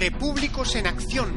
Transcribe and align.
Repúblicos 0.00 0.76
en 0.76 0.86
Acción. 0.86 1.28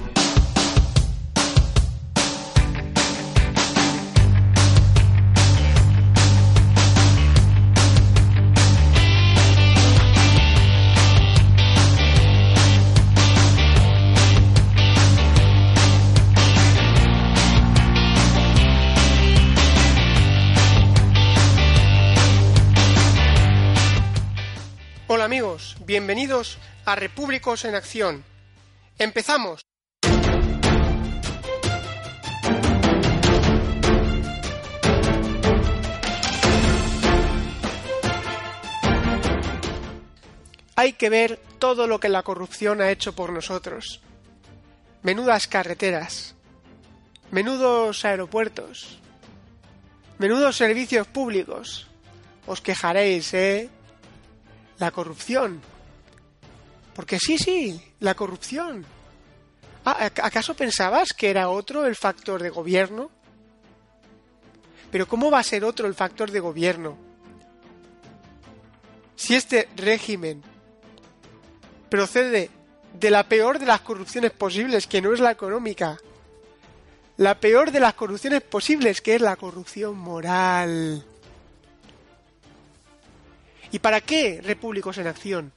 Hola 25.07 25.25
amigos, 25.25 25.75
bienvenidos 25.85 26.59
a 26.85 26.95
Repúblicos 26.95 27.65
en 27.65 27.75
Acción. 27.75 28.32
Empezamos. 29.03 29.67
Hay 40.77 40.93
que 40.93 41.09
ver 41.09 41.41
todo 41.59 41.85
lo 41.85 41.99
que 41.99 42.07
la 42.07 42.23
corrupción 42.23 42.81
ha 42.81 42.91
hecho 42.91 43.13
por 43.13 43.33
nosotros. 43.33 44.01
Menudas 45.01 45.49
carreteras, 45.49 46.35
menudos 47.29 48.05
aeropuertos, 48.05 48.99
menudos 50.17 50.55
servicios 50.55 51.07
públicos. 51.07 51.87
Os 52.47 52.61
quejaréis, 52.61 53.33
¿eh? 53.33 53.69
La 54.79 54.91
corrupción. 54.91 55.61
Porque 56.95 57.19
sí, 57.19 57.37
sí, 57.37 57.81
la 57.99 58.15
corrupción. 58.15 58.85
Ah, 59.85 60.09
¿Acaso 60.21 60.53
pensabas 60.55 61.09
que 61.13 61.29
era 61.29 61.49
otro 61.49 61.85
el 61.85 61.95
factor 61.95 62.41
de 62.41 62.49
gobierno? 62.49 63.11
Pero 64.91 65.07
¿cómo 65.07 65.29
va 65.29 65.39
a 65.39 65.43
ser 65.43 65.65
otro 65.65 65.87
el 65.87 65.93
factor 65.93 66.31
de 66.31 66.39
gobierno? 66.39 66.97
Si 69.15 69.35
este 69.35 69.67
régimen 69.75 70.41
procede 71.89 72.49
de 72.93 73.09
la 73.09 73.27
peor 73.27 73.59
de 73.59 73.65
las 73.65 73.81
corrupciones 73.81 74.31
posibles, 74.31 74.87
que 74.87 75.01
no 75.01 75.13
es 75.13 75.19
la 75.19 75.31
económica, 75.31 75.97
la 77.17 77.39
peor 77.39 77.71
de 77.71 77.79
las 77.79 77.93
corrupciones 77.93 78.41
posibles, 78.41 79.01
que 79.01 79.15
es 79.15 79.21
la 79.21 79.35
corrupción 79.35 79.97
moral. 79.97 81.03
¿Y 83.71 83.79
para 83.79 84.01
qué 84.01 84.39
repúblicos 84.43 84.97
en 84.97 85.07
acción? 85.07 85.51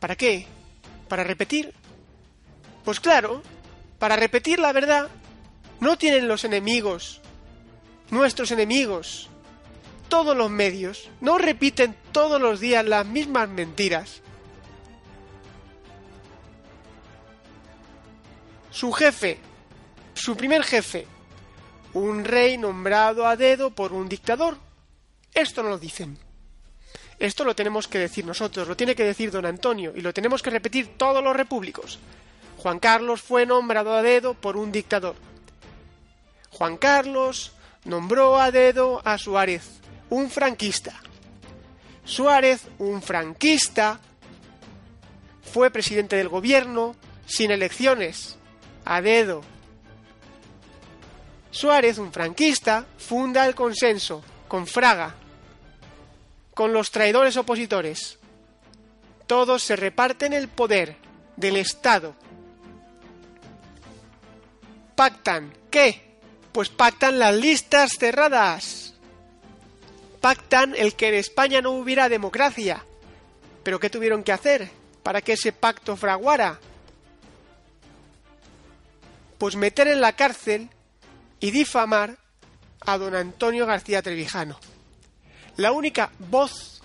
¿Para 0.00 0.16
qué? 0.16 0.46
¿Para 1.08 1.24
repetir? 1.24 1.72
Pues 2.84 3.00
claro, 3.00 3.42
para 3.98 4.16
repetir 4.16 4.58
la 4.58 4.72
verdad 4.72 5.08
no 5.80 5.96
tienen 5.96 6.28
los 6.28 6.44
enemigos, 6.44 7.20
nuestros 8.10 8.50
enemigos, 8.50 9.30
todos 10.08 10.36
los 10.36 10.50
medios, 10.50 11.10
no 11.20 11.38
repiten 11.38 11.96
todos 12.12 12.40
los 12.40 12.60
días 12.60 12.84
las 12.84 13.06
mismas 13.06 13.48
mentiras. 13.48 14.20
Su 18.70 18.92
jefe, 18.92 19.38
su 20.14 20.36
primer 20.36 20.62
jefe, 20.62 21.06
un 21.94 22.24
rey 22.24 22.58
nombrado 22.58 23.26
a 23.26 23.36
dedo 23.36 23.70
por 23.70 23.92
un 23.92 24.08
dictador. 24.08 24.58
Esto 25.32 25.62
no 25.62 25.70
lo 25.70 25.78
dicen. 25.78 26.18
Esto 27.18 27.44
lo 27.44 27.54
tenemos 27.54 27.88
que 27.88 27.98
decir 27.98 28.26
nosotros, 28.26 28.66
lo 28.66 28.76
tiene 28.76 28.94
que 28.94 29.04
decir 29.04 29.30
don 29.30 29.46
Antonio, 29.46 29.92
y 29.94 30.00
lo 30.00 30.12
tenemos 30.12 30.42
que 30.42 30.50
repetir 30.50 30.98
todos 30.98 31.22
los 31.22 31.36
repúblicos. 31.36 31.98
Juan 32.64 32.78
Carlos 32.78 33.20
fue 33.20 33.44
nombrado 33.44 33.92
a 33.92 34.00
dedo 34.00 34.32
por 34.32 34.56
un 34.56 34.72
dictador. 34.72 35.16
Juan 36.48 36.78
Carlos 36.78 37.52
nombró 37.84 38.40
a 38.40 38.50
dedo 38.50 39.02
a 39.04 39.18
Suárez, 39.18 39.82
un 40.08 40.30
franquista. 40.30 40.98
Suárez, 42.06 42.62
un 42.78 43.02
franquista, 43.02 44.00
fue 45.42 45.70
presidente 45.70 46.16
del 46.16 46.30
gobierno 46.30 46.96
sin 47.26 47.50
elecciones, 47.50 48.38
a 48.86 49.02
dedo. 49.02 49.42
Suárez, 51.50 51.98
un 51.98 52.14
franquista, 52.14 52.86
funda 52.96 53.46
el 53.46 53.54
consenso 53.54 54.24
con 54.48 54.66
Fraga, 54.66 55.14
con 56.54 56.72
los 56.72 56.90
traidores 56.90 57.36
opositores. 57.36 58.18
Todos 59.26 59.62
se 59.62 59.76
reparten 59.76 60.32
el 60.32 60.48
poder 60.48 60.96
del 61.36 61.56
Estado. 61.56 62.23
Pactan. 64.94 65.52
¿Qué? 65.70 66.18
Pues 66.52 66.68
pactan 66.68 67.18
las 67.18 67.34
listas 67.34 67.92
cerradas. 67.98 68.94
Pactan 70.20 70.74
el 70.76 70.94
que 70.94 71.08
en 71.08 71.14
España 71.14 71.60
no 71.60 71.72
hubiera 71.72 72.08
democracia. 72.08 72.84
¿Pero 73.62 73.80
qué 73.80 73.90
tuvieron 73.90 74.22
que 74.22 74.32
hacer 74.32 74.70
para 75.02 75.20
que 75.20 75.32
ese 75.32 75.52
pacto 75.52 75.96
fraguara? 75.96 76.58
Pues 79.38 79.56
meter 79.56 79.88
en 79.88 80.00
la 80.00 80.14
cárcel 80.14 80.70
y 81.40 81.50
difamar 81.50 82.16
a 82.80 82.98
don 82.98 83.14
Antonio 83.14 83.66
García 83.66 84.02
Trevijano 84.02 84.58
la 85.56 85.72
única 85.72 86.10
voz 86.18 86.82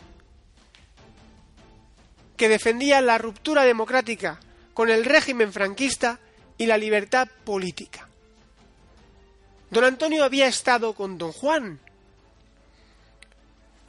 que 2.37 2.49
defendía 2.49 3.01
la 3.01 3.17
ruptura 3.17 3.63
democrática 3.63 4.39
con 4.73 4.89
el 4.89 5.05
régimen 5.05 5.51
franquista 5.51 6.19
y 6.59 6.67
la 6.67 6.77
libertad 6.77 7.27
política. 7.43 8.07
Don 9.71 9.83
Antonio 9.83 10.23
había 10.23 10.45
estado 10.45 10.93
con 10.93 11.17
don 11.17 11.31
Juan, 11.31 11.79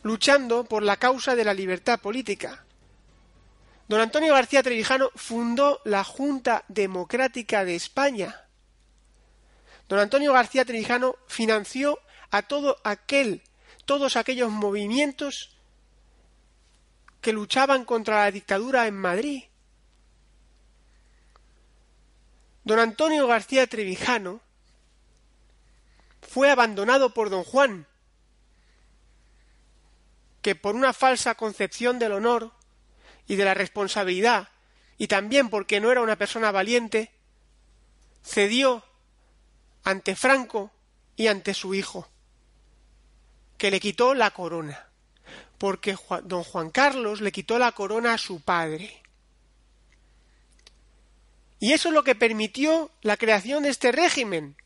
luchando 0.03 0.65
por 0.65 0.83
la 0.83 0.97
causa 0.97 1.37
de 1.37 1.45
la 1.45 1.53
libertad 1.53 2.01
política. 2.01 2.65
Don 3.89 4.01
Antonio 4.01 4.33
García 4.33 4.63
Trevijano 4.63 5.11
fundó 5.15 5.81
la 5.85 6.05
Junta 6.05 6.65
Democrática 6.69 7.67
de 7.67 7.75
España. 7.75 8.47
Don 9.89 9.99
Antonio 9.99 10.33
García 10.33 10.65
Trevijano 10.65 11.17
financió 11.27 11.99
a 12.31 12.43
todo 12.43 12.79
aquel 12.85 13.43
todos 13.85 14.15
aquellos 14.15 14.53
movimientos 14.53 15.51
que 17.21 17.33
luchaban 17.33 17.85
contra 17.85 18.23
la 18.23 18.31
dictadura 18.31 18.87
en 18.87 18.95
Madrid. 18.95 19.50
Don 22.65 22.79
Antonio 22.79 23.27
García 23.27 23.67
Trevijano 23.67 24.41
fue 26.21 26.51
abandonado 26.51 27.15
por 27.15 27.31
don 27.31 27.45
Juan, 27.45 27.87
que 30.43 30.55
por 30.55 30.75
una 30.75 30.93
falsa 30.93 31.35
concepción 31.35 31.99
del 31.99 32.13
honor 32.13 32.53
y 33.27 33.37
de 33.37 33.45
la 33.45 33.55
responsabilidad, 33.55 34.49
y 34.99 35.09
también 35.09 35.49
porque 35.49 35.81
no 35.81 35.91
era 35.91 36.03
una 36.03 36.17
persona 36.17 36.51
valiente, 36.51 37.11
cedió 38.23 38.85
ante 39.83 40.15
Franco 40.15 40.71
y 41.17 41.29
ante 41.29 41.55
su 41.55 41.75
hijo 41.75 42.09
que 43.61 43.71
le 43.71 43.79
quitó 43.79 44.15
la 44.15 44.31
corona, 44.31 44.89
porque 45.59 45.95
don 46.25 46.45
Juan 46.45 46.71
Carlos 46.71 47.21
le 47.21 47.31
quitó 47.31 47.59
la 47.59 47.73
corona 47.73 48.15
a 48.15 48.19
su 48.19 48.41
padre. 48.41 49.00
Y 51.61 51.75
eso 51.75 51.89
es 51.89 51.95
lo 51.95 52.03
que 52.03 52.15
permitió 52.15 52.91
la 53.03 53.19
creación 53.19 53.63
de 53.63 53.69
este 53.69 53.93
régimen, 53.93 54.57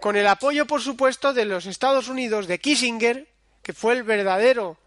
con 0.00 0.16
el 0.16 0.26
apoyo, 0.26 0.66
por 0.66 0.80
supuesto, 0.80 1.34
de 1.34 1.44
los 1.44 1.66
Estados 1.66 2.08
Unidos, 2.08 2.46
de 2.46 2.58
Kissinger, 2.58 3.28
que 3.62 3.74
fue 3.74 3.92
el 3.92 4.02
verdadero 4.02 4.78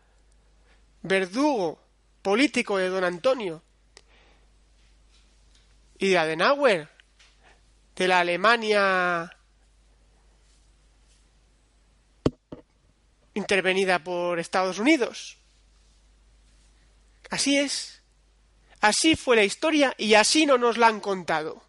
verdugo 1.03 1.79
político 2.23 2.77
de 2.77 2.89
don 2.89 3.03
Antonio, 3.03 3.61
y 6.00 6.09
de 6.09 6.17
Adenauer, 6.17 6.89
de 7.95 8.07
la 8.07 8.19
Alemania 8.19 9.35
intervenida 13.33 14.00
por 14.03 14.39
Estados 14.39 14.79
Unidos. 14.79 15.38
Así 17.29 17.57
es. 17.57 17.98
Así 18.81 19.15
fue 19.15 19.35
la 19.35 19.43
historia 19.43 19.93
y 19.97 20.13
así 20.13 20.45
no 20.45 20.57
nos 20.57 20.77
la 20.77 20.87
han 20.87 20.99
contado. 20.99 21.63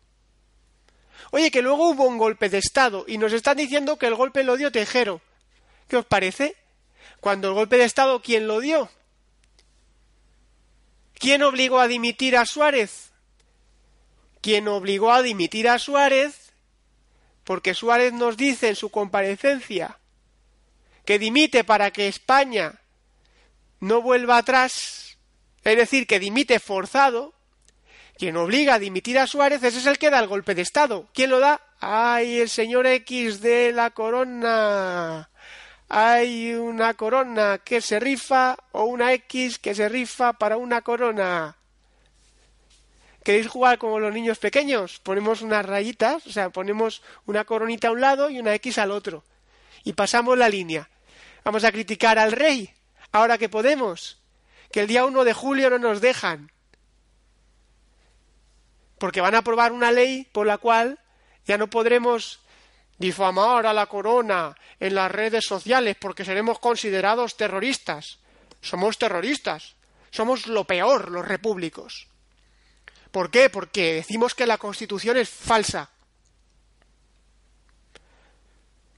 Oye, 1.33 1.51
que 1.51 1.63
luego 1.63 1.91
hubo 1.91 2.05
un 2.05 2.19
golpe 2.19 2.49
de 2.49 2.59
Estado 2.59 3.05
y 3.07 3.19
nos 3.19 3.33
están 3.33 3.57
diciendo 3.57 3.99
que 3.99 4.07
el 4.07 4.15
golpe 4.15 4.43
lo 4.43 4.57
dio 4.57 4.73
Tejero. 4.73 5.21
¿Qué 5.89 5.97
os 5.97 6.05
parece? 6.05 6.57
Cuando 7.21 7.49
el 7.49 7.55
golpe 7.55 7.77
de 7.77 7.85
Estado, 7.85 8.21
¿quién 8.23 8.47
lo 8.47 8.61
dio? 8.61 8.91
¿Quién 11.15 11.43
obligó 11.43 11.81
a 11.81 11.89
dimitir 11.89 12.37
a 12.37 12.47
Suárez? 12.47 13.11
¿Quién 14.41 14.69
obligó 14.69 15.13
a 15.13 15.23
dimitir 15.23 15.69
a 15.69 15.79
Suárez? 15.79 16.53
Porque 17.45 17.75
Suárez 17.75 18.13
nos 18.13 18.37
dice 18.37 18.69
en 18.69 18.77
su 18.77 18.91
comparecencia 18.91 19.99
que 21.05 21.19
dimite 21.19 21.65
para 21.65 21.91
que 21.91 22.09
España 22.09 22.81
no 23.81 24.01
vuelva 24.01 24.39
atrás 24.39 25.10
es 25.65 25.77
decir, 25.77 26.07
que 26.07 26.21
dimite 26.21 26.59
forzado, 26.59 27.35
quien 28.17 28.37
obliga 28.37 28.75
a 28.75 28.79
dimitir 28.79 29.19
a 29.19 29.27
Suárez, 29.27 29.63
ese 29.63 29.79
es 29.79 29.87
el 29.87 29.99
que 29.99 30.11
da 30.11 30.19
el 30.19 30.29
golpe 30.29 30.55
de 30.55 30.63
Estado. 30.63 31.09
¿Quién 31.15 31.31
lo 31.31 31.41
da? 31.41 31.61
¡Ay, 31.81 32.41
el 32.41 32.49
señor 32.49 32.87
X 32.87 33.41
de 33.41 33.73
la 33.73 33.91
corona! 33.91 35.31
Hay 35.89 36.55
una 36.55 36.95
corona 36.95 37.59
que 37.65 37.81
se 37.81 37.99
rifa 37.99 38.57
o 38.73 38.85
una 38.85 39.13
X 39.15 39.59
que 39.59 39.75
se 39.75 39.89
rifa 39.89 40.35
para 40.35 40.57
una 40.57 40.83
corona. 40.83 41.57
¿Queréis 43.25 43.49
jugar 43.49 43.79
como 43.79 43.99
los 43.99 44.15
niños 44.15 44.39
pequeños? 44.39 45.01
Ponemos 45.01 45.43
unas 45.43 45.67
rayitas, 45.67 46.27
o 46.27 46.31
sea, 46.31 46.51
ponemos 46.51 47.03
una 47.27 47.45
coronita 47.45 47.89
a 47.89 47.93
un 47.93 48.01
lado 48.01 48.31
y 48.31 48.39
una 48.39 48.55
X 48.55 48.79
al 48.79 48.93
otro. 48.93 49.25
Y 49.83 49.95
pasamos 49.95 50.39
la 50.39 50.49
línea. 50.49 50.89
Vamos 51.43 51.65
a 51.65 51.73
criticar 51.73 52.19
al 52.19 52.33
rey, 52.33 52.71
ahora 53.13 53.37
que 53.37 53.49
podemos, 53.49 54.20
que 54.71 54.81
el 54.81 54.87
día 54.87 55.05
1 55.05 55.25
de 55.25 55.33
julio 55.33 55.71
no 55.71 55.79
nos 55.79 56.01
dejan. 56.01 56.51
Porque 58.99 59.21
van 59.21 59.35
a 59.35 59.39
aprobar 59.39 59.73
una 59.73 59.91
ley 59.91 60.29
por 60.33 60.47
la 60.47 60.59
cual 60.59 60.99
ya 61.47 61.59
no 61.59 61.69
podremos 61.69 62.41
difamar 62.99 63.67
a 63.67 63.73
la 63.73 63.87
corona 63.87 64.55
en 64.79 64.95
las 64.95 65.11
redes 65.11 65.47
sociales 65.47 65.97
porque 65.99 66.25
seremos 66.25 66.59
considerados 66.59 67.37
terroristas. 67.37 68.19
Somos 68.61 68.99
terroristas. 68.99 69.75
Somos 70.11 70.47
lo 70.47 70.65
peor 70.65 71.11
los 71.11 71.27
repúblicos. 71.27 72.09
¿Por 73.11 73.31
qué? 73.31 73.49
Porque 73.49 73.95
decimos 73.95 74.35
que 74.35 74.47
la 74.47 74.59
Constitución 74.59 75.17
es 75.17 75.31
falsa. 75.31 75.91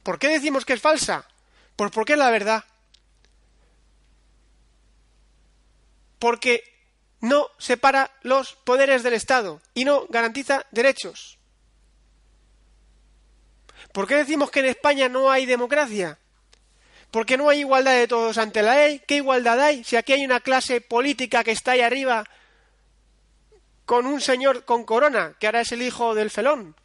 ¿Por 0.03 0.19
qué 0.19 0.29
decimos 0.29 0.65
que 0.65 0.73
es 0.73 0.81
falsa? 0.81 1.27
Pues 1.77 1.91
porque 1.91 2.15
es 2.15 2.19
la 2.19 2.31
verdad. 2.31 2.65
Porque 6.23 6.63
no 7.19 7.49
separa 7.59 8.13
los 8.23 8.55
poderes 8.55 9.03
del 9.03 9.15
Estado 9.15 9.61
y 9.75 9.85
no 9.85 10.07
garantiza 10.09 10.65
derechos. 10.71 11.41
¿Por 13.93 14.07
qué 14.07 14.15
decimos 14.15 14.49
que 14.53 14.61
en 14.61 14.67
España 14.67 15.09
no 15.09 15.33
hay 15.33 15.47
democracia? 15.47 16.21
Porque 17.11 17.37
no 17.37 17.49
hay 17.49 17.59
igualdad 17.59 17.95
de 17.95 18.07
todos 18.07 18.39
ante 18.39 18.63
la 18.63 18.77
ley. 18.77 19.03
¿Qué 19.05 19.17
igualdad 19.17 19.61
hay? 19.61 19.83
Si 19.83 19.97
aquí 19.97 20.13
hay 20.13 20.25
una 20.25 20.39
clase 20.39 20.81
política 20.81 21.43
que 21.43 21.51
está 21.51 21.73
ahí 21.73 21.81
arriba 21.81 22.23
con 23.85 24.07
un 24.07 24.21
señor 24.21 24.65
con 24.65 24.85
corona, 24.85 25.35
que 25.41 25.47
ahora 25.47 25.63
es 25.63 25.73
el 25.73 25.83
hijo 25.83 26.15
del 26.15 26.31
felón. 26.31 26.77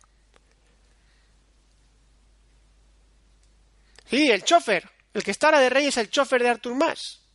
Sí, 4.10 4.32
el 4.32 4.44
chofer. 4.44 4.90
El 5.14 5.24
que 5.24 5.30
está 5.30 5.46
ahora 5.46 5.60
de 5.60 5.70
rey 5.70 5.86
es 5.86 5.98
el 5.98 6.10
chofer 6.10 6.42
de 6.42 6.50
Artur 6.50 6.74
Mas. 6.74 7.27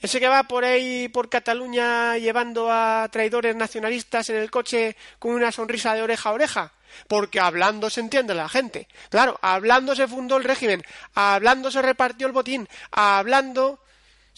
Ese 0.00 0.20
que 0.20 0.28
va 0.28 0.44
por 0.44 0.64
ahí, 0.64 1.08
por 1.08 1.28
Cataluña, 1.28 2.16
llevando 2.18 2.70
a 2.70 3.08
traidores 3.10 3.56
nacionalistas 3.56 4.28
en 4.30 4.36
el 4.36 4.50
coche 4.50 4.96
con 5.18 5.32
una 5.32 5.50
sonrisa 5.50 5.94
de 5.94 6.02
oreja 6.02 6.28
a 6.28 6.32
oreja. 6.32 6.72
Porque 7.08 7.40
hablando 7.40 7.90
se 7.90 8.00
entiende 8.00 8.34
la 8.34 8.48
gente. 8.48 8.88
Claro, 9.10 9.38
hablando 9.42 9.94
se 9.94 10.08
fundó 10.08 10.36
el 10.36 10.44
régimen, 10.44 10.82
hablando 11.14 11.70
se 11.70 11.82
repartió 11.82 12.26
el 12.26 12.32
botín, 12.32 12.68
hablando 12.90 13.80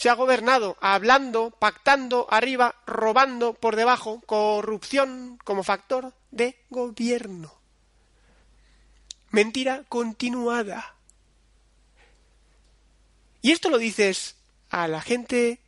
se 0.01 0.09
ha 0.09 0.15
gobernado 0.15 0.79
hablando, 0.81 1.51
pactando 1.51 2.27
arriba, 2.31 2.75
robando 2.87 3.53
por 3.53 3.77
debajo, 3.77 4.23
corrupción 4.25 5.39
como 5.45 5.63
factor 5.63 6.15
de 6.31 6.56
gobierno. 6.71 7.53
Mentira 9.31 9.85
continuada. 9.91 10.95
Y 13.43 13.53
esto 13.53 13.69
lo 13.69 13.77
dices 13.77 14.37
a 14.70 14.88
la 14.88 15.00
gente 15.00 15.61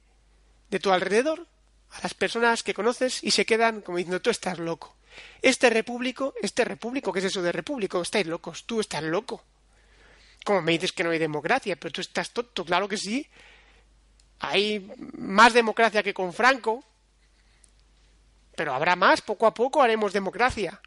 de 0.70 0.81
tu 0.81 0.90
alrededor, 0.90 1.46
a 1.90 2.00
las 2.02 2.14
personas 2.14 2.62
que 2.62 2.75
conoces 2.75 3.22
y 3.22 3.32
se 3.32 3.44
quedan 3.44 3.82
como 3.82 3.99
diciendo 3.99 4.22
tú 4.22 4.31
estás 4.31 4.58
loco. 4.58 4.96
Este 5.43 5.69
repúblico, 5.69 6.34
este 6.40 6.64
repúblico, 6.64 7.12
¿qué 7.12 7.19
es 7.19 7.26
eso 7.26 7.43
de 7.43 7.52
repúblico? 7.52 8.00
Estáis 8.00 8.26
locos, 8.26 8.64
tú 8.64 8.81
estás 8.81 9.02
loco. 9.02 9.44
Como 10.44 10.62
me 10.62 10.72
dices 10.72 10.93
que 10.93 11.04
no 11.04 11.10
hay 11.10 11.19
democracia, 11.19 11.76
pero 11.76 11.93
tú 11.93 12.00
estás 12.00 12.31
tonto, 12.31 12.64
claro 12.64 12.88
que 12.88 12.96
sí. 12.96 13.28
Hay 14.40 14.90
más 15.19 15.52
democracia 15.52 16.02
que 16.02 16.14
con 16.14 16.32
Franco, 16.32 16.82
pero 18.56 18.75
habrá 18.75 18.96
más, 18.96 19.20
poco 19.20 19.46
a 19.46 19.54
poco 19.54 19.82
haremos 19.82 20.12
democracia. 20.12 20.81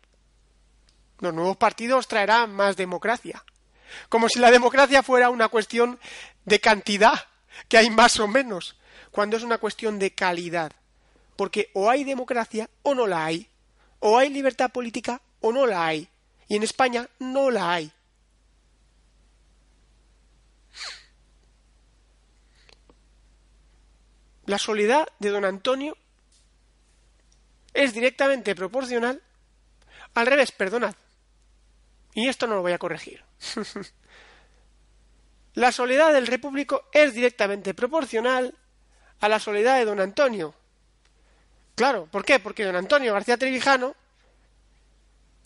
Los 1.20 1.34
nuevos 1.34 1.58
partidos 1.58 2.08
traerán 2.08 2.54
más 2.54 2.76
democracia. 2.76 3.44
Como 4.10 4.28
si 4.28 4.40
la 4.40 4.52
democracia 4.52 5.04
fuera 5.04 5.30
una 5.30 5.48
cuestión 5.48 6.00
de 6.44 6.60
cantidad, 6.60 7.28
que 7.68 7.78
hay 7.78 7.90
más 7.90 8.20
o 8.20 8.28
menos, 8.28 8.76
cuando 9.12 9.38
es 9.38 9.44
una 9.44 9.58
cuestión 9.58 10.00
de 10.00 10.12
calidad. 10.12 10.72
Porque 11.36 11.70
o 11.74 11.90
hay 11.90 12.04
democracia 12.04 12.70
o 12.84 12.96
no 12.96 13.08
la 13.08 13.26
hay. 13.26 13.50
O 14.00 14.18
hay 14.18 14.30
libertad 14.30 14.72
política 14.72 15.22
o 15.42 15.52
no 15.52 15.66
la 15.66 15.86
hay. 15.86 16.08
Y 16.48 16.56
en 16.56 16.64
España 16.64 17.10
no 17.20 17.50
la 17.52 17.74
hay. 17.74 17.92
la 24.46 24.60
soledad 24.60 25.08
de 25.20 25.30
don 25.30 25.46
Antonio 25.46 25.98
es 27.74 27.94
directamente 27.94 28.56
proporcional 28.56 29.22
al 30.14 30.28
revés, 30.28 30.52
perdonad. 30.52 30.96
Y 32.14 32.30
esto 32.30 32.48
no 32.48 32.56
lo 32.56 32.62
voy 32.62 32.72
a 32.72 32.78
corregir. 32.78 33.24
la 35.56 35.72
soledad 35.72 36.14
del 36.14 36.28
repúblico 36.28 36.90
es 36.92 37.14
directamente 37.14 37.74
proporcional 37.74 38.54
a 39.20 39.30
la 39.30 39.40
soledad 39.40 39.78
de 39.78 39.86
don 39.86 40.00
Antonio. 40.00 40.54
Claro, 41.76 42.08
¿por 42.12 42.24
qué? 42.24 42.40
Porque 42.40 42.66
don 42.66 42.76
Antonio 42.76 43.14
García 43.14 43.38
Trevijano 43.38 43.96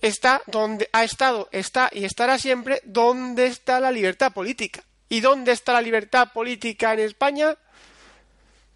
está 0.02 0.42
donde 0.48 0.90
ha 0.94 1.04
estado, 1.04 1.48
está 1.52 1.90
y 1.92 2.06
estará 2.06 2.38
siempre 2.38 2.82
donde 2.86 3.46
está 3.48 3.80
la 3.80 3.92
libertad 3.92 4.34
política. 4.34 4.84
¿Y 5.10 5.22
dónde 5.22 5.52
está 5.52 5.74
la 5.74 5.82
libertad 5.82 6.32
política 6.34 6.94
en 6.94 7.00
España? 7.00 7.56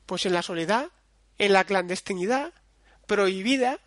Pues 0.06 0.26
en 0.26 0.34
la 0.34 0.42
soledad, 0.42 0.90
en 1.38 1.54
la 1.54 1.64
clandestinidad, 1.64 2.54
prohibida. 3.06 3.80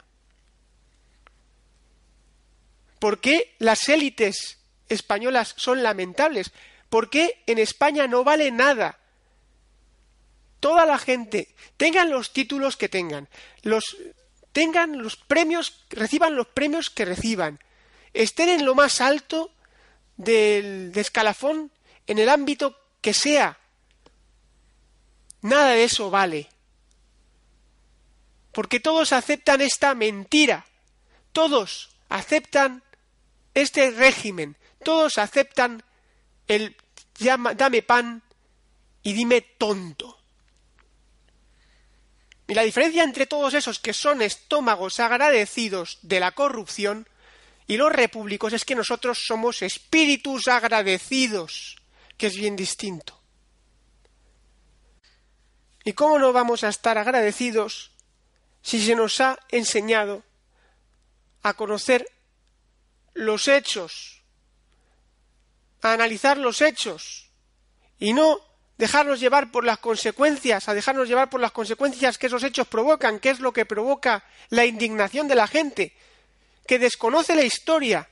¿Por 2.99 3.20
qué 3.20 3.54
las 3.58 3.88
élites 3.88 4.58
españolas 4.88 5.54
son 5.56 5.82
lamentables? 5.82 6.52
¿Por 6.96 7.10
qué 7.10 7.43
en 7.44 7.58
España 7.58 8.06
no 8.06 8.25
vale 8.25 8.50
nada? 8.50 8.99
Toda 10.61 10.87
la 10.87 10.97
gente, 10.97 11.54
tengan 11.76 12.09
los 12.09 12.32
títulos 12.32 12.78
que 12.78 12.88
tengan, 12.88 13.28
los 13.61 13.99
tengan 14.52 15.02
los 15.02 15.16
premios, 15.16 15.85
reciban 15.90 16.37
los 16.37 16.47
premios 16.47 16.88
que 16.88 17.04
reciban, 17.04 17.61
estén 18.14 18.49
en 18.49 18.64
lo 18.64 18.75
más 18.75 19.02
alto 19.02 19.52
del 20.16 20.90
de 20.92 21.02
escalafón 21.02 21.70
en 22.06 22.18
el 22.18 22.30
ámbito 22.30 22.80
que 23.02 23.12
sea, 23.12 23.59
Nada 25.42 25.73
de 25.73 25.85
eso 25.85 26.09
vale. 26.09 26.49
Porque 28.52 28.80
todos 28.80 29.12
aceptan 29.12 29.61
esta 29.61 29.94
mentira. 29.94 30.64
Todos 31.32 31.90
aceptan 32.09 32.82
este 33.52 33.90
régimen. 33.90 34.56
Todos 34.82 35.18
aceptan 35.18 35.82
el 36.49 36.75
dame 37.18 37.82
pan 37.82 38.23
y 39.02 39.12
dime 39.12 39.40
tonto. 39.40 40.18
Y 42.49 42.54
la 42.54 42.62
diferencia 42.62 43.02
entre 43.02 43.26
todos 43.26 43.54
esos 43.54 43.78
que 43.78 43.92
son 43.92 44.23
estómagos 44.23 45.00
agradecidos 45.00 45.99
de 46.02 46.20
la 46.20 46.32
corrupción 46.32 47.08
y 47.66 47.76
los 47.76 47.92
repúblicos 47.92 48.52
es 48.52 48.64
que 48.64 48.76
nosotros 48.76 49.25
somos 49.26 49.62
espíritus 49.62 50.46
agradecidos, 50.46 51.76
que 52.16 52.28
es 52.28 52.37
bien 52.37 52.54
distinto. 52.54 53.20
¿Y 55.85 55.92
cómo 55.92 56.18
no 56.18 56.32
vamos 56.32 56.64
a 56.64 56.68
estar 56.68 56.99
agradecidos 56.99 57.92
si 58.62 58.85
se 58.85 58.94
nos 58.94 59.20
ha 59.20 59.38
enseñado 59.50 60.25
a 61.42 61.54
conocer 61.54 62.08
los 63.14 63.46
hechos, 63.46 64.15
a 65.90 65.95
analizar 65.95 66.38
los 66.38 66.61
hechos 66.61 67.31
y 67.99 68.12
no 68.12 68.40
dejarnos 68.78 69.21
llevar 69.21 69.50
por 69.50 69.64
las 69.64 69.78
consecuencias, 69.78 70.69
a 70.69 70.75
dejarnos 70.75 71.09
llevar 71.09 71.31
por 71.31 71.40
las 71.40 71.52
consecuencias 71.52 72.19
que 72.19 72.26
esos 72.26 72.43
hechos 72.43 72.69
provocan, 72.69 73.19
que 73.21 73.31
es 73.31 73.40
lo 73.40 73.52
que 73.52 73.64
provoca 73.64 74.25
la 74.50 74.64
indignación 74.64 75.28
de 75.28 75.35
la 75.35 75.47
gente, 75.47 75.97
que 76.66 76.78
desconoce 76.78 77.35
la 77.35 77.45
historia, 77.45 78.09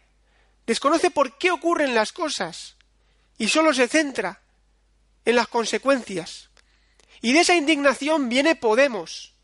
desconoce 0.66 1.10
por 1.10 1.36
qué 1.36 1.50
ocurren 1.50 1.94
las 1.94 2.12
cosas 2.12 2.76
y 3.36 3.48
solo 3.48 3.74
se 3.74 3.88
centra 3.88 4.40
en 5.24 5.36
las 5.36 5.48
consecuencias. 5.48 6.50
Y 7.20 7.32
de 7.32 7.40
esa 7.40 7.56
indignación 7.56 8.28
viene 8.28 8.54
Podemos, 8.54 9.34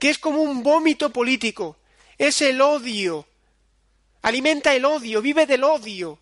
que 0.00 0.10
es 0.10 0.18
como 0.18 0.42
un 0.42 0.62
vómito 0.62 1.10
político, 1.10 1.78
es 2.18 2.42
el 2.42 2.60
odio, 2.60 3.26
alimenta 4.22 4.74
el 4.74 4.84
odio, 4.84 5.22
vive 5.22 5.46
del 5.46 5.64
odio. 5.64 6.18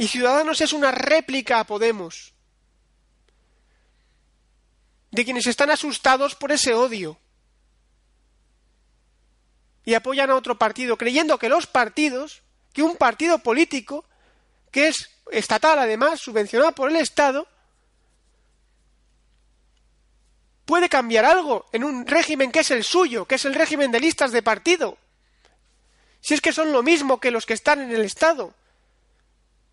Y 0.00 0.08
Ciudadanos 0.08 0.62
es 0.62 0.72
una 0.72 0.90
réplica 0.92 1.60
a 1.60 1.64
Podemos. 1.64 2.32
de 5.10 5.24
quienes 5.24 5.46
están 5.46 5.70
asustados 5.70 6.34
por 6.34 6.52
ese 6.52 6.72
odio 6.72 7.18
y 9.84 9.92
apoyan 9.92 10.30
a 10.30 10.36
otro 10.36 10.56
partido, 10.56 10.96
creyendo 10.96 11.36
que 11.36 11.50
los 11.50 11.66
partidos, 11.66 12.42
que 12.72 12.82
un 12.82 12.96
partido 12.96 13.40
político, 13.40 14.06
que 14.70 14.88
es 14.88 15.10
estatal 15.32 15.78
además, 15.78 16.20
subvencionado 16.20 16.72
por 16.72 16.88
el 16.88 16.96
Estado, 16.96 17.46
puede 20.64 20.88
cambiar 20.88 21.26
algo 21.26 21.66
en 21.72 21.84
un 21.84 22.06
régimen 22.06 22.50
que 22.50 22.60
es 22.60 22.70
el 22.70 22.84
suyo, 22.84 23.26
que 23.26 23.34
es 23.34 23.44
el 23.44 23.54
régimen 23.54 23.90
de 23.90 24.00
listas 24.00 24.32
de 24.32 24.42
partido. 24.42 24.96
Si 26.22 26.32
es 26.32 26.40
que 26.40 26.52
son 26.54 26.72
lo 26.72 26.82
mismo 26.82 27.20
que 27.20 27.30
los 27.30 27.44
que 27.44 27.54
están 27.54 27.82
en 27.82 27.90
el 27.90 28.02
Estado. 28.02 28.54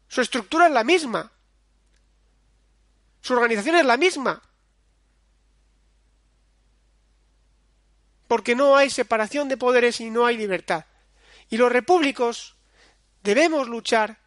Su 0.08 0.22
estructura 0.22 0.68
es 0.68 0.72
la 0.72 0.84
misma. 0.84 1.32
Su 3.22 3.34
organización 3.34 3.76
es 3.76 3.86
la 3.86 3.98
misma. 3.98 4.42
Porque 8.28 8.56
no 8.56 8.76
hay 8.76 8.90
separación 8.90 9.48
de 9.48 9.58
poderes 9.58 10.00
y 10.02 10.10
no 10.10 10.26
hay 10.26 10.38
libertad. 10.38 10.86
Y 11.50 11.58
los 11.58 11.72
repúblicos 11.72 12.56
debemos 13.24 13.68
luchar 13.68 14.18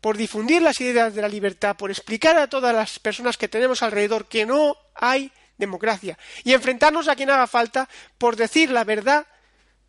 por 0.00 0.16
difundir 0.16 0.62
las 0.62 0.80
ideas 0.80 1.14
de 1.14 1.22
la 1.22 1.28
libertad, 1.28 1.76
por 1.76 1.90
explicar 1.90 2.36
a 2.36 2.48
todas 2.48 2.74
las 2.74 2.98
personas 2.98 3.36
que 3.36 3.48
tenemos 3.48 3.82
alrededor 3.82 4.26
que 4.26 4.44
no 4.44 4.76
hay 4.94 5.30
democracia 5.56 6.18
y 6.42 6.52
enfrentarnos 6.52 7.06
a 7.06 7.14
quien 7.14 7.30
haga 7.30 7.46
falta 7.46 7.88
por 8.18 8.34
decir 8.34 8.70
la 8.70 8.82
verdad 8.82 9.26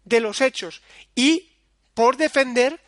de 0.03 0.19
los 0.19 0.39
hechos 0.41 0.83
y 1.15 1.51
por 1.95 2.17
defender 2.17 2.79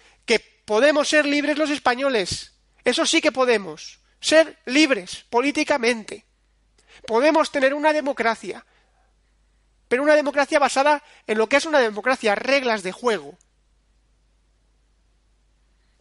podemos 0.66 1.08
ser 1.08 1.26
libres 1.26 1.58
los 1.58 1.70
españoles. 1.70 2.54
Eso 2.84 3.06
sí 3.06 3.22
que 3.22 3.32
podemos. 3.32 4.00
Ser 4.20 4.58
libres 4.66 5.26
políticamente. 5.30 6.26
Podemos 7.08 7.52
tener 7.52 7.74
una 7.74 7.94
democracia. 7.94 8.66
Pero 9.88 10.04
una 10.04 10.16
democracia 10.16 10.60
basada 10.60 11.04
en 11.28 11.38
lo 11.38 11.48
que 11.48 11.58
es 11.58 11.66
una 11.66 11.80
democracia, 11.80 12.36
reglas 12.36 12.82
de 12.82 12.92
juego. 12.92 13.38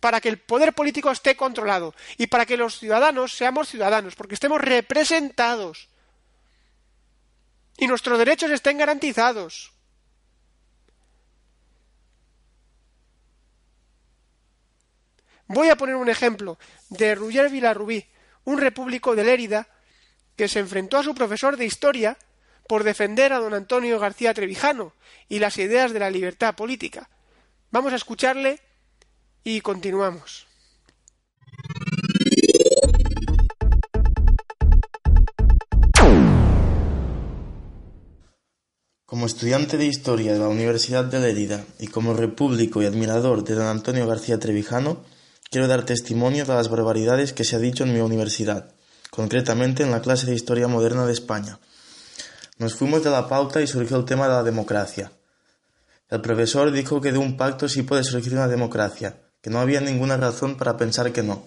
Para 0.00 0.20
que 0.20 0.28
el 0.28 0.38
poder 0.38 0.72
político 0.72 1.10
esté 1.10 1.36
controlado 1.36 1.94
y 2.16 2.26
para 2.26 2.46
que 2.46 2.56
los 2.56 2.78
ciudadanos 2.78 3.34
seamos 3.34 3.68
ciudadanos, 3.68 4.14
porque 4.16 4.34
estemos 4.34 4.60
representados 4.60 5.88
y 7.76 7.86
nuestros 7.86 8.18
derechos 8.18 8.50
estén 8.50 8.78
garantizados. 8.78 9.73
Voy 15.46 15.68
a 15.68 15.76
poner 15.76 15.96
un 15.96 16.08
ejemplo 16.08 16.58
de 16.88 17.14
Ruyer 17.14 17.50
Villarrubí, 17.50 18.06
un 18.44 18.58
repúblico 18.58 19.14
de 19.14 19.24
Lérida 19.24 19.68
que 20.36 20.48
se 20.48 20.58
enfrentó 20.58 20.98
a 20.98 21.02
su 21.02 21.14
profesor 21.14 21.56
de 21.56 21.66
historia 21.66 22.16
por 22.66 22.82
defender 22.82 23.32
a 23.32 23.38
don 23.38 23.54
Antonio 23.54 23.98
García 23.98 24.34
Trevijano 24.34 24.94
y 25.28 25.38
las 25.38 25.58
ideas 25.58 25.92
de 25.92 25.98
la 26.00 26.10
libertad 26.10 26.54
política. 26.54 27.10
Vamos 27.70 27.92
a 27.92 27.96
escucharle 27.96 28.60
y 29.42 29.60
continuamos. 29.60 30.46
Como 39.04 39.26
estudiante 39.26 39.76
de 39.76 39.86
Historia 39.86 40.32
de 40.32 40.38
la 40.38 40.48
Universidad 40.48 41.04
de 41.04 41.20
Lérida 41.20 41.64
y 41.78 41.86
como 41.86 42.14
repúblico 42.14 42.82
y 42.82 42.86
admirador 42.86 43.44
de 43.44 43.54
don 43.54 43.66
Antonio 43.66 44.06
García 44.08 44.40
Trevijano, 44.40 45.04
quiero 45.50 45.68
dar 45.68 45.84
testimonio 45.84 46.44
de 46.44 46.54
las 46.54 46.68
barbaridades 46.68 47.32
que 47.32 47.44
se 47.44 47.56
ha 47.56 47.58
dicho 47.58 47.84
en 47.84 47.92
mi 47.92 48.00
universidad, 48.00 48.72
concretamente 49.10 49.82
en 49.82 49.90
la 49.90 50.02
clase 50.02 50.26
de 50.26 50.34
Historia 50.34 50.68
Moderna 50.68 51.06
de 51.06 51.12
España. 51.12 51.58
Nos 52.58 52.74
fuimos 52.74 53.04
de 53.04 53.10
la 53.10 53.28
pauta 53.28 53.60
y 53.60 53.66
surgió 53.66 53.96
el 53.96 54.04
tema 54.04 54.28
de 54.28 54.34
la 54.34 54.42
democracia. 54.42 55.12
El 56.10 56.20
profesor 56.20 56.70
dijo 56.70 57.00
que 57.00 57.12
de 57.12 57.18
un 57.18 57.36
pacto 57.36 57.68
sí 57.68 57.82
puede 57.82 58.04
surgir 58.04 58.32
una 58.32 58.48
democracia, 58.48 59.16
que 59.40 59.50
no 59.50 59.60
había 59.60 59.80
ninguna 59.80 60.16
razón 60.16 60.56
para 60.56 60.76
pensar 60.76 61.12
que 61.12 61.22
no. 61.22 61.46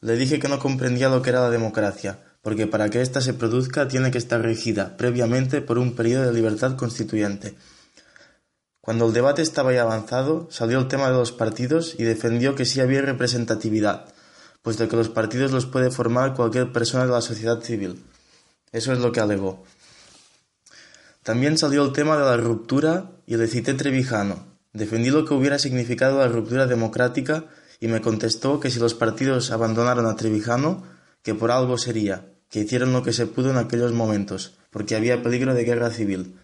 Le 0.00 0.16
dije 0.16 0.38
que 0.38 0.48
no 0.48 0.58
comprendía 0.58 1.08
lo 1.08 1.22
que 1.22 1.30
era 1.30 1.40
la 1.40 1.50
democracia, 1.50 2.18
porque 2.42 2.66
para 2.66 2.90
que 2.90 3.00
ésta 3.00 3.20
se 3.20 3.34
produzca 3.34 3.88
tiene 3.88 4.10
que 4.10 4.18
estar 4.18 4.40
regida 4.40 4.96
previamente 4.96 5.60
por 5.62 5.78
un 5.78 5.94
periodo 5.94 6.26
de 6.26 6.32
libertad 6.32 6.76
constituyente 6.76 7.54
cuando 8.86 9.08
el 9.08 9.12
debate 9.12 9.42
estaba 9.42 9.72
ya 9.72 9.82
avanzado, 9.82 10.46
salió 10.48 10.78
el 10.78 10.86
tema 10.86 11.08
de 11.08 11.14
los 11.14 11.32
partidos 11.32 11.96
y 11.98 12.04
defendió 12.04 12.54
que 12.54 12.64
sí 12.64 12.80
había 12.80 13.02
representatividad, 13.02 14.04
puesto 14.62 14.88
que 14.88 14.94
los 14.94 15.08
partidos 15.08 15.50
los 15.50 15.66
puede 15.66 15.90
formar 15.90 16.34
cualquier 16.34 16.70
persona 16.70 17.04
de 17.04 17.10
la 17.10 17.20
sociedad 17.20 17.60
civil. 17.62 18.04
Eso 18.70 18.92
es 18.92 19.00
lo 19.00 19.10
que 19.10 19.18
alegó. 19.18 19.64
También 21.24 21.58
salió 21.58 21.84
el 21.84 21.92
tema 21.92 22.16
de 22.16 22.26
la 22.26 22.36
ruptura 22.36 23.10
y 23.26 23.36
le 23.36 23.48
cité 23.48 23.74
Trevijano. 23.74 24.46
Defendí 24.72 25.10
lo 25.10 25.24
que 25.24 25.34
hubiera 25.34 25.58
significado 25.58 26.20
la 26.20 26.28
ruptura 26.28 26.66
democrática 26.66 27.46
y 27.80 27.88
me 27.88 28.00
contestó 28.00 28.60
que 28.60 28.70
si 28.70 28.78
los 28.78 28.94
partidos 28.94 29.50
abandonaron 29.50 30.06
a 30.06 30.14
Trevijano, 30.14 30.84
que 31.24 31.34
por 31.34 31.50
algo 31.50 31.76
sería, 31.76 32.26
que 32.50 32.60
hicieron 32.60 32.92
lo 32.92 33.02
que 33.02 33.12
se 33.12 33.26
pudo 33.26 33.50
en 33.50 33.56
aquellos 33.56 33.92
momentos, 33.92 34.58
porque 34.70 34.94
había 34.94 35.24
peligro 35.24 35.54
de 35.54 35.64
guerra 35.64 35.90
civil 35.90 36.36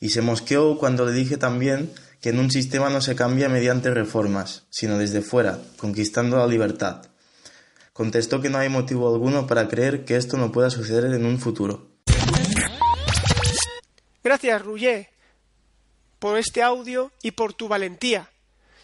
y 0.00 0.08
se 0.08 0.22
mosqueó 0.22 0.78
cuando 0.78 1.04
le 1.04 1.12
dije 1.12 1.36
también 1.36 1.92
que 2.20 2.30
en 2.30 2.38
un 2.38 2.50
sistema 2.50 2.90
no 2.90 3.00
se 3.02 3.14
cambia 3.14 3.48
mediante 3.48 3.90
reformas, 3.90 4.64
sino 4.70 4.98
desde 4.98 5.20
fuera, 5.20 5.58
conquistando 5.76 6.38
la 6.38 6.46
libertad. 6.46 7.06
Contestó 7.92 8.40
que 8.40 8.48
no 8.48 8.58
hay 8.58 8.70
motivo 8.70 9.12
alguno 9.12 9.46
para 9.46 9.68
creer 9.68 10.04
que 10.04 10.16
esto 10.16 10.38
no 10.38 10.52
pueda 10.52 10.70
suceder 10.70 11.04
en 11.12 11.26
un 11.26 11.38
futuro. 11.38 11.90
Gracias, 14.24 14.62
Rouget, 14.62 15.08
por 16.18 16.38
este 16.38 16.62
audio 16.62 17.12
y 17.22 17.32
por 17.32 17.52
tu 17.52 17.68
valentía. 17.68 18.30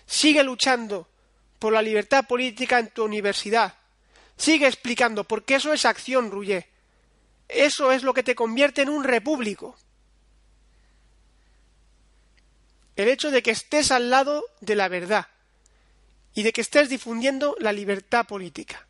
Sigue 0.07 0.43
luchando 0.45 1.09
por 1.59 1.73
la 1.73 1.83
libertad 1.83 2.27
política 2.27 2.79
en 2.79 2.91
tu 2.91 3.05
universidad. 3.05 3.75
Sigue 4.37 4.67
explicando, 4.67 5.25
porque 5.25 5.57
eso 5.57 5.73
es 5.73 5.85
acción, 5.85 6.31
Rouget. 6.31 6.67
Eso 7.49 7.93
es 7.93 8.03
lo 8.03 8.13
que 8.13 8.23
te 8.23 8.35
convierte 8.35 8.83
en 8.83 8.89
un 8.89 9.05
repúblico. 9.05 9.77
El 12.97 13.09
hecho 13.09 13.31
de 13.31 13.43
que 13.43 13.51
estés 13.51 13.91
al 13.91 14.11
lado 14.11 14.45
de 14.61 14.75
la 14.75 14.89
verdad 14.89 15.29
y 16.35 16.43
de 16.43 16.53
que 16.53 16.61
estés 16.61 16.89
difundiendo 16.89 17.55
la 17.61 17.73
libertad 17.73 18.27
política. 18.27 18.87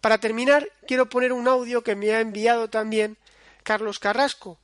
Para 0.00 0.18
terminar, 0.18 0.66
quiero 0.86 1.08
poner 1.08 1.32
un 1.32 1.46
audio 1.46 1.82
que 1.82 1.94
me 1.94 2.12
ha 2.12 2.20
enviado 2.20 2.70
también 2.70 3.18
Carlos 3.62 3.98
Carrasco 3.98 4.58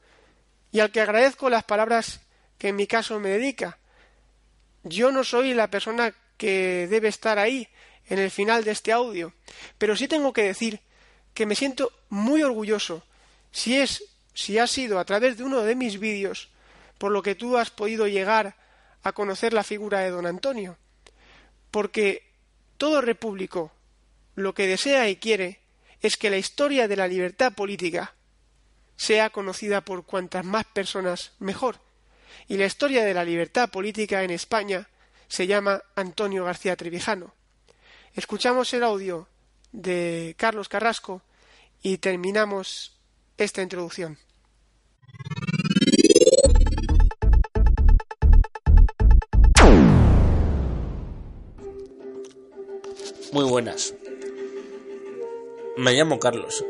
y 0.73 0.81
al 0.81 0.91
que 0.91 1.01
agradezco 1.01 1.51
las 1.51 1.65
palabras 1.65 2.21
que 2.59 2.69
en 2.69 2.77
mi 2.77 2.87
caso 2.87 3.21
me 3.21 3.31
dedica. 3.31 3.79
Yo 4.83 5.13
no 5.13 5.25
soy 5.25 5.53
la 5.53 5.71
persona 5.71 6.15
que 6.39 6.87
debe 6.89 7.09
estar 7.09 7.39
ahí 7.39 7.69
en 8.09 8.19
el 8.19 8.31
final 8.31 8.65
de 8.65 8.71
este 8.71 8.93
audio, 8.93 9.33
pero 9.79 9.97
sí 9.97 10.09
tengo 10.09 10.33
que 10.33 10.43
decir 10.43 10.81
que 11.35 11.47
me 11.47 11.55
siento 11.55 11.93
muy 12.09 12.43
orgulloso 12.43 13.05
si 13.51 13.77
es 13.77 14.05
si 14.33 14.59
ha 14.59 14.67
sido 14.67 14.99
a 14.99 15.05
través 15.05 15.39
de 15.39 15.45
uno 15.45 15.63
de 15.63 15.75
mis 15.75 15.99
vídeos 15.99 16.51
por 16.99 17.13
lo 17.13 17.23
que 17.23 17.35
tú 17.35 17.57
has 17.57 17.71
podido 17.71 18.07
llegar 18.07 18.57
a 19.03 19.13
conocer 19.13 19.53
la 19.53 19.65
figura 19.65 20.01
de 20.01 20.11
don 20.11 20.27
Antonio. 20.27 20.77
Porque 21.71 22.33
todo 22.77 23.01
repúblico 23.01 23.73
lo 24.35 24.55
que 24.55 24.67
desea 24.67 25.09
y 25.09 25.17
quiere 25.17 25.61
es 26.01 26.17
que 26.17 26.31
la 26.31 26.37
historia 26.37 26.89
de 26.89 26.97
la 26.97 27.09
libertad 27.09 27.53
política 27.53 28.15
sea 28.97 29.31
conocida 29.31 29.83
por 29.83 30.05
cuantas 30.05 30.45
más 30.45 30.65
personas 30.65 31.33
mejor. 31.39 31.81
Y 32.49 32.57
la 32.57 32.67
historia 32.67 33.05
de 33.05 33.15
la 33.15 33.25
libertad 33.25 33.71
política 33.71 34.23
en 34.23 34.31
España 34.31 34.89
se 35.29 35.47
llama 35.47 35.83
Antonio 35.95 36.45
García 36.45 36.77
Trevijano. 36.77 37.35
Escuchamos 38.15 38.73
el 38.73 38.83
audio 38.83 39.29
de 39.73 40.35
Carlos 40.39 40.69
Carrasco 40.69 41.23
y 41.83 41.99
terminamos 41.99 42.97
esta 43.37 43.63
introducción. 43.63 44.19
Muy 53.37 53.45
buenas. 53.45 53.95
Me 55.77 55.93
llamo 55.93 56.19
Carlos. 56.19 56.65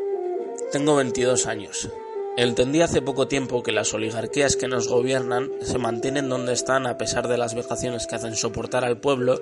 Tengo 0.72 0.96
22 0.96 1.46
años. 1.46 1.88
Entendí 2.36 2.82
hace 2.82 3.00
poco 3.00 3.28
tiempo 3.28 3.62
que 3.62 3.70
las 3.70 3.94
oligarquías 3.94 4.56
que 4.56 4.66
nos 4.66 4.88
gobiernan 4.88 5.52
se 5.60 5.78
mantienen 5.78 6.28
donde 6.28 6.52
están 6.52 6.88
a 6.88 6.98
pesar 6.98 7.28
de 7.28 7.38
las 7.38 7.54
vejaciones 7.54 8.08
que 8.08 8.16
hacen 8.16 8.34
soportar 8.34 8.84
al 8.84 8.98
pueblo 8.98 9.40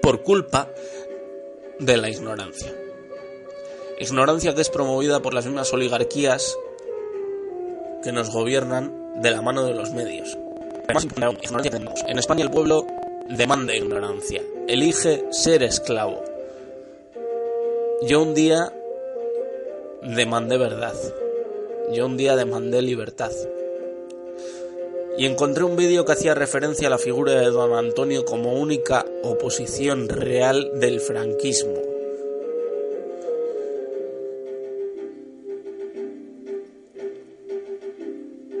por 0.00 0.22
culpa 0.22 0.70
de 1.80 1.96
la 1.96 2.08
ignorancia. 2.08 2.72
Ignorancia 3.98 4.54
que 4.54 4.60
es 4.60 4.70
promovida 4.70 5.22
por 5.22 5.34
las 5.34 5.46
mismas 5.46 5.72
oligarquías 5.72 6.56
que 8.04 8.12
nos 8.12 8.30
gobiernan 8.30 9.20
de 9.22 9.32
la 9.32 9.42
mano 9.42 9.64
de 9.64 9.74
los 9.74 9.90
medios. 9.90 10.38
En 12.06 12.18
España 12.20 12.44
el 12.44 12.50
pueblo 12.52 12.86
demanda 13.28 13.74
ignorancia, 13.74 14.44
elige 14.68 15.24
ser 15.30 15.62
esclavo. 15.62 16.22
Yo 18.02 18.22
un 18.22 18.34
día 18.34 18.72
demandé 20.02 20.58
verdad. 20.58 20.94
Yo 21.92 22.06
un 22.06 22.16
día 22.16 22.36
demandé 22.36 22.82
libertad. 22.82 23.30
Y 25.18 25.24
encontré 25.24 25.64
un 25.64 25.76
vídeo 25.76 26.04
que 26.04 26.12
hacía 26.12 26.34
referencia 26.34 26.88
a 26.88 26.90
la 26.90 26.98
figura 26.98 27.32
de 27.32 27.46
don 27.46 27.72
Antonio 27.74 28.24
como 28.24 28.54
única 28.54 29.06
oposición 29.22 30.08
real 30.08 30.78
del 30.80 31.00
franquismo. 31.00 31.74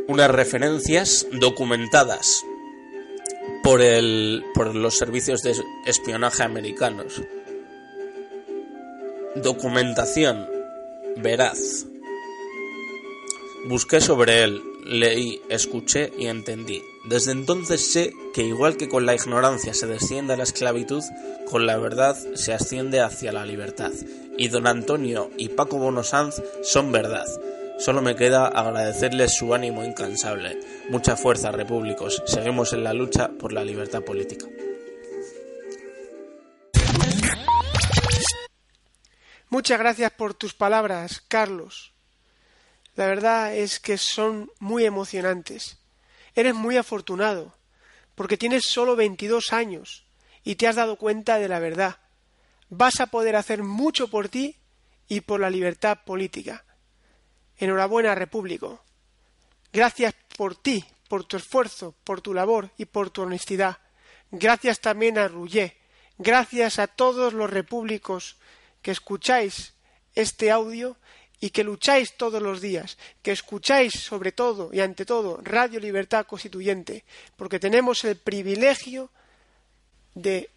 Unas 0.08 0.30
referencias 0.30 1.26
documentadas 1.32 2.42
por, 3.66 3.82
el, 3.82 4.44
por 4.54 4.76
los 4.76 4.96
servicios 4.96 5.42
de 5.42 5.56
espionaje 5.86 6.44
americanos. 6.44 7.20
Documentación 9.34 10.48
veraz. 11.16 11.84
Busqué 13.64 14.00
sobre 14.00 14.44
él, 14.44 14.62
leí, 14.84 15.42
escuché 15.48 16.12
y 16.16 16.26
entendí. 16.26 16.80
Desde 17.06 17.32
entonces 17.32 17.80
sé 17.80 18.12
que 18.32 18.42
igual 18.42 18.76
que 18.76 18.88
con 18.88 19.04
la 19.04 19.16
ignorancia 19.16 19.74
se 19.74 19.88
desciende 19.88 20.34
a 20.34 20.36
la 20.36 20.44
esclavitud, 20.44 21.02
con 21.50 21.66
la 21.66 21.76
verdad 21.76 22.16
se 22.34 22.52
asciende 22.52 23.00
hacia 23.00 23.32
la 23.32 23.44
libertad. 23.44 23.90
Y 24.38 24.46
don 24.46 24.68
Antonio 24.68 25.32
y 25.36 25.48
Paco 25.48 25.78
Bonosanz 25.78 26.40
son 26.62 26.92
verdad. 26.92 27.26
Solo 27.78 28.00
me 28.00 28.16
queda 28.16 28.46
agradecerles 28.46 29.34
su 29.34 29.54
ánimo 29.54 29.84
incansable. 29.84 30.58
Mucha 30.88 31.16
fuerza, 31.16 31.52
repúblicos. 31.52 32.22
Seguimos 32.26 32.72
en 32.72 32.82
la 32.82 32.94
lucha 32.94 33.28
por 33.28 33.52
la 33.52 33.64
libertad 33.64 34.02
política. 34.02 34.46
Muchas 39.48 39.78
gracias 39.78 40.10
por 40.12 40.34
tus 40.34 40.54
palabras, 40.54 41.22
Carlos. 41.28 41.92
La 42.94 43.06
verdad 43.06 43.54
es 43.54 43.78
que 43.78 43.98
son 43.98 44.50
muy 44.58 44.84
emocionantes. 44.84 45.78
Eres 46.34 46.54
muy 46.54 46.76
afortunado, 46.76 47.54
porque 48.14 48.36
tienes 48.36 48.64
solo 48.64 48.96
22 48.96 49.52
años 49.52 50.06
y 50.44 50.56
te 50.56 50.66
has 50.66 50.76
dado 50.76 50.96
cuenta 50.96 51.38
de 51.38 51.48
la 51.48 51.58
verdad. 51.58 51.96
Vas 52.68 53.00
a 53.00 53.06
poder 53.06 53.36
hacer 53.36 53.62
mucho 53.62 54.08
por 54.08 54.28
ti 54.28 54.56
y 55.08 55.20
por 55.20 55.40
la 55.40 55.50
libertad 55.50 55.98
política. 56.04 56.65
Enhorabuena, 57.58 58.14
Repúblico. 58.14 58.82
Gracias 59.72 60.14
por 60.36 60.54
ti, 60.56 60.84
por 61.08 61.24
tu 61.24 61.36
esfuerzo, 61.36 61.94
por 62.04 62.20
tu 62.20 62.34
labor 62.34 62.70
y 62.76 62.84
por 62.84 63.10
tu 63.10 63.22
honestidad. 63.22 63.78
Gracias 64.30 64.80
también 64.80 65.18
a 65.18 65.28
Rouget. 65.28 65.76
Gracias 66.18 66.78
a 66.78 66.86
todos 66.86 67.32
los 67.32 67.50
repúblicos 67.50 68.36
que 68.82 68.90
escucháis 68.90 69.74
este 70.14 70.50
audio 70.50 70.96
y 71.40 71.50
que 71.50 71.64
lucháis 71.64 72.16
todos 72.16 72.42
los 72.42 72.60
días, 72.60 72.96
que 73.22 73.32
escucháis 73.32 73.92
sobre 73.92 74.32
todo 74.32 74.70
y 74.72 74.80
ante 74.80 75.04
todo 75.04 75.38
Radio 75.42 75.78
Libertad 75.80 76.26
Constituyente, 76.26 77.04
porque 77.36 77.60
tenemos 77.60 78.04
el 78.04 78.16
privilegio 78.16 79.10
de 80.14 80.50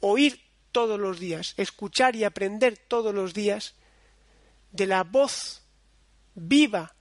oír 0.00 0.40
todos 0.72 1.00
los 1.00 1.18
días, 1.18 1.54
escuchar 1.56 2.16
y 2.16 2.24
aprender 2.24 2.76
todos 2.76 3.14
los 3.14 3.32
días 3.32 3.74
de 4.72 4.86
la 4.86 5.04
voz 5.04 5.63
viva, 6.34 6.94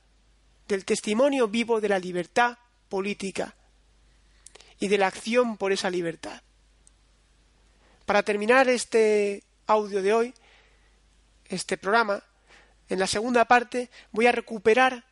del 0.68 0.86
testimonio 0.86 1.48
vivo 1.48 1.82
de 1.82 1.90
la 1.90 2.00
libertad 2.00 2.58
política 2.90 3.56
y 4.80 4.88
de 4.88 4.98
la 4.98 5.08
acción 5.08 5.58
por 5.58 5.72
esa 5.72 5.90
libertad. 5.90 6.42
Para 8.06 8.24
terminar 8.24 8.68
este 8.70 9.44
audio 9.68 10.02
de 10.02 10.14
hoy, 10.14 10.34
este 11.46 11.78
programa, 11.78 12.24
en 12.90 13.00
la 13.00 13.08
segunda 13.08 13.46
parte 13.46 13.90
voy 14.12 14.28
a 14.28 14.32
recuperar 14.32 15.06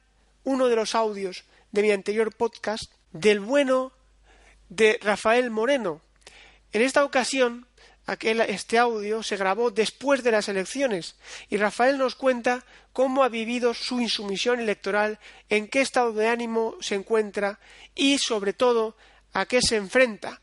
uno 0.43 0.67
de 0.67 0.75
los 0.75 0.95
audios 0.95 1.43
de 1.71 1.81
mi 1.81 1.91
anterior 1.91 2.35
podcast 2.35 2.91
del 3.13 3.39
bueno 3.39 3.93
de 4.69 4.99
Rafael 5.01 5.51
Moreno. 5.51 6.01
En 6.73 6.81
esta 6.81 7.03
ocasión, 7.03 7.67
aquel, 8.05 8.41
este 8.41 8.77
audio 8.77 9.23
se 9.23 9.37
grabó 9.37 9.71
después 9.71 10.23
de 10.23 10.31
las 10.31 10.49
elecciones 10.49 11.15
y 11.49 11.57
Rafael 11.57 11.97
nos 11.97 12.15
cuenta 12.15 12.65
cómo 12.93 13.23
ha 13.23 13.29
vivido 13.29 13.73
su 13.73 14.01
insumisión 14.01 14.59
electoral, 14.59 15.19
en 15.49 15.67
qué 15.67 15.81
estado 15.81 16.13
de 16.13 16.27
ánimo 16.27 16.75
se 16.81 16.95
encuentra 16.95 17.59
y, 17.95 18.17
sobre 18.17 18.53
todo, 18.53 18.95
a 19.33 19.45
qué 19.45 19.61
se 19.61 19.77
enfrenta. 19.77 20.41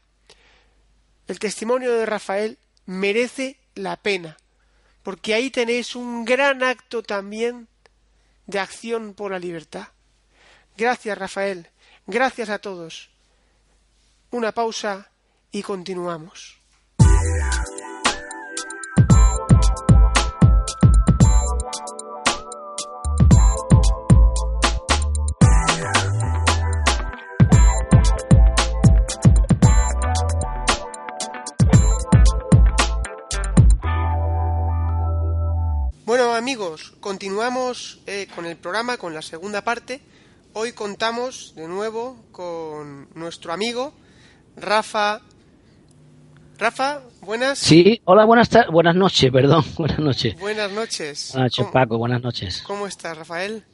El 1.26 1.38
testimonio 1.38 1.92
de 1.92 2.06
Rafael 2.06 2.58
merece 2.86 3.58
la 3.74 3.96
pena 3.96 4.36
porque 5.08 5.32
ahí 5.32 5.48
tenéis 5.50 5.96
un 5.96 6.26
gran 6.26 6.62
acto 6.62 7.02
también 7.02 7.66
de 8.44 8.58
acción 8.58 9.14
por 9.14 9.30
la 9.30 9.38
libertad. 9.38 9.88
Gracias, 10.76 11.16
Rafael. 11.16 11.70
Gracias 12.06 12.50
a 12.50 12.58
todos. 12.58 13.08
Una 14.30 14.52
pausa 14.52 15.10
y 15.50 15.62
continuamos. 15.62 16.57
Amigos, 36.48 36.94
continuamos 37.00 38.00
eh, 38.06 38.26
con 38.34 38.46
el 38.46 38.56
programa, 38.56 38.96
con 38.96 39.12
la 39.12 39.20
segunda 39.20 39.64
parte. 39.64 40.00
Hoy 40.54 40.72
contamos 40.72 41.52
de 41.56 41.68
nuevo 41.68 42.16
con 42.32 43.06
nuestro 43.14 43.52
amigo 43.52 43.92
Rafa. 44.56 45.20
Rafa, 46.58 47.02
buenas. 47.20 47.56
Sí, 47.60 48.00
hola, 48.04 48.24
buenas 48.24 48.50
buenas 48.72 48.96
noches, 48.96 49.30
perdón, 49.30 49.64
buenas 49.78 50.00
noches. 50.00 50.38
Buenas 50.40 50.72
noches. 50.72 51.30
Buenas 51.32 51.52
noches, 51.52 51.66
Paco, 51.72 51.98
buenas 51.98 52.20
noches. 52.20 52.64
¿Cómo 52.66 52.88
estás, 52.88 53.16
Rafael? 53.16 53.64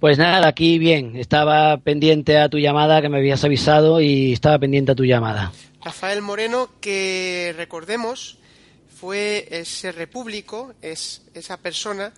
Pues 0.00 0.18
nada, 0.18 0.48
aquí 0.48 0.78
bien. 0.78 1.14
Estaba 1.14 1.76
pendiente 1.76 2.36
a 2.38 2.48
tu 2.48 2.58
llamada 2.58 3.00
que 3.00 3.08
me 3.08 3.18
habías 3.18 3.44
avisado 3.44 4.00
y 4.00 4.32
estaba 4.32 4.58
pendiente 4.58 4.90
a 4.90 4.94
tu 4.96 5.04
llamada. 5.04 5.52
Rafael 5.84 6.20
Moreno, 6.20 6.70
que 6.80 7.54
recordemos 7.56 8.38
fue 9.00 9.46
ese 9.50 9.92
repúblico, 9.92 10.74
es 10.82 11.22
esa 11.32 11.58
persona, 11.58 12.12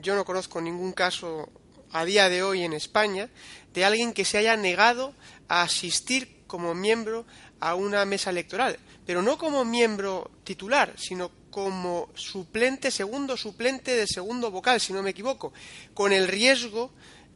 yo 0.00 0.14
no 0.14 0.24
conozco 0.24 0.60
ningún 0.60 0.92
caso 0.92 1.50
a 1.90 2.04
día 2.04 2.28
de 2.28 2.42
hoy 2.44 2.62
en 2.62 2.72
España, 2.72 3.28
de 3.72 3.84
alguien 3.84 4.12
que 4.12 4.24
se 4.24 4.38
haya 4.38 4.56
negado 4.56 5.12
a 5.48 5.62
asistir 5.62 6.44
como 6.46 6.74
miembro 6.74 7.26
a 7.60 7.74
una 7.74 8.04
mesa 8.04 8.30
electoral, 8.30 8.78
pero 9.06 9.22
no 9.22 9.38
como 9.38 9.64
miembro 9.64 10.30
titular, 10.44 10.94
sino 10.96 11.30
como 11.50 12.08
suplente, 12.14 12.90
segundo 12.90 13.36
suplente 13.36 13.94
de 13.94 14.06
segundo 14.06 14.50
vocal, 14.50 14.80
si 14.80 14.92
no 14.92 15.02
me 15.02 15.10
equivoco, 15.10 15.52
con 15.92 16.12
el 16.12 16.26
riesgo 16.26 16.90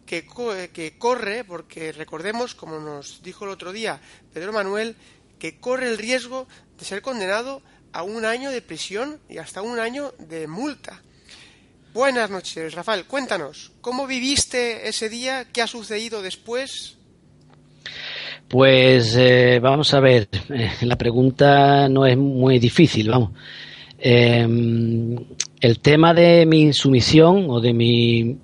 que, 0.07 0.27
que 0.73 0.99
corre, 0.99 1.45
porque 1.45 1.93
recordemos, 1.93 2.55
como 2.55 2.81
nos 2.81 3.23
dijo 3.23 3.45
el 3.45 3.51
otro 3.51 3.73
día 3.73 4.01
Pedro 4.33 4.53
Manuel, 4.53 4.97
que 5.39 5.61
corre 5.61 5.89
el 5.89 5.99
riesgo 5.99 6.49
de 6.79 6.85
ser 6.85 7.03
condenado 7.03 7.63
a 7.93 8.03
un 8.03 8.25
año 8.25 8.51
de 8.51 8.63
prisión 8.63 9.21
y 9.29 9.39
hasta 9.39 9.63
un 9.63 9.79
año 9.79 10.13
de 10.19 10.47
multa. 10.47 11.03
Buenas 11.95 12.29
noches, 12.29 12.75
Rafael. 12.75 13.07
Cuéntanos, 13.07 13.73
¿cómo 13.81 14.07
viviste 14.07 14.89
ese 14.89 15.09
día? 15.09 15.47
¿Qué 15.51 15.63
ha 15.63 15.67
sucedido 15.67 16.23
después? 16.23 16.98
Pues 18.49 19.15
eh, 19.17 19.61
vamos 19.63 19.93
a 19.95 20.01
ver, 20.01 20.29
eh, 20.51 20.71
la 20.83 20.97
pregunta 20.97 21.89
no 21.89 22.07
es 22.07 22.17
muy 22.17 22.59
difícil, 22.59 23.11
vamos. 23.11 23.31
Em, 23.99 25.17
el 25.61 25.79
tema 25.81 26.15
de 26.15 26.47
mi 26.47 26.63
insumisión 26.63 27.47
o 27.49 27.61
de 27.61 27.73
mi 27.73 28.39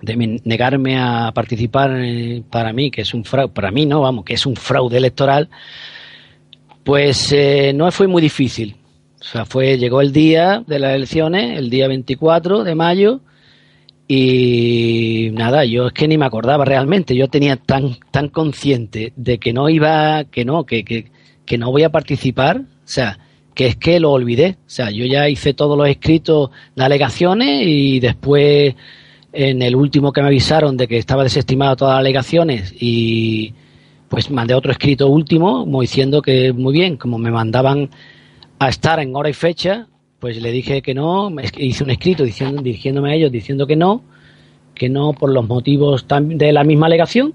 de 0.00 0.40
negarme 0.44 0.98
a 0.98 1.30
participar 1.32 1.92
eh, 2.00 2.42
para 2.50 2.72
mí 2.72 2.90
que 2.90 3.02
es 3.02 3.14
un 3.14 3.24
fraude 3.24 3.52
para 3.52 3.70
mí 3.70 3.86
no 3.86 4.00
vamos 4.00 4.24
que 4.24 4.34
es 4.34 4.44
un 4.46 4.56
fraude 4.56 4.96
electoral 4.96 5.48
pues 6.84 7.32
eh, 7.32 7.72
no 7.74 7.90
fue 7.92 8.06
muy 8.06 8.22
difícil. 8.22 8.76
O 9.20 9.24
sea, 9.24 9.44
fue, 9.44 9.78
llegó 9.78 10.00
el 10.00 10.12
día 10.12 10.64
de 10.66 10.78
las 10.78 10.94
elecciones, 10.94 11.58
el 11.58 11.70
día 11.70 11.86
24 11.86 12.64
de 12.64 12.74
mayo, 12.74 13.20
y 14.08 15.30
nada, 15.32 15.64
yo 15.64 15.86
es 15.86 15.92
que 15.92 16.08
ni 16.08 16.18
me 16.18 16.26
acordaba 16.26 16.64
realmente. 16.64 17.16
Yo 17.16 17.28
tenía 17.28 17.56
tan, 17.56 17.96
tan 18.10 18.28
consciente 18.28 19.12
de 19.16 19.38
que 19.38 19.52
no 19.52 19.68
iba, 19.68 20.24
que 20.24 20.44
no, 20.44 20.64
que, 20.64 20.84
que, 20.84 21.10
que 21.46 21.58
no 21.58 21.70
voy 21.70 21.84
a 21.84 21.90
participar. 21.90 22.58
O 22.60 22.64
sea, 22.84 23.18
que 23.54 23.66
es 23.66 23.76
que 23.76 24.00
lo 24.00 24.12
olvidé. 24.12 24.56
O 24.66 24.70
sea, 24.70 24.90
yo 24.90 25.04
ya 25.04 25.28
hice 25.28 25.54
todos 25.54 25.78
los 25.78 25.88
escritos 25.88 26.50
de 26.74 26.84
alegaciones 26.84 27.62
y 27.66 28.00
después 28.00 28.74
en 29.32 29.62
el 29.62 29.74
último 29.74 30.12
que 30.12 30.20
me 30.20 30.28
avisaron 30.28 30.76
de 30.76 30.86
que 30.86 30.98
estaba 30.98 31.22
desestimado 31.22 31.76
todas 31.76 31.94
las 31.94 32.00
alegaciones 32.00 32.74
y 32.78 33.54
pues 34.08 34.30
mandé 34.30 34.52
otro 34.52 34.72
escrito 34.72 35.08
último, 35.08 35.64
diciendo 35.80 36.20
que 36.20 36.52
muy 36.52 36.74
bien, 36.74 36.98
como 36.98 37.16
me 37.16 37.30
mandaban 37.30 37.88
a 38.58 38.68
estar 38.68 39.00
en 39.00 39.16
hora 39.16 39.30
y 39.30 39.32
fecha, 39.32 39.86
pues 40.22 40.40
le 40.40 40.52
dije 40.52 40.82
que 40.82 40.94
no, 40.94 41.32
hice 41.58 41.82
un 41.82 41.90
escrito 41.90 42.22
diciendo, 42.22 42.62
dirigiéndome 42.62 43.10
a 43.10 43.14
ellos 43.16 43.32
diciendo 43.32 43.66
que 43.66 43.74
no, 43.74 44.04
que 44.72 44.88
no 44.88 45.14
por 45.14 45.32
los 45.32 45.48
motivos 45.48 46.06
de 46.08 46.52
la 46.52 46.62
misma 46.62 46.86
alegación. 46.86 47.34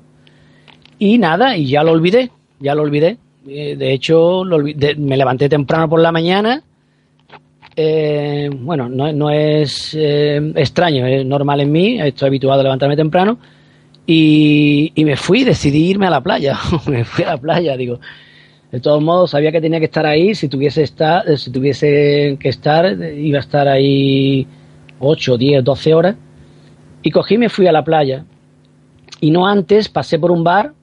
Y 0.97 1.17
nada, 1.17 1.58
y 1.58 1.67
ya 1.67 1.84
lo 1.84 1.91
olvidé, 1.91 2.32
ya 2.62 2.73
lo 2.76 2.84
olvidé. 2.84 3.17
Eh, 3.45 3.76
de 3.76 3.91
hecho, 3.91 4.43
me 4.45 5.17
levanté 5.17 5.50
temprano 5.50 5.89
por 5.89 6.00
la 6.00 6.13
mañana. 6.13 6.63
Eh, 7.76 8.50
bueno, 8.54 8.88
no, 8.88 9.12
no 9.12 9.32
es 9.32 9.93
eh, 9.93 10.54
extraño, 10.56 11.06
es 11.08 11.26
normal 11.26 11.60
en 11.60 11.71
mí, 11.73 12.00
estoy 12.00 12.28
habituado 12.30 12.62
a 12.62 12.63
levantarme 12.63 12.95
temprano. 12.95 13.38
Y, 14.06 14.93
y 14.95 15.04
me 15.04 15.17
fui, 15.17 15.43
decidí 15.43 15.89
irme 15.89 16.08
a 16.08 16.12
la 16.12 16.21
playa. 16.21 16.58
me 16.88 17.04
fui 17.04 17.26
a 17.26 17.32
la 17.32 17.38
playa, 17.38 17.76
digo, 17.76 18.00
de 18.71 18.82
todos 18.82 19.01
modos, 19.01 19.32
sabía 19.32 19.51
que 19.51 19.62
tenía 19.62 19.80
que 19.80 19.86
estar 19.86 20.06
ahí. 20.06 20.36
Si 20.36 20.49
tuviese, 20.49 20.84
estar, 20.84 21.30
eh, 21.30 21.38
si 21.38 21.51
tuviese 21.51 22.38
que 22.39 22.49
estar, 22.49 22.86
iba 23.01 23.38
a 23.38 23.41
estar 23.41 23.67
ahí 23.67 24.45
8, 24.99 25.38
10, 25.38 25.63
12 25.63 25.93
horas. 25.93 26.15
Y 27.01 27.12
cogí 27.12 27.36
y 27.36 27.38
me 27.38 27.49
fui 27.49 27.67
a 27.67 27.71
la 27.71 27.84
playa. 27.84 28.25
Y 29.21 29.32
no 29.32 29.47
antes 29.47 29.88
pasé 29.88 30.19
por 30.19 30.32
un 30.32 30.43
bar 30.43 30.73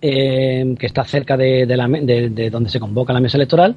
eh, 0.00 0.74
que 0.78 0.86
está 0.86 1.04
cerca 1.04 1.36
de, 1.36 1.66
de, 1.66 2.50
donde 2.50 2.70
se 2.70 2.78
convoca 2.78 3.12
la 3.12 3.20
mesa 3.20 3.38
electoral. 3.38 3.74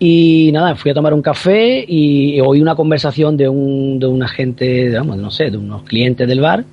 Y 0.00 0.50
nada, 0.52 0.74
fui 0.74 0.90
a 0.90 0.94
tomar 0.94 1.14
un 1.14 1.22
café 1.22 1.84
y, 1.86 2.40
oí 2.40 2.60
una 2.60 2.74
conversación 2.74 3.36
de 3.36 3.48
un, 3.48 4.00
de 4.00 4.06
un 4.06 4.20
agente, 4.20 4.88
digamos, 4.88 5.16
no 5.16 5.30
sé, 5.30 5.50
de 5.50 5.58
unos 5.58 5.84
clientes 5.84 6.26
del 6.26 6.40
bar, 6.40 6.64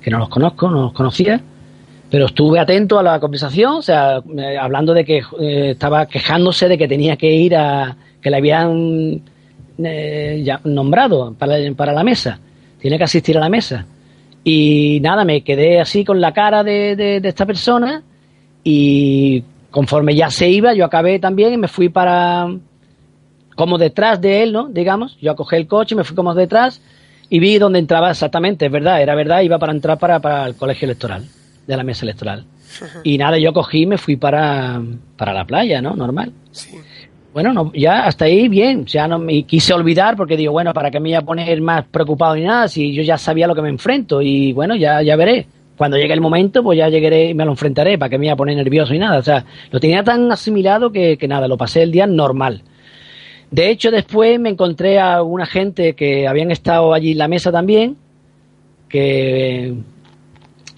que 0.00 0.10
no 0.10 0.18
los 0.18 0.30
conozco, 0.30 0.70
no 0.70 0.84
los 0.84 0.92
conocía 0.94 1.42
pero 2.10 2.26
estuve 2.26 2.58
atento 2.58 2.98
a 2.98 3.02
la 3.02 3.20
conversación, 3.20 3.76
o 3.76 3.82
sea, 3.82 4.22
hablando 4.60 4.94
de 4.94 5.04
que 5.04 5.18
eh, 5.40 5.70
estaba 5.70 6.06
quejándose 6.06 6.68
de 6.68 6.78
que 6.78 6.88
tenía 6.88 7.16
que 7.16 7.30
ir 7.30 7.54
a, 7.54 7.96
que 8.22 8.30
le 8.30 8.36
habían 8.36 9.22
eh, 9.78 10.42
ya 10.44 10.60
nombrado 10.64 11.34
para, 11.34 11.56
para, 11.76 11.92
la 11.92 12.02
mesa, 12.02 12.38
tiene 12.80 12.96
que 12.96 13.04
asistir 13.04 13.36
a 13.36 13.40
la 13.40 13.50
mesa. 13.50 13.84
Y 14.42 15.00
nada, 15.02 15.24
me 15.24 15.42
quedé 15.42 15.80
así 15.80 16.04
con 16.04 16.20
la 16.20 16.32
cara 16.32 16.64
de, 16.64 16.96
de, 16.96 17.28
esta 17.28 17.44
persona 17.44 18.02
y 18.64 19.42
conforme 19.70 20.14
ya 20.14 20.30
se 20.30 20.48
iba, 20.48 20.72
yo 20.72 20.86
acabé 20.86 21.18
también 21.18 21.52
y 21.52 21.58
me 21.58 21.68
fui 21.68 21.90
para, 21.90 22.48
como 23.54 23.76
detrás 23.76 24.18
de 24.20 24.42
él, 24.42 24.52
¿no? 24.52 24.68
Digamos, 24.68 25.18
yo 25.20 25.32
acogí 25.32 25.56
el 25.56 25.66
coche, 25.66 25.94
me 25.94 26.04
fui 26.04 26.16
como 26.16 26.34
detrás 26.34 26.80
y 27.28 27.38
vi 27.38 27.58
dónde 27.58 27.80
entraba 27.80 28.10
exactamente, 28.10 28.64
es 28.64 28.72
verdad, 28.72 29.02
era 29.02 29.14
verdad, 29.14 29.42
iba 29.42 29.58
para 29.58 29.72
entrar 29.72 29.98
para, 29.98 30.20
para 30.20 30.46
el 30.46 30.54
colegio 30.54 30.86
electoral 30.86 31.26
de 31.68 31.76
la 31.76 31.84
mesa 31.84 32.04
electoral. 32.04 32.46
Y 33.04 33.18
nada, 33.18 33.38
yo 33.38 33.52
cogí 33.52 33.82
y 33.82 33.86
me 33.86 33.98
fui 33.98 34.16
para, 34.16 34.82
para 35.16 35.32
la 35.32 35.44
playa, 35.44 35.80
¿no? 35.82 35.94
Normal. 35.94 36.32
Bueno, 37.32 37.52
no, 37.52 37.72
ya 37.74 38.06
hasta 38.06 38.24
ahí 38.24 38.48
bien, 38.48 38.86
ya 38.86 39.06
no 39.06 39.18
me 39.18 39.42
quise 39.42 39.74
olvidar 39.74 40.16
porque 40.16 40.36
digo, 40.36 40.52
bueno, 40.52 40.72
¿para 40.72 40.90
qué 40.90 40.98
me 40.98 41.10
voy 41.10 41.14
a 41.14 41.22
poner 41.22 41.60
más 41.60 41.84
preocupado 41.84 42.34
ni 42.34 42.42
nada 42.42 42.68
si 42.68 42.92
yo 42.94 43.02
ya 43.02 43.18
sabía 43.18 43.46
lo 43.46 43.54
que 43.54 43.62
me 43.62 43.68
enfrento? 43.68 44.22
Y 44.22 44.52
bueno, 44.52 44.74
ya, 44.74 45.02
ya 45.02 45.14
veré. 45.14 45.46
Cuando 45.76 45.96
llegue 45.96 46.14
el 46.14 46.20
momento, 46.20 46.62
pues 46.62 46.78
ya 46.78 46.88
llegaré 46.88 47.28
y 47.28 47.34
me 47.34 47.44
lo 47.44 47.52
enfrentaré, 47.52 47.98
¿para 47.98 48.08
qué 48.08 48.18
me 48.18 48.26
voy 48.26 48.32
a 48.32 48.36
poner 48.36 48.56
nervioso 48.56 48.94
y 48.94 48.98
nada? 48.98 49.18
O 49.18 49.22
sea, 49.22 49.44
lo 49.70 49.78
tenía 49.78 50.02
tan 50.02 50.32
asimilado 50.32 50.90
que, 50.90 51.16
que 51.18 51.28
nada, 51.28 51.46
lo 51.46 51.56
pasé 51.56 51.82
el 51.82 51.92
día 51.92 52.06
normal. 52.06 52.62
De 53.50 53.70
hecho, 53.70 53.90
después 53.90 54.40
me 54.40 54.48
encontré 54.48 54.98
a 54.98 55.22
una 55.22 55.46
gente 55.46 55.94
que 55.94 56.26
habían 56.26 56.50
estado 56.50 56.94
allí 56.94 57.12
en 57.12 57.18
la 57.18 57.28
mesa 57.28 57.52
también, 57.52 57.96
que 58.88 59.74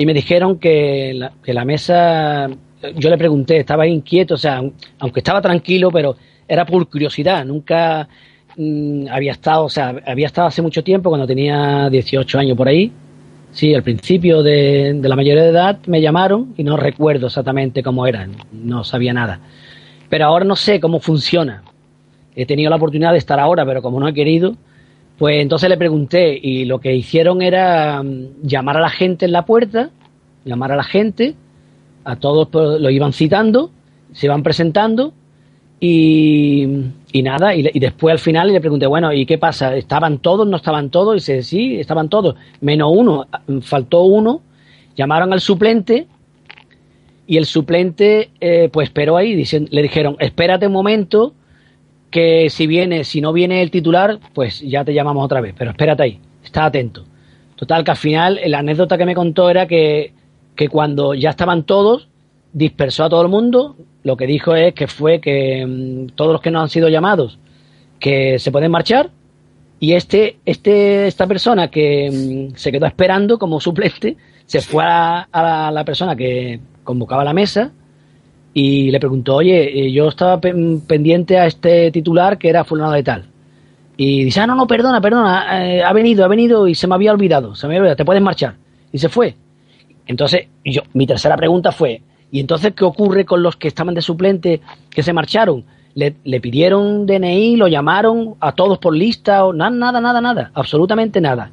y 0.01 0.07
me 0.07 0.15
dijeron 0.15 0.59
que 0.59 1.13
la, 1.15 1.31
que 1.45 1.53
la 1.53 1.67
mesa, 1.67 2.49
yo 2.97 3.11
le 3.11 3.19
pregunté, 3.19 3.59
estaba 3.59 3.87
inquieto, 3.87 4.33
o 4.33 4.39
sea, 4.39 4.63
aunque 4.99 5.21
estaba 5.21 5.43
tranquilo, 5.43 5.91
pero 5.91 6.17
era 6.49 6.65
por 6.65 6.89
curiosidad, 6.89 7.45
nunca 7.45 8.09
mm, 8.57 9.09
había 9.11 9.33
estado, 9.33 9.65
o 9.65 9.69
sea, 9.69 9.95
había 10.07 10.25
estado 10.25 10.49
hace 10.49 10.63
mucho 10.63 10.83
tiempo, 10.83 11.11
cuando 11.11 11.27
tenía 11.27 11.91
18 11.91 12.39
años 12.39 12.57
por 12.57 12.69
ahí, 12.69 12.91
sí, 13.53 13.75
al 13.75 13.83
principio 13.83 14.43
de, 14.43 14.95
de 14.95 15.07
la 15.07 15.17
mayoría 15.17 15.43
de 15.43 15.51
edad 15.51 15.79
me 15.85 16.01
llamaron 16.01 16.55
y 16.57 16.65
no 16.65 16.79
recuerdo 16.79 17.27
exactamente 17.27 17.83
cómo 17.83 18.07
era, 18.07 18.27
no 18.53 18.85
sabía 18.85 19.13
nada. 19.13 19.41
Pero 20.09 20.25
ahora 20.25 20.47
no 20.47 20.57
sé 20.57 20.81
cómo 20.81 21.01
funciona. 21.01 21.63
He 22.35 22.47
tenido 22.47 22.71
la 22.71 22.77
oportunidad 22.77 23.13
de 23.13 23.19
estar 23.19 23.39
ahora, 23.39 23.67
pero 23.67 23.83
como 23.83 24.01
no 24.01 24.09
he 24.09 24.15
querido, 24.15 24.57
pues 25.21 25.43
entonces 25.43 25.69
le 25.69 25.77
pregunté 25.77 26.41
y 26.43 26.65
lo 26.65 26.81
que 26.81 26.97
hicieron 26.97 27.43
era 27.43 28.03
mm, 28.03 28.41
llamar 28.43 28.79
a 28.79 28.81
la 28.81 28.89
gente 28.89 29.27
en 29.27 29.33
la 29.33 29.45
puerta, 29.45 29.91
llamar 30.47 30.73
a 30.73 30.77
la 30.77 30.83
gente, 30.83 31.35
a 32.05 32.17
todos 32.17 32.49
pues, 32.49 32.81
lo 32.81 32.89
iban 32.89 33.13
citando, 33.13 33.71
se 34.13 34.29
iban 34.29 34.43
presentando 34.43 35.13
y, 35.79 36.67
nada, 37.23 37.55
y, 37.55 37.79
después 37.79 38.13
al 38.13 38.19
final 38.19 38.51
le 38.51 38.61
pregunté, 38.61 38.87
bueno, 38.87 39.13
¿y 39.13 39.27
qué 39.27 39.37
pasa? 39.37 39.77
¿Estaban 39.77 40.21
todos? 40.21 40.49
¿No 40.49 40.57
estaban 40.57 40.89
todos? 40.89 41.17
Y 41.17 41.17
dice, 41.17 41.43
sí, 41.43 41.79
estaban 41.79 42.09
todos, 42.09 42.37
menos 42.63 42.91
uno, 42.91 43.27
faltó 43.61 44.05
uno, 44.05 44.41
llamaron 44.97 45.35
al 45.35 45.43
suplente 45.43 46.07
y 47.27 47.37
el 47.37 47.45
suplente 47.45 48.31
eh, 48.41 48.71
pues 48.73 48.89
esperó 48.89 49.19
ahí, 49.19 49.35
le 49.71 49.83
dijeron, 49.83 50.17
espérate 50.19 50.67
un 50.67 50.73
momento 50.73 51.35
que 52.11 52.51
si 52.51 52.67
viene, 52.67 53.05
si 53.05 53.21
no 53.21 53.33
viene 53.33 53.63
el 53.63 53.71
titular, 53.71 54.19
pues 54.35 54.61
ya 54.61 54.85
te 54.85 54.93
llamamos 54.93 55.25
otra 55.25 55.41
vez, 55.41 55.55
pero 55.57 55.71
espérate 55.71 56.03
ahí, 56.03 56.21
está 56.45 56.65
atento. 56.65 57.05
Total, 57.57 57.85
que 57.85 57.91
al 57.91 57.97
final 57.97 58.41
la 58.47 58.59
anécdota 58.61 58.99
que 58.99 59.05
me 59.05 59.15
contó 59.15 59.51
era 59.51 59.67
que, 59.67 60.13
que 60.57 60.69
cuando 60.69 61.15
ya 61.15 61.31
estaban 61.31 61.65
todos, 61.65 62.09
dispersó 62.53 63.05
a 63.05 63.09
todo 63.09 63.23
el 63.23 63.29
mundo, 63.29 63.77
lo 64.03 64.17
que 64.17 64.27
dijo 64.27 64.55
es 64.55 64.75
que 64.75 64.87
fue 64.87 65.21
que 65.21 65.65
mm, 65.67 66.15
todos 66.17 66.33
los 66.33 66.41
que 66.41 66.51
no 66.51 66.61
han 66.61 66.69
sido 66.69 66.89
llamados, 66.89 67.39
que 67.99 68.39
se 68.39 68.51
pueden 68.51 68.71
marchar, 68.71 69.11
y 69.79 69.93
este, 69.93 70.39
este, 70.45 71.07
esta 71.07 71.27
persona 71.27 71.69
que 71.69 72.11
mm, 72.53 72.57
se 72.57 72.73
quedó 72.73 72.87
esperando 72.87 73.39
como 73.39 73.61
suplente, 73.61 74.17
se 74.47 74.61
fue 74.61 74.85
a, 74.85 75.29
a 75.31 75.71
la 75.71 75.85
persona 75.85 76.17
que 76.17 76.61
convocaba 76.83 77.25
la 77.25 77.33
mesa, 77.33 77.73
y 78.53 78.91
le 78.91 78.99
preguntó, 78.99 79.37
oye, 79.37 79.87
eh, 79.87 79.93
yo 79.93 80.09
estaba 80.09 80.41
pendiente 80.41 81.39
a 81.39 81.47
este 81.47 81.91
titular 81.91 82.39
que 82.39 82.49
era 82.49 82.65
fulano 82.65 82.93
de 82.93 83.03
tal. 83.03 83.25
Y 83.97 84.25
dice, 84.25 84.41
ah, 84.41 84.47
no, 84.47 84.57
no, 84.57 84.67
perdona, 84.67 85.01
perdona, 85.01 85.67
eh, 85.67 85.83
ha 85.83 85.93
venido, 85.93 86.25
ha 86.25 86.29
venido 86.29 86.67
y 86.67 86.75
se 86.75 86.87
me 86.87 86.95
había 86.95 87.13
olvidado, 87.13 87.55
se 87.55 87.67
me 87.67 87.75
había 87.75 87.81
olvidado, 87.81 87.97
te 87.97 88.05
puedes 88.05 88.23
marchar. 88.23 88.55
Y 88.93 88.99
se 88.99 89.09
fue. 89.09 89.35
Entonces, 90.07 90.49
yo, 90.65 90.83
mi 90.95 91.07
tercera 91.07 91.37
pregunta 91.37 91.71
fue, 91.71 92.03
¿y 92.33 92.41
entonces 92.41 92.73
qué 92.75 92.85
ocurre 92.85 93.25
con 93.25 93.43
los 93.43 93.57
que 93.57 93.69
estaban 93.69 93.95
de 93.95 94.03
suplente 94.03 94.61
que 94.91 95.03
se 95.03 95.13
marcharon? 95.13 95.65
Le, 95.95 96.17
le 96.25 96.41
pidieron 96.41 97.07
DNI, 97.07 97.57
lo 97.57 97.69
llamaron 97.69 98.35
a 98.41 98.53
todos 98.53 98.79
por 98.79 98.97
lista, 98.97 99.45
o 99.45 99.53
nada, 99.53 99.71
nada, 99.71 100.01
nada, 100.01 100.21
nada, 100.21 100.51
absolutamente 100.55 101.21
nada. 101.21 101.51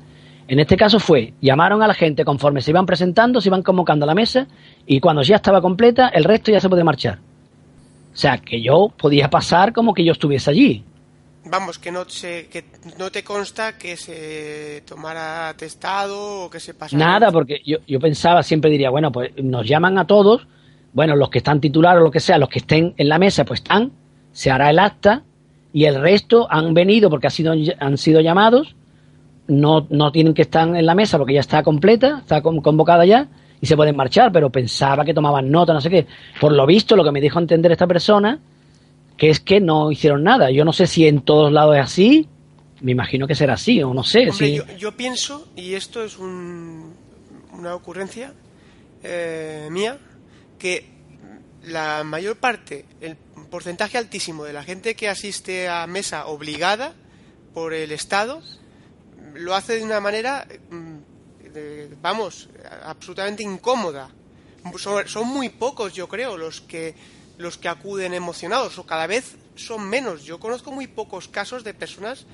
En 0.48 0.60
este 0.60 0.78
caso 0.78 1.00
fue, 1.00 1.34
llamaron 1.42 1.84
a 1.84 1.88
la 1.88 1.94
gente 1.94 2.24
conforme 2.24 2.62
se 2.62 2.72
iban 2.72 2.86
presentando, 2.86 3.42
se 3.42 3.50
iban 3.50 3.64
convocando 3.64 4.06
a 4.06 4.08
la 4.08 4.16
mesa 4.16 4.48
y 4.88 5.00
cuando 5.00 5.22
ya 5.22 5.36
estaba 5.36 5.62
completa, 5.62 6.08
el 6.08 6.24
resto 6.24 6.52
ya 6.52 6.60
se 6.60 6.70
puede 6.70 6.84
marchar. 6.84 7.20
O 8.14 8.18
sea, 8.18 8.38
que 8.38 8.62
yo 8.62 8.92
podía 8.98 9.30
pasar 9.30 9.74
como 9.74 9.94
que 9.94 10.04
yo 10.04 10.14
estuviese 10.14 10.50
allí. 10.50 10.84
Vamos, 11.46 11.78
que 11.78 11.92
no, 11.92 12.06
que 12.06 12.66
no 12.98 13.12
te 13.12 13.24
consta 13.24 13.78
que 13.78 13.96
se 13.96 14.84
tomara 14.88 15.50
atestado 15.50 16.46
o 16.46 16.50
que 16.50 16.60
se 16.60 16.74
pasara. 16.74 17.06
Nada, 17.06 17.32
porque 17.32 17.62
yo, 17.66 17.78
yo 17.88 18.00
pensaba, 18.00 18.42
siempre 18.44 18.72
diría, 18.72 18.90
bueno, 18.90 19.12
pues 19.12 19.32
nos 19.38 19.68
llaman 19.68 19.98
a 19.98 20.08
todos, 20.08 20.48
bueno, 20.94 21.16
los 21.16 21.30
que 21.30 21.38
están 21.38 21.62
titulares 21.62 22.02
o 22.02 22.06
lo 22.06 22.12
que 22.12 22.20
sea, 22.20 22.38
los 22.38 22.50
que 22.50 22.60
estén 22.60 22.94
en 22.98 23.10
la 23.10 23.20
mesa, 23.20 23.46
pues 23.46 23.60
están, 23.60 23.92
se 24.32 24.52
hará 24.52 24.70
el 24.70 24.80
acta 24.80 25.24
y 25.72 25.86
el 25.86 26.02
resto 26.02 26.48
han 26.50 26.74
venido 26.74 27.10
porque 27.10 27.28
han 27.28 27.32
sido, 27.32 27.54
han 27.80 27.98
sido 27.98 28.22
llamados 28.22 28.76
no, 29.48 29.88
no 29.90 30.12
tienen 30.12 30.34
que 30.34 30.42
estar 30.44 30.68
en 30.68 30.86
la 30.86 30.96
mesa 30.96 31.18
porque 31.18 31.34
ya 31.34 31.40
está 31.40 31.64
completa, 31.64 32.20
está 32.20 32.42
convocada 32.42 33.06
ya 33.06 33.28
y 33.60 33.66
se 33.66 33.76
pueden 33.76 33.96
marchar, 33.96 34.32
pero 34.32 34.50
pensaba 34.50 35.04
que 35.04 35.14
tomaban 35.14 35.50
nota, 35.50 35.74
no 35.74 35.82
sé 35.82 35.90
qué. 35.90 36.08
Por 36.40 36.52
lo 36.52 36.66
visto, 36.66 36.96
lo 36.96 37.04
que 37.04 37.12
me 37.12 37.22
dijo 37.22 37.40
entender 37.40 37.72
esta 37.72 37.88
persona, 37.88 38.40
que 39.18 39.30
es 39.30 39.40
que 39.40 39.60
no 39.60 39.92
hicieron 39.92 40.24
nada. 40.24 40.52
Yo 40.52 40.64
no 40.64 40.74
sé 40.74 40.88
si 40.88 41.08
en 41.08 41.22
todos 41.22 41.52
lados 41.52 41.76
es 41.76 41.82
así, 41.82 42.30
me 42.82 42.92
imagino 42.92 43.28
que 43.28 43.36
será 43.36 43.54
así, 43.54 43.82
o 43.82 43.94
no 43.94 44.04
sé. 44.04 44.32
si... 44.32 44.62
yo, 44.78 44.96
pienso, 44.96 45.48
y 45.56 45.74
esto 45.74 46.04
es 46.04 46.18
una 46.18 47.74
ocurrencia 47.74 48.34
eh, 49.04 49.68
mía, 49.72 49.98
que 50.60 50.86
la 51.64 52.04
mayor 52.04 52.38
parte, 52.38 52.86
el 53.02 53.16
porcentaje 53.50 53.98
altísimo 53.98 54.44
de 54.44 54.54
la 54.54 54.64
gente 54.64 54.96
que 54.96 55.10
asiste 55.10 55.68
a 55.68 55.88
mesa 55.88 56.28
obligada 56.28 56.94
por 57.54 57.74
el 57.74 57.92
Estado, 57.92 58.42
lo 59.34 59.56
hace 59.56 59.78
de 59.78 59.84
una 59.84 60.00
manera, 60.00 60.48
mm, 61.58 62.02
vamos, 62.02 62.50
absolutamente 62.84 63.44
incómoda. 63.44 64.10
Son, 64.78 65.28
muy 65.28 65.50
pocos, 65.50 65.94
yo 65.94 66.08
creo, 66.08 66.38
los 66.38 66.62
que 66.62 66.96
los 67.38 67.58
que 67.58 67.70
acuden 67.70 68.16
emocionados, 68.16 68.80
o 68.80 68.86
cada 68.86 69.06
vez 69.06 69.36
son 69.56 69.88
menos. 69.88 70.24
Yo 70.24 70.40
conozco 70.40 70.72
muy 70.72 70.88
pocos 70.88 71.28
casos 71.28 71.64
de 71.64 71.74
personas 71.74 72.26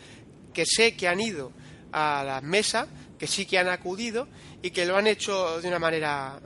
que 0.54 0.66
sé 0.66 0.96
que 0.96 1.10
han 1.10 1.20
ido 1.20 1.52
a 1.92 2.24
la 2.26 2.42
mesa, 2.42 2.88
que 3.20 3.28
sí 3.28 3.46
que 3.46 3.60
han 3.60 3.68
acudido 3.68 4.28
y 4.62 4.72
que 4.72 4.86
lo 4.86 4.96
han 4.96 5.08
hecho 5.08 5.60
de 5.60 5.68
una 5.68 5.80
manera 5.80 6.40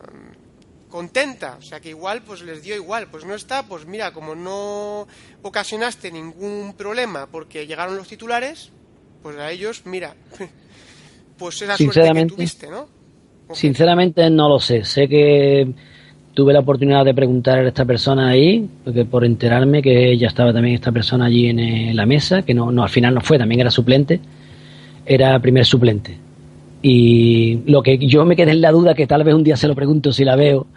contenta, 0.90 1.58
o 1.60 1.62
sea 1.62 1.80
que 1.80 1.90
igual 1.90 2.24
pues 2.24 2.42
les 2.42 2.64
dio 2.64 2.76
igual, 2.76 3.08
pues 3.10 3.26
no 3.26 3.36
está, 3.36 3.64
pues 3.64 3.86
mira, 3.86 4.14
como 4.14 4.36
no 4.36 5.08
ocasionaste 5.42 6.12
ningún 6.12 6.74
problema 6.78 7.28
porque 7.28 7.68
llegaron 7.68 7.98
los 7.98 8.08
titulares, 8.08 8.72
pues 9.22 9.38
a 9.38 9.52
ellos, 9.52 9.82
mira, 9.86 10.16
pues 11.38 11.62
esa 11.62 11.78
suerte 11.78 12.14
que 12.14 12.26
tuviste, 12.26 12.68
¿no? 12.70 12.88
Sinceramente 13.54 14.30
no 14.30 14.50
lo 14.50 14.60
sé, 14.60 14.84
sé 14.84 15.08
que 15.08 15.68
tuve 16.34 16.54
la 16.54 16.60
oportunidad 16.60 17.06
de 17.06 17.14
preguntar 17.14 17.60
a 17.60 17.68
esta 17.68 17.86
persona 17.86 18.30
ahí, 18.30 18.70
porque 18.84 19.06
por 19.06 19.26
enterarme 19.26 19.82
que 19.82 20.18
ya 20.18 20.28
estaba 20.28 20.54
también 20.54 20.76
esta 20.76 20.92
persona 20.92 21.26
allí 21.26 21.48
en 21.48 21.60
eh, 21.60 21.94
la 21.94 22.06
mesa, 22.06 22.44
que 22.44 22.54
no, 22.54 22.72
no 22.72 22.84
al 22.84 22.90
final 22.90 23.16
no 23.16 23.22
fue, 23.22 23.38
también 23.38 23.62
era 23.62 23.72
suplente, 23.72 24.20
era 25.06 25.40
primer 25.40 25.66
suplente. 25.66 26.18
Y 26.82 27.62
lo 27.66 27.82
que 27.82 27.98
yo 27.98 28.24
me 28.26 28.36
quedé 28.36 28.52
en 28.52 28.62
la 28.62 28.72
duda, 28.72 28.94
que 28.94 29.08
tal 29.08 29.24
vez 29.24 29.34
un 29.34 29.44
día 29.44 29.58
se 29.58 29.68
lo 29.68 29.76
pregunto 29.76 30.12
si 30.12 30.24
la 30.24 30.36
veo, 30.36 30.68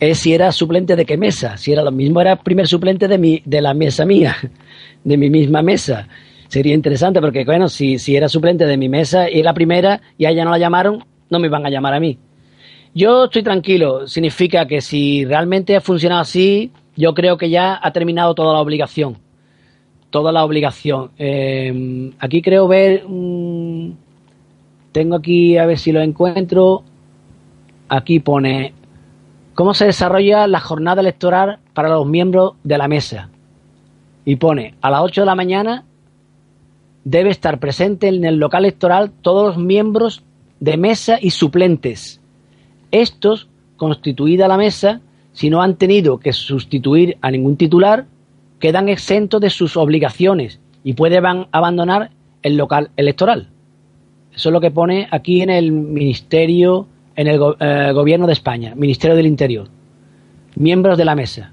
es 0.00 0.18
si 0.18 0.32
era 0.32 0.50
suplente 0.50 0.96
de 0.96 1.04
qué 1.04 1.16
mesa. 1.16 1.56
Si 1.56 1.72
era 1.72 1.82
lo 1.82 1.92
mismo, 1.92 2.20
era 2.20 2.36
primer 2.36 2.66
suplente 2.66 3.06
de, 3.06 3.18
mi, 3.18 3.42
de 3.44 3.60
la 3.60 3.74
mesa 3.74 4.04
mía, 4.04 4.36
de 5.04 5.16
mi 5.16 5.30
misma 5.30 5.62
mesa. 5.62 6.08
Sería 6.52 6.74
interesante 6.74 7.18
porque, 7.22 7.46
bueno, 7.46 7.70
si, 7.70 7.98
si 7.98 8.14
era 8.14 8.28
suplente 8.28 8.66
de 8.66 8.76
mi 8.76 8.90
mesa 8.90 9.30
y 9.30 9.42
la 9.42 9.54
primera 9.54 10.02
y 10.18 10.26
a 10.26 10.30
ella 10.32 10.44
no 10.44 10.50
la 10.50 10.58
llamaron, 10.58 11.02
no 11.30 11.38
me 11.38 11.46
iban 11.46 11.64
a 11.64 11.70
llamar 11.70 11.94
a 11.94 11.98
mí. 11.98 12.18
Yo 12.94 13.24
estoy 13.24 13.42
tranquilo. 13.42 14.06
Significa 14.06 14.66
que 14.66 14.82
si 14.82 15.24
realmente 15.24 15.74
ha 15.74 15.80
funcionado 15.80 16.20
así, 16.20 16.70
yo 16.94 17.14
creo 17.14 17.38
que 17.38 17.48
ya 17.48 17.80
ha 17.82 17.90
terminado 17.92 18.34
toda 18.34 18.52
la 18.52 18.60
obligación. 18.60 19.16
Toda 20.10 20.30
la 20.30 20.44
obligación. 20.44 21.12
Eh, 21.16 22.12
aquí 22.18 22.42
creo 22.42 22.68
ver. 22.68 23.02
tengo 24.92 25.16
aquí, 25.16 25.56
a 25.56 25.64
ver 25.64 25.78
si 25.78 25.90
lo 25.90 26.02
encuentro. 26.02 26.82
Aquí 27.88 28.20
pone 28.20 28.74
cómo 29.54 29.72
se 29.72 29.86
desarrolla 29.86 30.46
la 30.46 30.60
jornada 30.60 31.00
electoral 31.00 31.60
para 31.72 31.88
los 31.88 32.06
miembros 32.06 32.56
de 32.62 32.76
la 32.76 32.88
mesa. 32.88 33.30
Y 34.26 34.36
pone, 34.36 34.74
a 34.82 34.90
las 34.90 35.00
8 35.00 35.22
de 35.22 35.26
la 35.26 35.34
mañana 35.34 35.86
debe 37.04 37.30
estar 37.30 37.58
presente 37.58 38.08
en 38.08 38.24
el 38.24 38.36
local 38.36 38.64
electoral 38.64 39.10
todos 39.22 39.56
los 39.56 39.64
miembros 39.64 40.22
de 40.60 40.76
mesa 40.76 41.18
y 41.20 41.30
suplentes. 41.30 42.20
Estos, 42.90 43.48
constituida 43.76 44.48
la 44.48 44.56
mesa, 44.56 45.00
si 45.32 45.50
no 45.50 45.62
han 45.62 45.76
tenido 45.76 46.18
que 46.18 46.32
sustituir 46.32 47.16
a 47.20 47.30
ningún 47.30 47.56
titular, 47.56 48.06
quedan 48.60 48.88
exentos 48.88 49.40
de 49.40 49.50
sus 49.50 49.76
obligaciones 49.76 50.60
y 50.84 50.92
pueden 50.92 51.46
abandonar 51.50 52.10
el 52.42 52.56
local 52.56 52.90
electoral. 52.96 53.48
Eso 54.34 54.48
es 54.48 54.52
lo 54.52 54.60
que 54.60 54.70
pone 54.70 55.08
aquí 55.10 55.42
en 55.42 55.50
el 55.50 55.72
Ministerio 55.72 56.86
en 57.16 57.26
el 57.26 57.40
eh, 57.60 57.92
gobierno 57.92 58.26
de 58.26 58.32
España, 58.32 58.74
Ministerio 58.74 59.16
del 59.16 59.26
Interior, 59.26 59.68
miembros 60.56 60.96
de 60.96 61.04
la 61.04 61.14
mesa. 61.14 61.52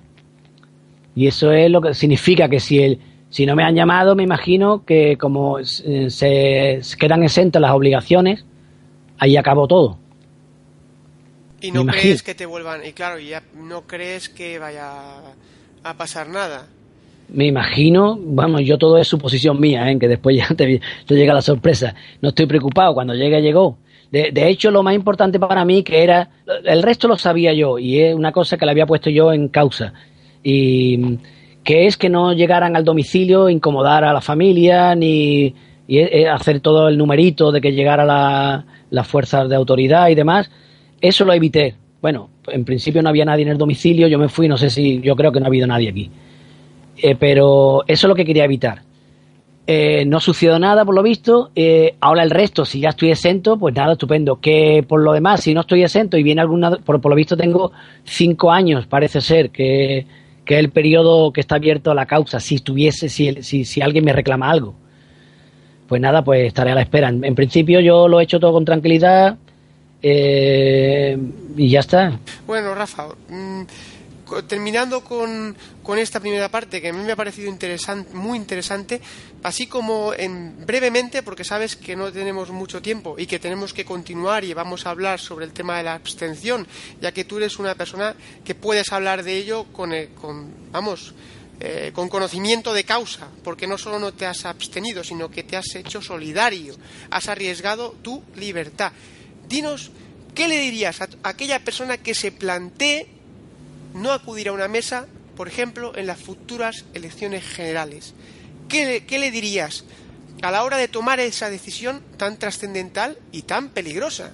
Y 1.16 1.28
eso 1.28 1.52
es 1.52 1.70
lo 1.70 1.82
que 1.82 1.94
significa 1.94 2.48
que 2.48 2.60
si 2.60 2.80
el, 2.80 3.00
si 3.30 3.46
no 3.46 3.56
me 3.56 3.64
han 3.64 3.76
llamado, 3.76 4.16
me 4.16 4.24
imagino 4.24 4.84
que 4.86 5.18
como 5.18 5.60
eh, 5.60 6.10
se, 6.10 6.82
quedan 6.98 7.24
exentas 7.24 7.62
las 7.62 7.72
obligaciones, 7.72 8.46
ahí 9.18 9.38
acabó 9.38 9.68
todo. 9.68 9.98
Y 11.62 11.72
no 11.72 11.86
crees 11.86 12.24
que 12.24 12.36
te 12.36 12.46
vuelvan, 12.46 12.86
y 12.86 12.94
claro, 12.94 13.20
ya 13.20 13.44
no 13.54 13.82
crees 13.86 14.30
que 14.30 14.60
vaya 14.60 14.94
a 15.84 15.94
pasar 15.96 16.30
nada. 16.30 16.68
Me 17.28 17.46
imagino, 17.46 18.18
vamos, 18.20 18.62
yo 18.64 18.78
todo 18.78 18.98
es 18.98 19.08
suposición 19.08 19.60
mía, 19.60 19.92
¿eh? 19.92 20.00
que 20.00 20.08
después 20.08 20.36
ya 20.36 20.48
te, 20.56 20.82
te 21.06 21.16
llega 21.16 21.34
la 21.34 21.42
sorpresa. 21.42 21.94
No 22.22 22.30
estoy 22.30 22.48
preocupado, 22.48 22.94
cuando 22.94 23.14
llegue, 23.14 23.42
llegó 23.42 23.78
de, 24.12 24.32
de, 24.32 24.50
hecho, 24.50 24.72
lo 24.72 24.82
más 24.84 24.96
importante 24.96 25.40
para 25.40 25.66
mí 25.66 25.84
que 25.84 26.04
era, 26.04 26.30
el 26.66 26.82
resto 26.82 27.08
lo 27.08 27.18
sabía 27.18 27.54
yo 27.54 27.78
y 27.78 28.00
es 28.00 28.16
una 28.16 28.32
cosa 28.32 28.58
que 28.58 28.66
le 28.66 28.72
había 28.72 28.88
puesto 28.88 29.10
yo 29.10 29.32
en 29.32 29.50
causa. 29.50 29.94
Y 30.44 31.20
que 31.64 31.86
es 31.86 31.98
que 31.98 32.10
no 32.10 32.34
llegaran 32.34 32.76
al 32.76 32.86
domicilio, 32.86 33.50
incomodar 33.50 34.04
a 34.04 34.14
la 34.14 34.22
familia, 34.22 34.96
ni 34.96 35.54
y 35.88 36.04
hacer 36.26 36.60
todo 36.60 36.88
el 36.88 37.00
numerito 37.00 37.52
de 37.52 37.62
que 37.62 37.72
llegara 37.72 38.06
la, 38.06 38.64
las 38.92 39.08
fuerzas 39.08 39.50
de 39.50 39.56
autoridad 39.56 40.10
y 40.10 40.16
demás. 40.16 40.52
Eso 41.02 41.26
lo 41.26 41.34
evité. 41.34 41.74
Bueno, 42.00 42.30
en 42.48 42.64
principio 42.64 43.02
no 43.02 43.10
había 43.10 43.26
nadie 43.26 43.44
en 43.44 43.50
el 43.50 43.58
domicilio, 43.58 44.08
yo 44.08 44.20
me 44.20 44.30
fui, 44.30 44.48
no 44.48 44.56
sé 44.56 44.70
si, 44.70 45.02
yo 45.02 45.16
creo 45.16 45.32
que 45.32 45.40
no 45.40 45.46
ha 45.46 45.50
habido 45.50 45.66
nadie 45.66 45.90
aquí. 45.90 46.12
Eh, 47.02 47.16
pero 47.16 47.84
eso 47.88 48.06
es 48.06 48.10
lo 48.10 48.16
que 48.16 48.26
quería 48.26 48.46
evitar. 48.46 48.84
Eh, 49.66 50.04
no 50.06 50.20
sucedió 50.20 50.58
nada 50.58 50.84
por 50.86 50.96
lo 50.96 51.04
visto. 51.04 51.52
Eh, 51.56 51.96
ahora 52.02 52.24
el 52.24 52.32
resto, 52.32 52.66
si 52.66 52.80
ya 52.80 52.90
estoy 52.90 53.12
exento, 53.12 53.58
pues 53.58 53.76
nada, 53.76 53.94
estupendo. 53.94 54.40
Que 54.40 54.84
por 54.88 55.02
lo 55.02 55.14
demás, 55.14 55.42
si 55.42 55.54
no 55.54 55.62
estoy 55.62 55.84
exento 55.84 56.18
y 56.18 56.24
viene 56.24 56.42
alguna. 56.42 56.72
Por, 56.72 57.04
lo 57.04 57.16
visto 57.16 57.38
tengo 57.38 57.72
cinco 58.04 58.52
años, 58.52 58.88
parece 58.88 59.22
ser, 59.22 59.52
que, 59.52 60.08
que, 60.50 60.56
es 60.56 60.60
el 60.62 60.72
periodo 60.72 61.32
que 61.32 61.42
está 61.42 61.56
abierto 61.56 61.92
a 61.92 61.94
la 61.94 62.08
causa. 62.08 62.40
Si 62.40 62.56
estuviese, 62.56 63.08
si, 63.08 63.44
si, 63.44 63.66
si 63.66 63.82
alguien 63.82 64.04
me 64.04 64.14
reclama 64.14 64.50
algo. 64.50 64.74
Pues 65.88 66.02
nada, 66.02 66.24
pues 66.24 66.48
estaré 66.48 66.72
a 66.72 66.76
la 66.76 66.82
espera. 66.82 67.10
En, 67.10 67.36
principio 67.36 67.80
yo 67.82 68.08
lo 68.08 68.20
he 68.20 68.24
hecho 68.24 68.40
todo 68.40 68.54
con 68.54 68.66
tranquilidad. 68.66 69.38
Eh, 70.02 71.16
y 71.56 71.70
ya 71.70 71.82
está. 71.82 72.18
Bueno, 72.48 72.74
Rafa, 72.74 73.10
mm, 73.30 73.62
terminando 74.48 75.04
con, 75.04 75.56
esta 75.98 76.20
primera 76.20 76.50
parte 76.50 76.82
que 76.82 76.90
a 76.90 76.94
mí 76.94 77.04
me 77.04 77.12
ha 77.12 77.16
parecido 77.16 77.52
muy 78.14 78.38
interesante, 78.38 79.02
así 79.44 79.68
como 79.68 80.14
en, 80.14 80.66
brevemente, 80.66 81.24
porque 81.24 81.44
sabes 81.44 81.76
que 81.76 81.96
no 81.96 82.12
tenemos 82.12 82.52
mucho 82.52 82.82
tiempo 82.82 83.16
y 83.18 83.26
que 83.26 83.40
tenemos 83.40 83.74
que 83.74 83.86
continuar 83.86 84.44
y 84.44 84.54
vamos 84.54 84.86
a 84.86 84.92
hablar 84.92 85.20
sobre 85.20 85.46
el 85.46 85.52
tema 85.52 85.78
de 85.78 85.84
la 85.84 85.96
abstención, 85.96 86.68
ya 87.02 87.12
que 87.12 87.26
tú 87.26 87.38
eres 87.38 87.58
una 87.60 87.76
persona 87.76 88.16
que 88.46 88.56
puedes 88.56 88.92
hablar 88.92 89.24
de 89.24 89.36
ello 89.36 89.66
con, 89.74 89.94
eh, 89.94 90.10
con 90.20 90.72
vamos, 90.72 91.14
eh, 91.60 91.92
con 91.94 92.08
conocimiento 92.08 92.74
de 92.74 92.86
causa, 92.86 93.28
porque 93.44 93.68
no 93.68 93.78
solo 93.78 94.00
no 94.00 94.14
te 94.14 94.26
has 94.26 94.46
abstenido, 94.46 95.04
sino 95.04 95.30
que 95.30 95.44
te 95.44 95.58
has 95.58 95.76
hecho 95.76 96.02
solidario, 96.02 96.76
has 97.10 97.28
arriesgado 97.28 97.96
tu 98.02 98.24
libertad. 98.36 98.94
Dinos, 99.48 99.92
¿qué 100.34 100.48
le 100.48 100.60
dirías 100.60 101.02
a 101.02 101.10
aquella 101.24 101.60
persona 101.60 101.98
que 101.98 102.14
se 102.14 102.32
plantee 102.32 103.19
no 103.94 104.12
acudir 104.12 104.50
a 104.50 104.54
una 104.54 104.68
mesa, 104.68 105.08
por 105.36 105.48
ejemplo, 105.48 105.94
en 105.96 106.08
las 106.08 106.20
futuras 106.20 106.86
elecciones 106.94 107.44
generales. 107.44 108.14
¿Qué, 108.68 109.04
le 109.10 109.32
dirías 109.32 109.84
a 110.42 110.52
la 110.52 110.64
hora 110.64 110.78
de 110.78 110.88
tomar 110.88 111.20
esa 111.20 111.50
decisión 111.50 112.02
tan 112.18 112.38
trascendental 112.38 113.18
y 113.32 113.44
tan 113.44 113.70
peligrosa? 113.70 114.32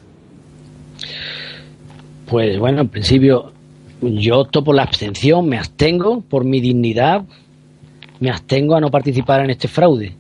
Pues 2.28 2.60
bueno, 2.60 2.82
en 2.82 2.90
principio 2.90 3.54
yo 4.02 4.40
opto 4.40 4.64
por 4.64 4.76
la 4.76 4.84
abstención, 4.84 5.48
me 5.48 5.58
abstengo 5.58 6.22
por 6.22 6.44
mi 6.44 6.60
dignidad, 6.60 7.24
me 8.20 8.30
abstengo 8.30 8.76
a 8.76 8.82
no 8.82 8.92
participar 8.92 9.42
en 9.42 9.52
este 9.52 9.68
fraude. 9.68 10.16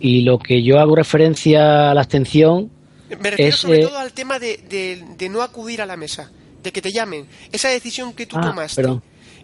Y 0.00 0.22
lo 0.22 0.38
que 0.38 0.62
yo 0.62 0.80
hago 0.80 0.96
referencia 0.96 1.90
a 1.90 1.94
la 1.94 2.00
abstención. 2.00 2.70
Me 3.20 3.30
refiero 3.30 3.56
sobre 3.56 3.80
eh, 3.80 3.86
todo 3.86 3.98
al 3.98 4.12
tema 4.12 4.38
de 4.38 5.28
no 5.30 5.42
acudir 5.42 5.80
a 5.80 5.86
la 5.86 5.96
mesa 5.96 6.30
de 6.64 6.72
que 6.72 6.82
te 6.82 6.90
llamen, 6.90 7.26
esa 7.52 7.68
decisión 7.68 8.14
que 8.14 8.26
tú 8.26 8.36
ah, 8.38 8.40
tomaste, 8.40 8.82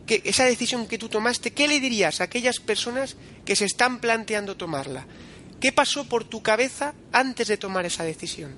que 0.07 0.23
esa 0.25 0.45
decisión 0.45 0.89
que 0.89 0.99
tú 0.99 1.09
tomaste, 1.09 1.53
¿qué 1.53 1.69
le 1.69 1.79
dirías 1.79 2.21
a 2.21 2.25
aquellas 2.25 2.59
personas 2.59 3.17
que 3.45 3.55
se 3.55 3.67
están 3.67 4.01
planteando 4.01 4.57
tomarla? 4.57 5.07
¿Qué 5.61 5.71
pasó 5.71 6.09
por 6.09 6.25
tu 6.25 6.43
cabeza 6.43 6.95
antes 7.13 7.47
de 7.47 7.59
tomar 7.59 7.85
esa 7.85 8.03
decisión? 8.03 8.53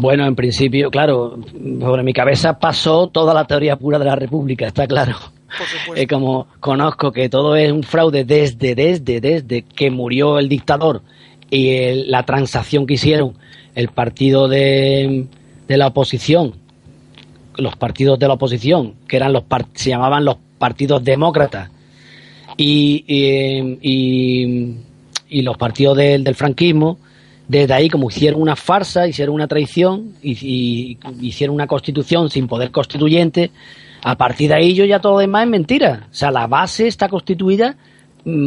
Bueno, 0.00 0.26
en 0.26 0.34
principio, 0.34 0.90
claro, 0.90 1.38
sobre 1.80 2.02
mi 2.02 2.12
cabeza 2.12 2.58
pasó 2.58 3.08
toda 3.08 3.32
la 3.32 3.46
teoría 3.46 3.76
pura 3.76 3.98
de 3.98 4.04
la 4.04 4.16
República, 4.16 4.66
está 4.66 4.86
claro. 4.86 5.16
Eh, 5.94 6.08
como 6.08 6.48
conozco 6.58 7.12
que 7.12 7.28
todo 7.28 7.54
es 7.54 7.70
un 7.70 7.84
fraude 7.84 8.24
desde, 8.24 8.74
desde, 8.74 9.20
desde 9.20 9.62
que 9.62 9.88
murió 9.88 10.40
el 10.40 10.48
dictador 10.48 11.02
y 11.48 12.06
la 12.08 12.24
transacción 12.24 12.88
que 12.88 12.94
hicieron 12.94 13.38
el 13.76 13.88
partido 13.88 14.48
de, 14.48 15.28
de 15.68 15.76
la 15.76 15.86
oposición 15.86 16.63
los 17.56 17.76
partidos 17.76 18.18
de 18.18 18.28
la 18.28 18.34
oposición, 18.34 18.94
que 19.08 19.16
eran 19.16 19.32
los 19.32 19.44
se 19.74 19.90
llamaban 19.90 20.24
los 20.24 20.36
partidos 20.58 21.02
demócratas, 21.04 21.70
y, 22.56 23.04
y, 25.28 25.42
los 25.42 25.56
partidos 25.56 25.96
del, 25.96 26.34
franquismo, 26.34 26.98
desde 27.48 27.74
ahí 27.74 27.88
como 27.88 28.08
hicieron 28.08 28.40
una 28.40 28.56
farsa, 28.56 29.08
hicieron 29.08 29.34
una 29.34 29.48
traición, 29.48 30.14
y, 30.22 30.98
hicieron 31.20 31.54
una 31.54 31.66
constitución 31.66 32.30
sin 32.30 32.46
poder 32.46 32.70
constituyente, 32.70 33.50
a 34.02 34.16
partir 34.16 34.50
de 34.50 34.56
ahí 34.56 34.74
yo 34.74 34.84
ya 34.84 35.00
todo 35.00 35.18
demás 35.18 35.44
es 35.44 35.50
mentira. 35.50 36.08
O 36.10 36.14
sea, 36.14 36.30
la 36.30 36.46
base 36.46 36.86
está 36.86 37.08
constituida 37.08 37.76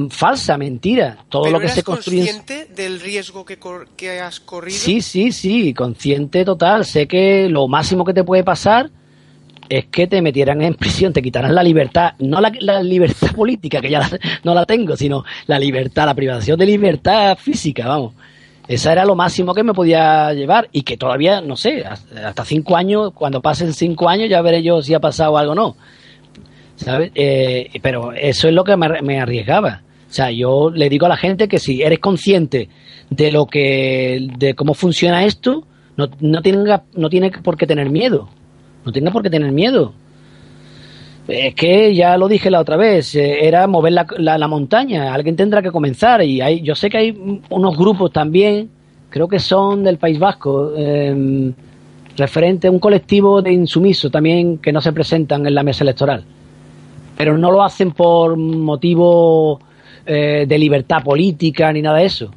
falsa, 0.09 0.57
mentira. 0.57 1.17
Todo 1.29 1.49
lo 1.49 1.59
que 1.59 1.69
se 1.69 1.83
construye. 1.83 2.25
consciente 2.25 2.65
del 2.75 2.99
riesgo 2.99 3.45
que, 3.45 3.59
que, 3.95 4.19
has 4.19 4.39
corrido? 4.39 4.77
Sí, 4.77 5.01
sí, 5.01 5.31
sí, 5.31 5.73
consciente 5.73 6.43
total. 6.43 6.85
Sé 6.85 7.07
que 7.07 7.47
lo 7.49 7.67
máximo 7.67 8.03
que 8.03 8.13
te 8.13 8.23
puede 8.23 8.43
pasar 8.43 8.89
es 9.69 9.85
que 9.85 10.07
te 10.07 10.21
metieran 10.21 10.61
en 10.61 10.73
prisión, 10.75 11.13
te 11.13 11.21
quitaran 11.21 11.53
la 11.53 11.63
libertad, 11.63 12.13
no 12.19 12.41
la, 12.41 12.81
libertad 12.81 13.31
política, 13.35 13.81
que 13.81 13.89
ya 13.89 14.09
no 14.43 14.53
la 14.53 14.65
tengo, 14.65 14.95
sino 14.95 15.23
la 15.45 15.59
libertad, 15.59 16.05
la 16.05 16.15
privación 16.15 16.57
de 16.57 16.65
libertad 16.65 17.37
física, 17.37 17.87
vamos. 17.87 18.13
Esa 18.67 18.91
era 18.91 19.05
lo 19.05 19.15
máximo 19.15 19.53
que 19.53 19.63
me 19.63 19.73
podía 19.73 20.33
llevar 20.33 20.67
y 20.73 20.81
que 20.81 20.97
todavía, 20.97 21.39
no 21.39 21.55
sé, 21.55 21.85
hasta 21.85 22.43
cinco 22.43 22.75
años, 22.75 23.13
cuando 23.13 23.41
pasen 23.41 23.73
cinco 23.73 24.09
años 24.09 24.29
ya 24.29 24.41
veré 24.41 24.61
yo 24.61 24.81
si 24.81 24.93
ha 24.93 24.99
pasado 24.99 25.37
algo 25.37 25.53
o 25.53 25.55
no. 25.55 25.77
¿Sabes? 26.77 27.11
Eh, 27.15 27.69
pero 27.81 28.13
eso 28.13 28.47
es 28.47 28.53
lo 28.53 28.63
que 28.63 28.77
me, 28.77 29.19
arriesgaba. 29.19 29.81
O 30.09 30.13
sea, 30.13 30.31
yo 30.31 30.69
le 30.69 30.89
digo 30.89 31.05
a 31.05 31.09
la 31.09 31.17
gente 31.17 31.47
que 31.47 31.59
si 31.59 31.81
eres 31.81 31.99
consciente 31.99 32.69
de 33.09 33.31
lo 33.31 33.45
que, 33.45 34.27
de 34.37 34.53
cómo 34.53 34.73
funciona 34.73 35.25
esto, 35.25 35.65
no, 35.97 36.07
no, 36.21 36.41
tenga, 36.41 36.83
no 36.95 37.09
tiene 37.09 37.31
por 37.31 37.57
qué 37.57 37.67
tener 37.67 37.89
miedo. 37.89 38.29
No 38.85 38.91
tiene 38.91 39.11
por 39.11 39.21
qué 39.21 39.29
tener 39.29 39.51
miedo. 39.51 39.93
Es 41.27 41.55
que 41.55 41.93
ya 41.93 42.17
lo 42.17 42.29
dije 42.29 42.49
la 42.49 42.61
otra 42.61 42.77
vez, 42.77 43.13
eh, 43.15 43.45
era 43.45 43.67
mover 43.67 43.91
la, 43.91 44.37
la, 44.37 44.47
montaña, 44.47 45.13
alguien 45.13 45.35
tendrá 45.35 45.61
que 45.61 45.71
comenzar 45.71 46.23
y 46.23 46.39
hay, 46.39 46.61
yo 46.61 46.73
sé 46.73 46.89
que 46.89 46.97
hay 46.97 47.41
unos 47.49 47.77
grupos 47.77 48.13
también, 48.13 48.69
creo 49.09 49.27
que 49.27 49.39
son 49.39 49.83
del 49.83 49.97
País 49.97 50.17
Vasco, 50.17 50.71
eh, 50.77 51.51
referente 52.15 52.67
a 52.67 52.71
un 52.71 52.79
colectivo 52.79 53.41
de 53.41 53.51
insumisos 53.51 54.09
también 54.09 54.57
que 54.59 54.71
no 54.71 54.79
se 54.79 54.93
presentan 54.93 55.45
en 55.45 55.53
la 55.53 55.63
mesa 55.63 55.83
electoral, 55.83 56.23
pero 57.17 57.37
no 57.37 57.51
lo 57.51 57.63
hacen 57.63 57.91
por 57.91 58.37
motivo 58.37 59.59
eh, 60.05 60.45
de 60.47 60.57
libertad 60.57 61.03
política 61.03 61.73
ni 61.73 61.81
nada 61.81 61.97
de 61.97 62.05
eso, 62.05 62.31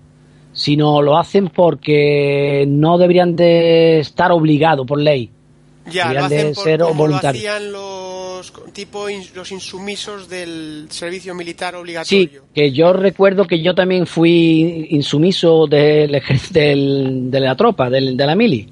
sino 0.52 1.02
lo 1.02 1.18
hacen 1.18 1.48
porque 1.48 2.64
no 2.66 2.98
deberían 2.98 3.36
de 3.36 4.00
estar 4.00 4.32
obligados 4.32 4.86
por 4.86 4.98
ley. 4.98 5.30
Ya, 5.90 6.12
lo 6.12 6.24
hacen 6.24 6.54
por, 6.54 6.64
ser 6.64 6.80
como 6.80 7.06
lo 7.06 7.16
hacían 7.16 7.72
los 7.72 8.52
tipo 8.72 9.06
los 9.34 9.52
insumisos 9.52 10.28
del 10.28 10.86
servicio 10.88 11.34
militar 11.34 11.74
obligatorio. 11.74 12.30
Sí, 12.30 12.38
que 12.54 12.72
yo 12.72 12.92
recuerdo 12.92 13.46
que 13.46 13.60
yo 13.60 13.74
también 13.74 14.06
fui 14.06 14.86
insumiso 14.90 15.66
del, 15.66 16.22
del, 16.50 17.30
de 17.30 17.40
la 17.40 17.54
tropa, 17.54 17.90
del, 17.90 18.16
de 18.16 18.26
la 18.26 18.34
mili. 18.34 18.68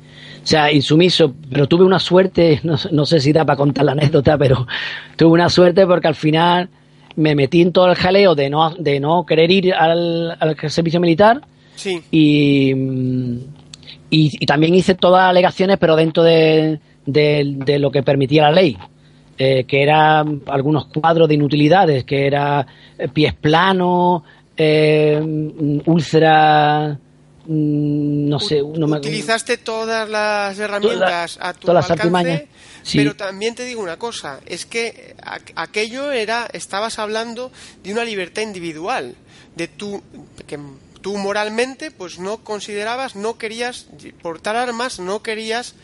O 0.48 0.50
sea, 0.50 0.72
insumiso, 0.72 1.34
pero 1.52 1.66
tuve 1.66 1.84
una 1.84 1.98
suerte, 1.98 2.58
no, 2.62 2.76
no 2.90 3.04
sé 3.04 3.20
si 3.20 3.34
da 3.34 3.44
para 3.44 3.58
contar 3.58 3.84
la 3.84 3.92
anécdota, 3.92 4.38
pero 4.38 4.66
tuve 5.14 5.32
una 5.32 5.50
suerte 5.50 5.86
porque 5.86 6.08
al 6.08 6.14
final 6.14 6.70
me 7.16 7.34
metí 7.34 7.60
en 7.60 7.70
todo 7.70 7.90
el 7.90 7.96
jaleo 7.96 8.34
de 8.34 8.48
no, 8.48 8.70
de 8.70 8.98
no 8.98 9.26
querer 9.26 9.50
ir 9.50 9.74
al, 9.74 10.38
al 10.40 10.56
servicio 10.70 11.00
militar. 11.00 11.42
Sí. 11.74 12.00
Y, 12.10 12.72
y, 14.08 14.38
y, 14.40 14.46
también 14.46 14.74
hice 14.74 14.94
todas 14.94 15.24
las 15.24 15.30
alegaciones, 15.32 15.76
pero 15.76 15.96
dentro 15.96 16.22
de, 16.22 16.80
de, 17.04 17.78
lo 17.78 17.90
que 17.90 18.02
permitía 18.02 18.44
la 18.44 18.52
ley. 18.52 18.78
Eh, 19.36 19.64
que 19.64 19.82
eran 19.82 20.40
algunos 20.46 20.86
cuadros 20.86 21.28
de 21.28 21.34
inutilidades, 21.34 22.04
que 22.04 22.26
era 22.26 22.66
eh, 22.98 23.08
pies 23.08 23.34
planos, 23.34 24.22
eh, 24.56 25.20
úlcera, 25.84 26.98
mm, 26.98 27.07
no 27.50 28.40
sé, 28.40 28.60
no 28.62 28.86
utilizaste 28.86 29.56
todas 29.56 30.06
las 30.08 30.58
herramientas 30.58 31.38
a 31.40 31.54
tu 31.54 31.66
todas 31.66 31.90
alcance, 31.90 32.46
pero 32.92 33.16
también 33.16 33.54
te 33.54 33.64
digo 33.64 33.80
una 33.80 33.98
cosa, 33.98 34.40
es 34.44 34.66
que 34.66 35.16
aquello 35.54 36.12
era, 36.12 36.46
estabas 36.52 36.98
hablando 36.98 37.50
de 37.82 37.92
una 37.92 38.04
libertad 38.04 38.42
individual, 38.42 39.14
de 39.56 39.66
tu 39.66 40.02
que 40.46 40.58
tú 41.00 41.16
moralmente 41.16 41.90
pues 41.90 42.18
no 42.18 42.44
considerabas, 42.44 43.16
no 43.16 43.38
querías 43.38 43.86
portar 44.20 44.54
armas, 44.56 45.00
no 45.00 45.22
querías 45.22 45.74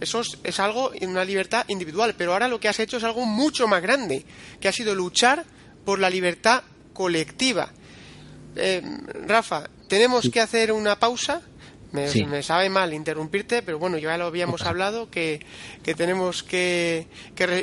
eso 0.00 0.22
es, 0.44 0.60
algo 0.60 0.92
en 0.94 1.10
una 1.10 1.24
libertad 1.24 1.64
individual, 1.66 2.14
pero 2.16 2.32
ahora 2.32 2.46
lo 2.46 2.60
que 2.60 2.68
has 2.68 2.78
hecho 2.78 2.98
es 2.98 3.02
algo 3.02 3.26
mucho 3.26 3.66
más 3.66 3.82
grande, 3.82 4.24
que 4.60 4.68
ha 4.68 4.72
sido 4.72 4.94
luchar 4.94 5.44
por 5.84 5.98
la 5.98 6.08
libertad 6.08 6.62
colectiva. 6.92 7.72
Eh, 8.54 8.82
Rafa, 9.26 9.68
tenemos 9.88 10.30
que 10.30 10.40
hacer 10.40 10.72
una 10.72 10.98
pausa. 10.98 11.42
Me, 11.90 12.42
sabe 12.42 12.68
mal 12.68 12.92
interrumpirte, 12.92 13.62
pero 13.62 13.78
bueno, 13.78 13.96
ya 13.96 14.18
lo 14.18 14.26
habíamos 14.26 14.62
hablado, 14.62 15.10
que, 15.10 15.40
tenemos 15.96 16.42
que, 16.42 17.06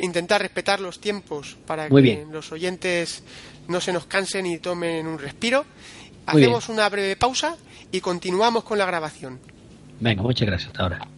intentar 0.01 0.41
respetar 0.41 0.79
los 0.79 0.99
tiempos 0.99 1.57
para 1.67 1.87
que 1.87 2.25
los 2.31 2.51
oyentes 2.51 3.23
no 3.67 3.79
se 3.79 3.93
nos 3.93 4.07
cansen 4.07 4.47
y 4.47 4.57
tomen 4.57 5.05
un 5.05 5.19
respiro. 5.19 5.65
Hacemos 6.25 6.69
una 6.69 6.89
breve 6.89 7.15
pausa 7.15 7.55
y 7.91 8.01
continuamos 8.01 8.63
con 8.63 8.79
la 8.79 8.85
grabación. 8.85 9.39
Venga, 9.99 10.23
muchas 10.23 10.47
gracias. 10.47 10.69
Hasta 10.69 10.83
ahora. 10.83 11.14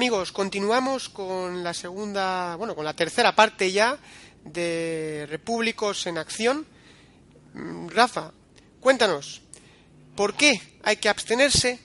Amigos, 0.00 0.32
continuamos 0.32 1.10
con 1.10 1.62
la 1.62 1.74
segunda, 1.74 2.56
bueno, 2.56 2.74
con 2.74 2.86
la 2.86 2.96
tercera 2.96 3.36
parte 3.36 3.70
ya 3.70 3.98
de 4.42 5.26
Repúblicos 5.28 6.06
en 6.06 6.16
Acción. 6.16 6.64
Mm, 7.52 7.88
Rafa, 7.88 8.32
cuéntanos, 8.80 9.42
¿por 10.16 10.32
qué 10.32 10.58
hay 10.84 10.96
que 10.96 11.10
abstenerse? 11.10 11.80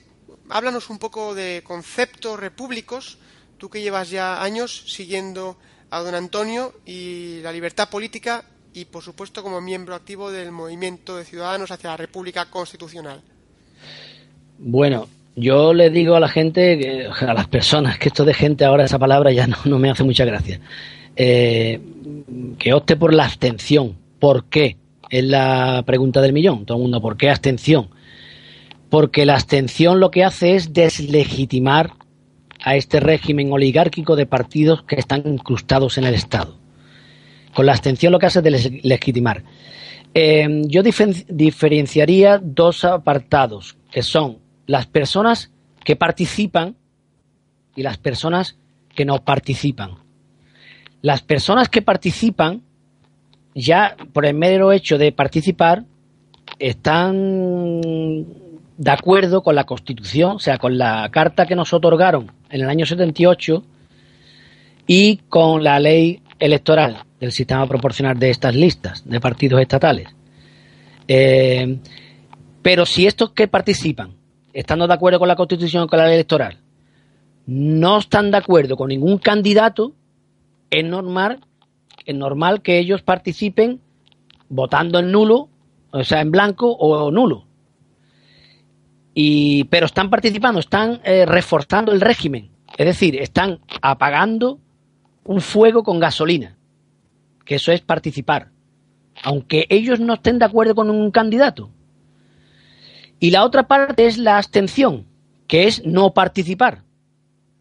Háblanos 0.48 0.88
un 0.88 0.98
poco 0.98 1.34
de 1.34 1.62
conceptos 1.62 2.40
repúblicos, 2.40 3.18
tú 3.58 3.68
que 3.68 3.82
llevas 3.82 4.08
ya 4.08 4.42
años 4.42 4.84
siguiendo 4.86 5.58
a 5.90 6.00
don 6.00 6.14
Antonio 6.14 6.72
y 6.86 7.40
la 7.42 7.52
libertad 7.52 7.90
política 7.90 8.46
y, 8.72 8.86
por 8.86 9.02
supuesto, 9.02 9.42
como 9.42 9.60
miembro 9.60 9.94
activo 9.94 10.32
del 10.32 10.52
movimiento 10.52 11.18
de 11.18 11.26
ciudadanos 11.26 11.70
hacia 11.70 11.90
la 11.90 11.98
República 11.98 12.48
Constitucional. 12.48 13.20
Bueno, 14.56 15.06
yo 15.36 15.74
le 15.74 15.90
digo 15.90 16.16
a 16.16 16.20
la 16.20 16.28
gente, 16.28 17.08
a 17.20 17.34
las 17.34 17.46
personas, 17.46 17.98
que 17.98 18.08
esto 18.08 18.24
de 18.24 18.32
gente 18.32 18.64
ahora, 18.64 18.84
esa 18.84 18.98
palabra 18.98 19.30
ya 19.32 19.46
no, 19.46 19.78
me 19.78 19.90
hace 19.90 20.02
mucha 20.02 20.24
gracia, 20.24 20.60
eh, 21.14 21.78
que 22.58 22.72
opte 22.72 22.96
por 22.96 23.12
la 23.12 23.26
abstención. 23.26 23.96
¿Por 24.18 24.46
qué? 24.46 24.78
Es 25.10 25.22
la 25.22 25.84
pregunta 25.86 26.22
del 26.22 26.32
millón. 26.32 26.64
Todo 26.64 26.78
el 26.78 26.82
mundo, 26.82 27.02
¿por 27.02 27.18
qué 27.18 27.28
abstención? 27.28 27.90
Porque 28.88 29.26
la 29.26 29.34
abstención 29.34 30.00
lo 30.00 30.10
que 30.10 30.24
hace 30.24 30.56
es 30.56 30.72
deslegitimar 30.72 31.92
a 32.64 32.76
este 32.76 32.98
régimen 32.98 33.52
oligárquico 33.52 34.16
de 34.16 34.24
partidos 34.24 34.84
que 34.84 34.96
están 34.96 35.22
incrustados 35.26 35.98
en 35.98 36.04
el 36.04 36.14
Estado. 36.14 36.56
Con 37.54 37.66
la 37.66 37.72
abstención 37.72 38.10
lo 38.10 38.18
que 38.18 38.26
hace 38.26 38.38
es 38.38 38.44
deslegitimar. 38.44 39.42
Eh, 40.14 40.62
yo 40.64 40.82
diferenciaría 40.82 42.40
dos 42.42 42.84
apartados, 42.84 43.76
que 43.90 44.02
son 44.02 44.38
las 44.66 44.86
personas 44.86 45.52
que 45.84 45.96
participan 45.96 46.76
y 47.74 47.82
las 47.82 47.98
personas 47.98 48.56
que 48.94 49.04
no 49.04 49.24
participan. 49.24 49.92
Las 51.02 51.22
personas 51.22 51.68
que 51.68 51.82
participan, 51.82 52.62
ya 53.54 53.96
por 54.12 54.26
el 54.26 54.34
mero 54.34 54.72
hecho 54.72 54.98
de 54.98 55.12
participar, 55.12 55.84
están 56.58 58.24
de 58.78 58.90
acuerdo 58.90 59.42
con 59.42 59.54
la 59.54 59.64
Constitución, 59.64 60.36
o 60.36 60.38
sea, 60.38 60.58
con 60.58 60.76
la 60.76 61.08
carta 61.10 61.46
que 61.46 61.54
nos 61.54 61.72
otorgaron 61.72 62.32
en 62.50 62.62
el 62.62 62.68
año 62.68 62.86
78 62.86 63.64
y 64.86 65.18
con 65.28 65.62
la 65.62 65.78
ley 65.78 66.22
electoral 66.38 67.04
del 67.20 67.32
sistema 67.32 67.66
proporcional 67.66 68.18
de 68.18 68.30
estas 68.30 68.54
listas 68.54 69.02
de 69.04 69.20
partidos 69.20 69.60
estatales. 69.60 70.08
Eh, 71.08 71.78
pero 72.62 72.84
si 72.84 73.06
estos 73.06 73.30
que 73.30 73.48
participan 73.48 74.12
estando 74.58 74.86
de 74.86 74.94
acuerdo 74.94 75.18
con 75.18 75.28
la 75.28 75.36
Constitución 75.36 75.86
con 75.86 75.98
la 75.98 76.06
ley 76.06 76.14
electoral, 76.14 76.58
no 77.46 77.98
están 77.98 78.30
de 78.30 78.38
acuerdo 78.38 78.76
con 78.76 78.88
ningún 78.88 79.18
candidato, 79.18 79.92
es 80.70 80.84
normal, 80.84 81.40
es 82.04 82.14
normal 82.14 82.62
que 82.62 82.78
ellos 82.78 83.02
participen 83.02 83.80
votando 84.48 84.98
en 84.98 85.12
nulo, 85.12 85.48
o 85.90 86.04
sea, 86.04 86.20
en 86.20 86.30
blanco 86.30 86.72
o 86.72 87.10
nulo. 87.10 87.44
Y, 89.14 89.64
pero 89.64 89.86
están 89.86 90.10
participando, 90.10 90.60
están 90.60 91.00
eh, 91.04 91.24
reforzando 91.24 91.92
el 91.92 92.00
régimen. 92.00 92.50
Es 92.76 92.86
decir, 92.86 93.16
están 93.16 93.60
apagando 93.80 94.58
un 95.24 95.40
fuego 95.40 95.82
con 95.82 95.98
gasolina. 95.98 96.58
Que 97.44 97.54
eso 97.54 97.72
es 97.72 97.80
participar. 97.80 98.50
Aunque 99.22 99.66
ellos 99.70 100.00
no 100.00 100.14
estén 100.14 100.38
de 100.38 100.44
acuerdo 100.44 100.74
con 100.74 100.90
un 100.90 101.10
candidato. 101.10 101.70
Y 103.18 103.30
la 103.30 103.44
otra 103.44 103.66
parte 103.66 104.06
es 104.06 104.18
la 104.18 104.36
abstención, 104.36 105.06
que 105.46 105.66
es 105.66 105.84
no 105.84 106.12
participar. 106.12 106.82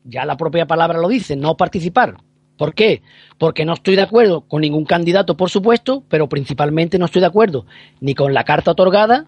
Ya 0.04 0.26
la 0.26 0.38
propia 0.38 0.66
palabra 0.66 1.00
lo 1.00 1.08
dice, 1.08 1.36
no 1.36 1.58
participar. 1.58 2.18
¿Por 2.58 2.74
qué? 2.74 3.02
Porque 3.38 3.66
no 3.66 3.74
estoy 3.74 3.96
de 3.96 4.04
acuerdo 4.04 4.42
con 4.42 4.62
ningún 4.62 4.86
candidato, 4.86 5.36
por 5.36 5.50
supuesto, 5.50 6.04
pero 6.08 6.30
principalmente 6.30 6.98
no 6.98 7.06
estoy 7.06 7.22
de 7.22 7.28
acuerdo 7.28 7.66
ni 8.00 8.16
con 8.16 8.34
la 8.34 8.44
carta 8.44 8.72
otorgada 8.72 9.26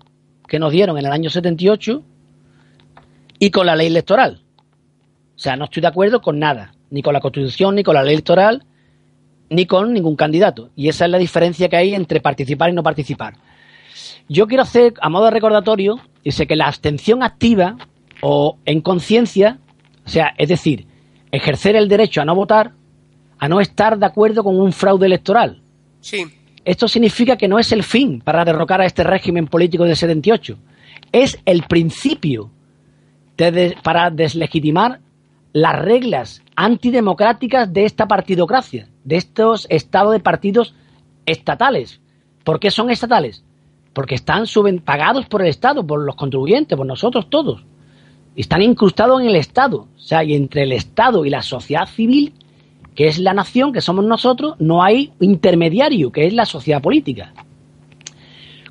que 0.47 0.59
nos 0.59 0.71
dieron 0.71 0.97
en 0.97 1.05
el 1.05 1.11
año 1.11 1.29
78 1.29 2.03
y 3.39 3.51
con 3.51 3.65
la 3.65 3.75
ley 3.75 3.87
electoral. 3.87 4.41
O 5.35 5.39
sea, 5.39 5.55
no 5.55 5.65
estoy 5.65 5.81
de 5.81 5.87
acuerdo 5.87 6.21
con 6.21 6.39
nada, 6.39 6.73
ni 6.89 7.01
con 7.01 7.13
la 7.13 7.19
Constitución, 7.19 7.75
ni 7.75 7.83
con 7.83 7.95
la 7.95 8.03
ley 8.03 8.13
electoral, 8.13 8.63
ni 9.49 9.65
con 9.65 9.93
ningún 9.93 10.15
candidato. 10.15 10.69
Y 10.75 10.87
esa 10.87 11.05
es 11.05 11.11
la 11.11 11.17
diferencia 11.17 11.69
que 11.69 11.75
hay 11.75 11.93
entre 11.93 12.21
participar 12.21 12.69
y 12.69 12.73
no 12.73 12.83
participar. 12.83 13.35
Yo 14.29 14.47
quiero 14.47 14.63
hacer, 14.63 14.93
a 15.01 15.09
modo 15.09 15.25
de 15.25 15.31
recordatorio, 15.31 15.99
dice 16.27 16.45
que 16.45 16.57
la 16.57 16.67
abstención 16.67 17.23
activa 17.23 17.77
o 18.21 18.57
en 18.65 18.81
conciencia, 18.81 19.59
o 20.05 20.09
sea, 20.09 20.33
es 20.37 20.49
decir, 20.49 20.85
ejercer 21.31 21.77
el 21.77 21.87
derecho 21.87 22.21
a 22.21 22.25
no 22.25 22.35
votar, 22.35 22.73
a 23.39 23.47
no 23.47 23.61
estar 23.61 23.97
de 23.97 24.05
acuerdo 24.05 24.43
con 24.43 24.59
un 24.59 24.73
fraude 24.73 25.05
electoral. 25.05 25.61
Sí. 26.01 26.25
Esto 26.65 26.89
significa 26.89 27.37
que 27.37 27.47
no 27.47 27.59
es 27.59 27.71
el 27.71 27.81
fin 27.81 28.19
para 28.19 28.43
derrocar 28.43 28.81
a 28.81 28.85
este 28.85 29.05
régimen 29.05 29.47
político 29.47 29.85
del 29.85 29.95
78, 29.95 30.57
es 31.13 31.39
el 31.45 31.63
principio 31.63 32.51
para 33.81 34.09
deslegitimar 34.09 34.99
las 35.53 35.79
reglas 35.79 36.41
antidemocráticas 36.57 37.71
de 37.71 37.85
esta 37.85 38.05
partidocracia, 38.05 38.89
de 39.05 39.15
estos 39.15 39.65
estados 39.69 40.11
de 40.11 40.19
partidos 40.19 40.75
estatales. 41.25 42.01
¿Por 42.43 42.59
qué 42.59 42.69
son 42.69 42.89
estatales? 42.89 43.45
Porque 43.97 44.13
están 44.13 44.43
pagados 44.85 45.25
por 45.25 45.41
el 45.41 45.47
Estado, 45.47 45.87
por 45.87 46.05
los 46.05 46.15
contribuyentes, 46.15 46.77
por 46.77 46.85
nosotros 46.85 47.31
todos. 47.31 47.63
Están 48.35 48.61
incrustados 48.61 49.19
en 49.21 49.27
el 49.29 49.35
Estado. 49.35 49.87
O 49.95 49.99
sea, 49.99 50.23
y 50.23 50.35
entre 50.35 50.61
el 50.61 50.71
Estado 50.71 51.25
y 51.25 51.31
la 51.31 51.41
sociedad 51.41 51.87
civil, 51.87 52.31
que 52.93 53.07
es 53.07 53.17
la 53.17 53.33
nación, 53.33 53.73
que 53.73 53.81
somos 53.81 54.05
nosotros, 54.05 54.53
no 54.59 54.83
hay 54.83 55.13
intermediario, 55.19 56.11
que 56.11 56.27
es 56.27 56.33
la 56.33 56.45
sociedad 56.45 56.79
política. 56.79 57.33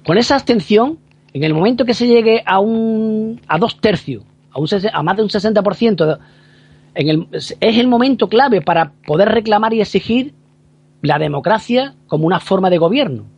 Con 0.07 0.17
esa 0.17 0.37
abstención, 0.37 1.01
en 1.33 1.43
el 1.43 1.55
momento 1.55 1.85
que 1.85 1.95
se 1.95 2.07
llegue 2.07 2.45
a, 2.47 2.61
un, 2.61 3.41
a 3.49 3.59
dos 3.59 3.81
tercios, 3.81 4.23
a, 4.53 4.61
un, 4.61 4.69
a 4.93 5.03
más 5.03 5.17
de 5.17 5.25
un 5.25 5.29
60%, 5.29 6.19
en 6.95 7.09
el, 7.09 7.27
es 7.33 7.57
el 7.61 7.89
momento 7.89 8.29
clave 8.29 8.63
para 8.63 8.93
poder 9.05 9.31
reclamar 9.31 9.75
y 9.75 9.81
exigir 9.81 10.35
la 11.03 11.19
democracia 11.19 11.97
como 12.07 12.29
una 12.29 12.39
forma 12.39 12.71
de 12.71 12.79
gobierno. 12.79 13.36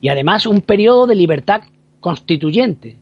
Y 0.00 0.08
además 0.08 0.46
un 0.46 0.60
periodo 0.60 1.06
de 1.06 1.14
libertad 1.14 1.62
constituyente. 2.00 2.96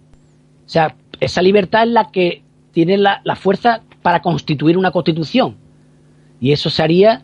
O 0.67 0.69
sea, 0.69 0.97
esa 1.21 1.43
libertad 1.43 1.85
es 1.85 1.91
la 1.91 2.11
que 2.11 2.43
tiene 2.73 2.97
la, 2.99 3.21
fuerza 3.37 3.83
para 4.03 4.21
constituir 4.21 4.77
una 4.77 4.91
constitución. 4.91 5.57
Y 6.41 6.53
eso 6.53 6.71
se 6.71 6.83
haría 6.83 7.23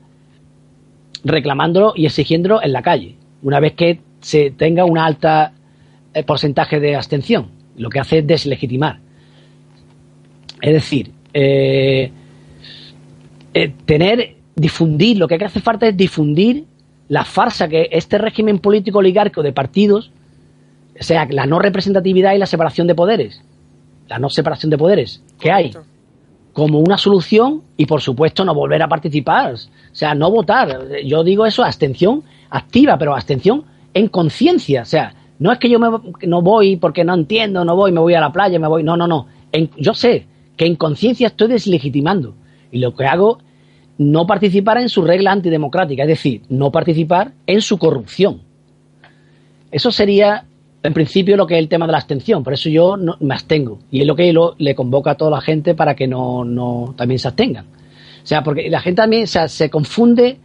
reclamándolo 1.24 1.92
y 1.96 2.06
exigiéndolo 2.06 2.62
en 2.62 2.72
la 2.72 2.82
calle, 2.82 3.16
una 3.42 3.60
vez 3.60 3.74
que 3.74 4.00
se 4.20 4.50
tenga 4.50 4.84
un 4.84 4.96
alta 4.96 5.52
eh, 6.14 6.22
porcentaje 6.22 6.80
de 6.80 6.96
abstención. 6.96 7.50
Lo 7.76 7.90
que 7.90 8.00
hace 8.00 8.18
es 8.18 8.26
deslegitimar. 8.26 9.00
Es 10.60 10.72
decir, 10.72 11.12
eh, 11.32 12.10
eh, 13.54 13.72
tener 13.86 14.36
difundir, 14.54 15.18
lo 15.18 15.26
que 15.26 15.36
hace 15.36 15.60
falta 15.60 15.88
es 15.88 15.96
difundir 15.96 16.66
la 17.10 17.24
farsa 17.24 17.68
que 17.68 17.88
este 17.90 18.18
régimen 18.18 18.60
político 18.60 18.98
oligarco 18.98 19.42
de 19.42 19.52
partidos, 19.52 20.12
o 20.98 21.02
sea, 21.02 21.26
la 21.28 21.44
no 21.44 21.58
representatividad 21.58 22.34
y 22.34 22.38
la 22.38 22.46
separación 22.46 22.86
de 22.86 22.94
poderes, 22.94 23.42
la 24.08 24.20
no 24.20 24.30
separación 24.30 24.70
de 24.70 24.78
poderes 24.78 25.20
que 25.40 25.50
hay, 25.50 25.72
como 26.52 26.78
una 26.78 26.96
solución 26.98 27.62
y 27.76 27.86
por 27.86 28.00
supuesto 28.00 28.44
no 28.44 28.54
volver 28.54 28.80
a 28.80 28.88
participar, 28.88 29.54
o 29.54 29.58
sea, 29.90 30.14
no 30.14 30.30
votar. 30.30 30.86
Yo 31.04 31.24
digo 31.24 31.46
eso, 31.46 31.64
abstención 31.64 32.22
activa, 32.48 32.96
pero 32.96 33.12
abstención 33.12 33.64
en 33.92 34.06
conciencia, 34.06 34.82
o 34.82 34.86
sea, 34.86 35.12
no 35.40 35.50
es 35.50 35.58
que 35.58 35.68
yo 35.68 35.80
me, 35.80 35.88
no 36.28 36.42
voy 36.42 36.76
porque 36.76 37.02
no 37.02 37.14
entiendo, 37.14 37.64
no 37.64 37.74
voy, 37.74 37.90
me 37.90 37.98
voy 37.98 38.14
a 38.14 38.20
la 38.20 38.30
playa, 38.32 38.60
me 38.60 38.68
voy, 38.68 38.84
no, 38.84 38.96
no, 38.96 39.08
no, 39.08 39.26
yo 39.76 39.94
sé 39.94 40.26
que 40.56 40.66
en 40.66 40.76
conciencia 40.76 41.26
estoy 41.26 41.48
deslegitimando. 41.48 42.36
Y 42.70 42.78
lo 42.78 42.94
que 42.94 43.04
hago 43.04 43.40
no 44.00 44.26
participar 44.26 44.78
en 44.78 44.88
su 44.88 45.02
regla 45.02 45.30
antidemocrática, 45.30 46.04
es 46.04 46.08
decir, 46.08 46.40
no 46.48 46.72
participar 46.72 47.32
en 47.46 47.60
su 47.60 47.76
corrupción. 47.76 48.40
Eso 49.70 49.92
sería, 49.92 50.46
en 50.82 50.94
principio, 50.94 51.36
lo 51.36 51.46
que 51.46 51.56
es 51.56 51.60
el 51.60 51.68
tema 51.68 51.84
de 51.84 51.92
la 51.92 51.98
abstención. 51.98 52.42
Por 52.42 52.54
eso 52.54 52.70
yo 52.70 52.96
no, 52.96 53.18
me 53.20 53.34
abstengo. 53.34 53.80
Y 53.90 54.00
es 54.00 54.06
lo 54.06 54.16
que 54.16 54.34
le 54.56 54.74
convoca 54.74 55.10
a 55.10 55.14
toda 55.16 55.32
la 55.32 55.42
gente 55.42 55.74
para 55.74 55.94
que 55.94 56.08
no, 56.08 56.46
no 56.46 56.94
también 56.96 57.18
se 57.18 57.28
abstengan. 57.28 57.66
O 57.66 58.26
sea, 58.26 58.42
porque 58.42 58.70
la 58.70 58.80
gente 58.80 59.02
también 59.02 59.26
se 59.26 59.68
confunde 59.68 60.38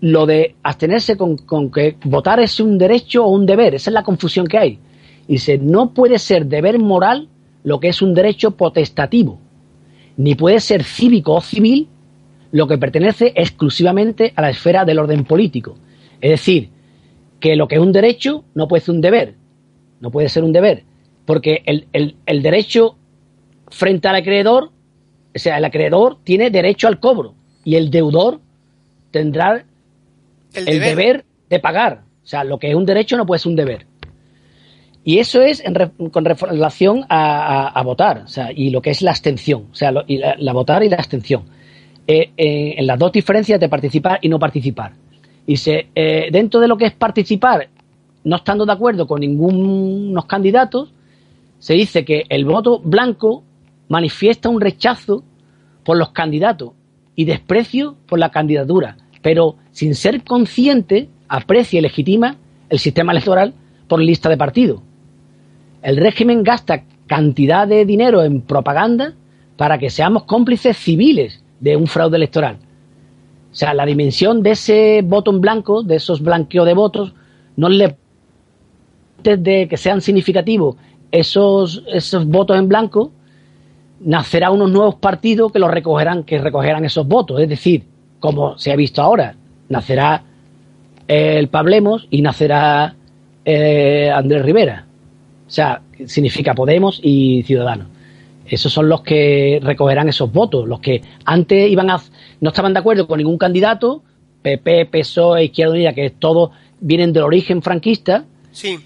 lo 0.00 0.24
de 0.24 0.54
abstenerse 0.62 1.16
con, 1.16 1.38
con, 1.38 1.68
que 1.68 1.96
votar 2.04 2.38
es 2.38 2.60
un 2.60 2.78
derecho 2.78 3.24
o 3.24 3.30
un 3.30 3.44
deber. 3.44 3.74
Esa 3.74 3.90
es 3.90 3.94
la 3.94 4.04
confusión 4.04 4.46
que 4.46 4.58
hay. 4.58 4.78
Y 5.26 5.32
dice, 5.32 5.58
no 5.58 5.92
puede 5.92 6.16
ser 6.20 6.46
deber 6.46 6.78
moral 6.78 7.28
lo 7.64 7.80
que 7.80 7.88
es 7.88 8.02
un 8.02 8.14
derecho 8.14 8.52
potestativo. 8.52 9.40
Ni 10.16 10.36
puede 10.36 10.60
ser 10.60 10.84
cívico 10.84 11.34
o 11.34 11.40
civil 11.40 11.88
lo 12.52 12.68
que 12.68 12.78
pertenece 12.78 13.32
exclusivamente 13.34 14.32
a 14.36 14.42
la 14.42 14.50
esfera 14.50 14.84
del 14.84 14.98
orden 14.98 15.24
político. 15.24 15.74
Es 16.20 16.30
decir, 16.30 16.68
que 17.40 17.56
lo 17.56 17.66
que 17.66 17.74
es 17.74 17.80
un 17.80 17.92
derecho 17.92 18.44
no 18.54 18.68
puede 18.68 18.82
ser 18.82 18.94
un 18.94 19.00
deber, 19.00 19.34
no 20.00 20.10
puede 20.10 20.28
ser 20.28 20.44
un 20.44 20.52
deber, 20.52 20.84
porque 21.24 21.62
el, 21.66 22.42
derecho 22.42 22.96
frente 23.68 24.06
al 24.06 24.16
acreedor, 24.16 24.70
o 25.34 25.38
sea, 25.38 25.58
el 25.58 25.64
acreedor 25.64 26.18
tiene 26.22 26.50
derecho 26.50 26.88
al 26.88 27.00
cobro 27.00 27.34
y 27.64 27.76
el 27.76 27.90
deudor 27.90 28.40
tendrá 29.10 29.64
el, 30.54 30.80
deber. 30.80 31.24
de 31.48 31.58
pagar. 31.58 32.02
O 32.22 32.26
sea, 32.26 32.44
lo 32.44 32.58
que 32.58 32.68
es 32.68 32.74
un 32.74 32.86
derecho 32.86 33.16
no 33.16 33.26
puede 33.26 33.40
ser 33.40 33.50
un 33.50 33.56
deber. 33.56 33.86
Y 35.04 35.18
eso 35.18 35.42
es 35.42 35.64
con 36.12 36.24
relación 36.24 37.04
a, 37.08 37.82
votar, 37.84 38.18
o 38.18 38.28
sea, 38.28 38.52
y 38.54 38.70
lo 38.70 38.82
que 38.82 38.90
es 38.90 39.02
la 39.02 39.10
abstención, 39.10 39.66
o 39.72 39.74
sea, 39.74 39.90
la 39.90 40.52
votar 40.52 40.84
y 40.84 40.88
la 40.88 40.96
abstención. 40.96 41.44
Eh, 42.04 42.32
eh, 42.36 42.74
en 42.78 42.86
las 42.88 42.98
dos 42.98 43.12
diferencias 43.12 43.60
de 43.60 43.68
participar 43.68 44.18
y 44.22 44.28
no 44.28 44.38
participar. 44.38 44.92
Y 45.46 45.56
se, 45.56 45.86
eh, 45.94 46.30
dentro 46.32 46.58
de 46.58 46.66
lo 46.66 46.76
que 46.76 46.86
es 46.86 46.92
participar, 46.92 47.68
no 48.24 48.36
estando 48.36 48.66
de 48.66 48.72
acuerdo 48.72 49.06
con 49.06 49.20
ningunos 49.20 50.24
candidatos, 50.24 50.92
se 51.60 51.74
dice 51.74 52.04
que 52.04 52.24
el 52.28 52.44
voto 52.44 52.80
blanco 52.80 53.44
manifiesta 53.88 54.48
un 54.48 54.60
rechazo 54.60 55.22
por 55.84 55.96
los 55.96 56.10
candidatos 56.10 56.72
y 57.14 57.24
desprecio 57.24 57.96
por 58.08 58.18
la 58.18 58.30
candidatura, 58.30 58.96
pero 59.22 59.56
sin 59.70 59.94
ser 59.94 60.24
consciente 60.24 61.08
aprecia 61.28 61.78
y 61.78 61.82
legitima 61.82 62.36
el 62.68 62.80
sistema 62.80 63.12
electoral 63.12 63.54
por 63.86 64.00
lista 64.00 64.28
de 64.28 64.36
partido. 64.36 64.82
El 65.82 65.98
régimen 65.98 66.42
gasta 66.42 66.82
cantidad 67.06 67.68
de 67.68 67.84
dinero 67.84 68.24
en 68.24 68.40
propaganda 68.40 69.14
para 69.56 69.78
que 69.78 69.90
seamos 69.90 70.24
cómplices 70.24 70.76
civiles 70.76 71.41
de 71.62 71.76
un 71.76 71.86
fraude 71.86 72.16
electoral. 72.16 72.58
O 73.50 73.54
sea, 73.54 73.72
la 73.72 73.86
dimensión 73.86 74.42
de 74.42 74.50
ese 74.50 75.00
voto 75.02 75.30
en 75.30 75.40
blanco, 75.40 75.82
de 75.82 75.96
esos 75.96 76.20
blanqueos 76.20 76.66
de 76.66 76.74
votos, 76.74 77.14
no 77.56 77.68
le 77.68 77.96
de 79.22 79.68
que 79.68 79.76
sean 79.76 80.00
significativos 80.00 80.74
esos, 81.12 81.84
esos 81.86 82.26
votos 82.26 82.58
en 82.58 82.66
blanco, 82.66 83.12
nacerá 84.00 84.50
unos 84.50 84.72
nuevos 84.72 84.96
partidos 84.96 85.52
que 85.52 85.60
los 85.60 85.70
recogerán, 85.70 86.24
que 86.24 86.38
recogerán 86.38 86.84
esos 86.84 87.06
votos. 87.06 87.40
Es 87.40 87.48
decir, 87.48 87.84
como 88.18 88.58
se 88.58 88.72
ha 88.72 88.76
visto 88.76 89.00
ahora, 89.00 89.36
nacerá 89.68 90.24
el 91.06 91.48
Pablemos 91.48 92.08
y 92.10 92.22
nacerá 92.22 92.96
eh, 93.44 94.10
Andrés 94.12 94.42
Rivera. 94.42 94.86
O 95.46 95.50
sea, 95.50 95.82
significa 96.06 96.54
Podemos 96.54 96.98
y 97.00 97.44
Ciudadanos 97.44 97.91
esos 98.46 98.72
son 98.72 98.88
los 98.88 99.02
que 99.02 99.60
recogerán 99.62 100.08
esos 100.08 100.32
votos, 100.32 100.68
los 100.68 100.80
que 100.80 101.02
antes 101.24 101.70
iban 101.70 101.90
a, 101.90 102.00
no 102.40 102.50
estaban 102.50 102.72
de 102.72 102.80
acuerdo 102.80 103.06
con 103.06 103.18
ningún 103.18 103.38
candidato, 103.38 104.02
PP, 104.42 104.86
PSOE, 104.86 105.44
Izquierda 105.44 105.72
Unida, 105.72 105.92
que 105.92 106.10
todos 106.10 106.50
vienen 106.80 107.12
del 107.12 107.22
origen 107.22 107.62
franquista. 107.62 108.24
Sí. 108.50 108.78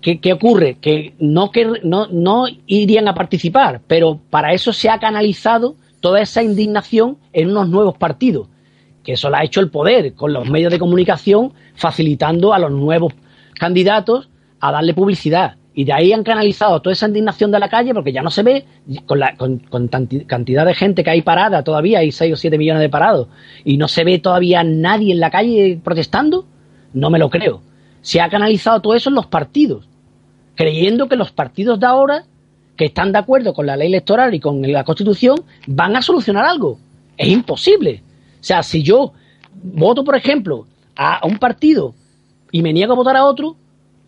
¿Qué, 0.00 0.32
ocurre? 0.32 0.78
Que 0.80 1.12
no, 1.18 1.50
que 1.50 1.66
no, 1.82 2.06
no 2.06 2.46
irían 2.66 3.08
a 3.08 3.14
participar, 3.14 3.82
pero 3.86 4.18
para 4.30 4.54
eso 4.54 4.72
se 4.72 4.88
ha 4.88 4.98
canalizado 4.98 5.74
toda 6.00 6.22
esa 6.22 6.42
indignación 6.42 7.18
en 7.32 7.50
unos 7.50 7.68
nuevos 7.68 7.98
partidos, 7.98 8.48
que 9.04 9.12
eso 9.12 9.28
lo 9.28 9.36
ha 9.36 9.44
hecho 9.44 9.60
el 9.60 9.70
poder, 9.70 10.14
con 10.14 10.32
los 10.32 10.48
medios 10.48 10.72
de 10.72 10.78
comunicación 10.78 11.52
facilitando 11.74 12.54
a 12.54 12.58
los 12.58 12.70
nuevos 12.70 13.12
candidatos 13.58 14.30
a 14.60 14.72
darle 14.72 14.94
publicidad. 14.94 15.56
Y 15.74 15.84
de 15.84 15.92
ahí 15.92 16.12
han 16.12 16.24
canalizado 16.24 16.80
toda 16.80 16.92
esa 16.92 17.06
indignación 17.06 17.50
de 17.52 17.60
la 17.60 17.68
calle, 17.68 17.94
porque 17.94 18.12
ya 18.12 18.22
no 18.22 18.30
se 18.30 18.42
ve, 18.42 18.64
con, 19.06 19.20
la, 19.20 19.36
con, 19.36 19.58
cantidad 20.26 20.66
de 20.66 20.74
gente 20.74 21.04
que 21.04 21.10
hay 21.10 21.22
parada 21.22 21.62
todavía, 21.62 22.00
hay 22.00 22.10
6 22.10 22.32
o 22.32 22.36
7 22.36 22.58
millones 22.58 22.82
de 22.82 22.88
parados, 22.88 23.28
y 23.64 23.76
no 23.76 23.86
se 23.86 24.02
ve 24.04 24.18
todavía 24.18 24.64
nadie 24.64 25.12
en 25.12 25.20
la 25.20 25.30
calle 25.30 25.80
protestando, 25.82 26.44
no 26.92 27.08
me 27.10 27.18
lo 27.18 27.30
creo. 27.30 27.62
Se 28.02 28.20
ha 28.20 28.28
canalizado 28.28 28.80
todo 28.80 28.94
eso 28.94 29.10
en 29.10 29.14
los 29.14 29.26
partidos, 29.26 29.88
creyendo 30.56 31.08
que 31.08 31.16
los 31.16 31.30
partidos 31.30 31.78
de 31.78 31.86
ahora, 31.86 32.24
que 32.76 32.86
están 32.86 33.12
de 33.12 33.18
acuerdo 33.18 33.54
con 33.54 33.66
la 33.66 33.76
ley 33.76 33.88
electoral 33.88 34.34
y 34.34 34.40
con 34.40 34.60
la 34.70 34.84
constitución, 34.84 35.36
van 35.66 35.94
a 35.94 36.02
solucionar 36.02 36.44
algo. 36.44 36.78
Es 37.16 37.28
imposible. 37.28 38.02
O 38.40 38.42
sea, 38.44 38.62
si 38.62 38.82
yo 38.82 39.12
voto, 39.62 40.02
por 40.02 40.16
ejemplo, 40.16 40.66
a 40.96 41.20
un 41.26 41.38
partido 41.38 41.94
y 42.50 42.62
me 42.62 42.72
niego 42.72 42.94
a 42.94 42.96
votar 42.96 43.16
a 43.16 43.24
otro, 43.24 43.56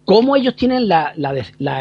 cómo 0.05 0.37
ellos 0.37 0.57
tienen 0.57 0.89
la, 0.89 1.15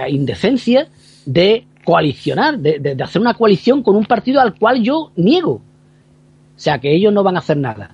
indecencia 0.09 0.87
de 1.25 1.65
coalicionar, 1.83 2.59
de, 2.59 2.97
hacer 3.03 3.21
una 3.21 3.33
coalición 3.33 3.83
con 3.83 3.95
un 3.95 4.05
partido 4.05 4.41
al 4.41 4.55
cual 4.55 4.81
yo 4.83 5.11
niego. 5.15 5.53
O 5.53 6.59
sea, 6.63 6.79
que 6.79 6.95
ellos 6.95 7.11
no 7.11 7.23
van 7.23 7.35
a 7.35 7.39
hacer 7.39 7.57
nada. 7.57 7.91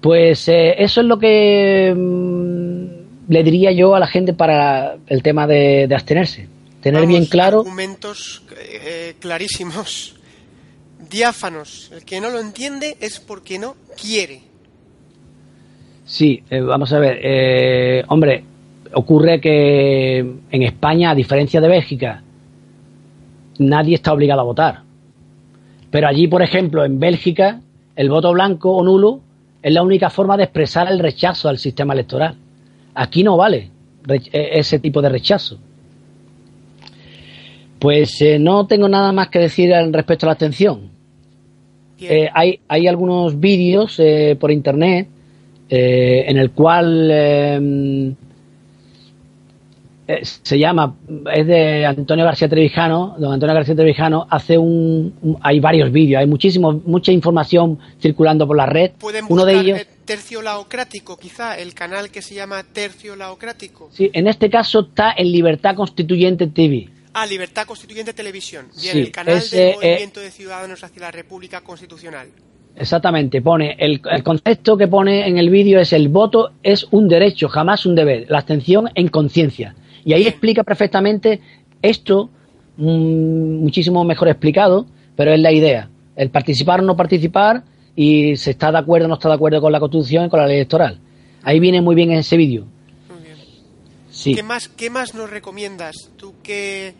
Pues 0.00 0.48
eh, 0.48 0.74
eso 0.78 1.00
es 1.00 1.06
lo 1.06 1.18
que 1.18 1.94
mm, 1.96 3.32
le 3.32 3.42
diría 3.42 3.72
yo 3.72 3.94
a 3.94 4.00
la 4.00 4.06
gente 4.06 4.32
para 4.32 4.96
el 5.06 5.22
tema 5.22 5.46
de, 5.46 5.88
abstenerse. 5.92 6.48
Tener 6.80 7.06
bien 7.06 7.26
claro. 7.26 7.60
Argumentos 7.60 8.42
eh, 8.56 9.14
clarísimos, 9.18 10.16
diáfanos. 11.10 11.90
El 11.92 12.04
que 12.04 12.20
no 12.20 12.30
lo 12.30 12.38
entiende 12.40 12.96
es 13.00 13.20
porque 13.20 13.58
no 13.58 13.76
quiere. 14.00 14.48
Sí, 16.08 16.42
eh, 16.48 16.60
vamos 16.60 16.92
a 16.92 16.98
ver. 16.98 17.20
Eh, 17.22 18.02
hombre, 18.08 18.42
ocurre 18.94 19.40
que 19.40 20.18
en 20.18 20.62
España, 20.62 21.10
a 21.10 21.14
diferencia 21.14 21.60
de 21.60 21.68
Bélgica, 21.68 22.22
nadie 23.58 23.94
está 23.94 24.12
obligado 24.12 24.40
a 24.40 24.44
votar. 24.44 24.82
Pero 25.90 26.06
allí, 26.06 26.28
por 26.28 26.42
ejemplo, 26.42 26.84
en 26.84 26.98
Bélgica, 26.98 27.60
el 27.96 28.10
voto 28.10 28.32
blanco 28.32 28.72
o 28.72 28.84
nulo 28.84 29.20
es 29.62 29.72
la 29.72 29.82
única 29.82 30.10
forma 30.10 30.36
de 30.36 30.44
expresar 30.44 30.90
el 30.90 30.98
rechazo 30.98 31.48
al 31.48 31.58
sistema 31.58 31.94
electoral. 31.94 32.36
Aquí 32.94 33.22
no 33.22 33.36
vale 33.36 33.70
e, 34.08 34.58
ese 34.58 34.78
tipo 34.78 35.02
de 35.02 35.08
rechazo. 35.08 35.58
Pues 37.78 38.20
eh, 38.22 38.38
no 38.38 38.66
tengo 38.66 38.88
nada 38.88 39.12
más 39.12 39.28
que 39.28 39.38
decir 39.38 39.70
respecto 39.92 40.26
a 40.26 40.28
la 40.28 40.32
abstención. 40.32 40.90
Eh, 42.00 42.28
hay, 42.32 42.60
hay, 42.68 42.86
algunos 42.86 43.40
vídeos 43.40 43.98
eh, 43.98 44.36
por 44.38 44.52
internet 44.52 45.08
en 45.70 46.38
el 46.38 46.52
cual 46.52 48.16
eh, 50.10 50.24
se 50.24 50.58
llama, 50.58 50.96
es 51.34 51.46
de 51.46 51.84
Antonio 51.84 52.24
García 52.24 52.48
Trevijano, 52.48 53.14
don 53.18 53.30
Antonio 53.30 53.54
García 53.54 53.74
Trevijano 53.74 54.26
hace 54.30 54.56
un, 54.56 55.38
hay 55.42 55.60
varios 55.60 55.92
vídeos, 55.92 56.20
hay 56.20 56.26
muchísimo, 56.26 56.72
mucha 56.86 57.12
información 57.12 57.78
circulando 58.00 58.46
por 58.46 58.56
la 58.56 58.64
red. 58.64 58.92
Pueden 58.98 59.26
Uno 59.28 59.44
de 59.44 59.60
ellos 59.60 59.80
Tercio 60.06 60.40
Laocrático, 60.40 61.18
quizá, 61.18 61.58
el 61.58 61.74
canal 61.74 62.08
que 62.08 62.22
se 62.22 62.34
llama 62.34 62.62
Tercio 62.62 63.16
Laocrático. 63.16 63.90
Sí, 63.92 64.08
en 64.14 64.28
este 64.28 64.48
caso 64.48 64.80
está 64.88 65.12
en 65.14 65.30
Libertad 65.30 65.74
Constituyente 65.74 66.46
TV. 66.46 66.88
Ah, 67.12 67.26
Libertad 67.26 67.66
Constituyente 67.66 68.14
Televisión. 68.14 68.68
Bien, 68.80 68.96
el 68.96 69.12
canal 69.12 69.42
del 69.50 69.60
eh, 69.60 69.74
Movimiento 69.74 70.20
de 70.20 70.30
Ciudadanos 70.30 70.82
hacia 70.82 71.02
la 71.02 71.10
República 71.10 71.60
Constitucional. 71.60 72.28
Exactamente, 72.74 73.42
pone 73.42 73.76
el, 73.78 74.00
el, 74.10 74.22
concepto 74.22 74.78
que 74.78 74.88
pone 74.88 75.28
en 75.28 75.36
el 75.36 75.50
vídeo 75.50 75.80
es 75.80 75.92
el 75.92 76.08
voto 76.08 76.52
es 76.62 76.86
un 76.92 77.08
derecho, 77.08 77.48
jamás 77.48 77.84
un 77.84 77.94
deber, 77.94 78.24
la 78.30 78.38
abstención 78.38 78.88
en 78.94 79.08
conciencia. 79.08 79.74
Y 80.04 80.12
ahí 80.12 80.26
explica 80.26 80.64
perfectamente 80.64 81.40
esto, 81.82 82.30
mm, 82.76 83.62
muchísimo 83.62 84.04
mejor 84.04 84.28
explicado, 84.28 84.86
pero 85.16 85.32
es 85.32 85.40
la 85.40 85.52
idea. 85.52 85.90
El 86.16 86.30
participar 86.30 86.80
o 86.80 86.82
no 86.82 86.96
participar 86.96 87.64
y 87.94 88.36
se 88.36 88.52
está 88.52 88.70
de 88.70 88.78
acuerdo 88.78 89.06
o 89.06 89.08
no 89.08 89.14
está 89.14 89.28
de 89.28 89.34
acuerdo 89.34 89.60
con 89.60 89.72
la 89.72 89.80
Constitución 89.80 90.26
y 90.26 90.28
con 90.28 90.40
la 90.40 90.46
ley 90.46 90.56
electoral. 90.56 91.00
Ahí 91.42 91.60
viene 91.60 91.80
muy 91.80 91.94
bien 91.94 92.10
en 92.12 92.18
ese 92.18 92.36
vídeo. 92.36 92.66
Sí. 94.10 94.34
¿Qué, 94.34 94.42
más, 94.42 94.68
¿Qué 94.68 94.90
más 94.90 95.14
nos 95.14 95.30
recomiendas? 95.30 96.10
Tú 96.16 96.34
que, 96.42 96.94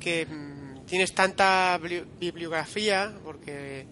que 0.00 0.26
mm, 0.26 0.86
tienes 0.86 1.12
tanta 1.12 1.78
bibliografía, 2.18 3.12
porque 3.22 3.86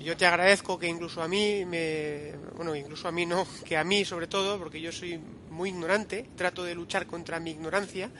yo 0.00 0.16
te 0.16 0.26
agradezco 0.26 0.78
que 0.78 0.86
incluso 0.86 1.22
a 1.22 1.28
mí, 1.28 1.64
me, 1.64 2.32
bueno, 2.56 2.74
incluso 2.74 3.08
a 3.08 3.12
mí 3.12 3.26
no, 3.26 3.46
que 3.64 3.76
a 3.76 3.84
mí 3.84 4.04
sobre 4.04 4.26
todo, 4.26 4.58
porque 4.58 4.80
yo 4.80 4.92
soy 4.92 5.18
muy 5.58 5.70
ignorante, 5.70 6.24
trato 6.36 6.62
de 6.62 6.76
luchar 6.76 7.06
contra 7.06 7.40
mi 7.40 7.50
ignorancia, 7.50 8.10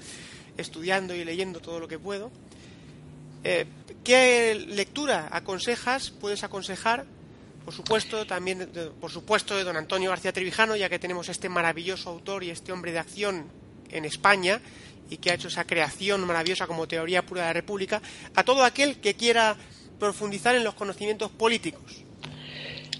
estudiando 0.56 1.14
y 1.14 1.24
leyendo 1.24 1.60
todo 1.60 1.78
lo 1.78 1.86
que 1.86 1.96
puedo. 1.96 2.32
Eh, 3.44 3.64
¿Qué 4.02 4.60
lectura 4.68 5.28
aconsejas, 5.30 6.10
puedes 6.10 6.42
aconsejar? 6.42 7.04
Por 7.64 7.72
supuesto, 7.72 8.26
también, 8.26 8.68
por 9.00 9.12
supuesto, 9.12 9.56
de 9.56 9.62
don 9.62 9.76
Antonio 9.76 10.10
García 10.10 10.32
Trevijano, 10.32 10.74
ya 10.74 10.88
que 10.88 10.98
tenemos 10.98 11.28
este 11.28 11.48
maravilloso 11.48 12.10
autor 12.10 12.42
y 12.42 12.50
este 12.50 12.72
hombre 12.72 12.90
de 12.90 12.98
acción 12.98 13.44
en 13.92 14.04
España 14.04 14.60
y 15.08 15.18
que 15.18 15.30
ha 15.30 15.34
hecho 15.34 15.46
esa 15.46 15.64
creación 15.64 16.26
maravillosa 16.26 16.66
como 16.66 16.88
teoría 16.88 17.22
pura 17.22 17.42
de 17.42 17.46
la 17.48 17.52
República, 17.52 18.02
a 18.34 18.42
todo 18.42 18.64
aquel 18.64 18.96
que 18.96 19.14
quiera 19.14 19.56
profundizar 20.00 20.56
en 20.56 20.64
los 20.64 20.74
conocimientos 20.74 21.30
políticos. 21.30 22.04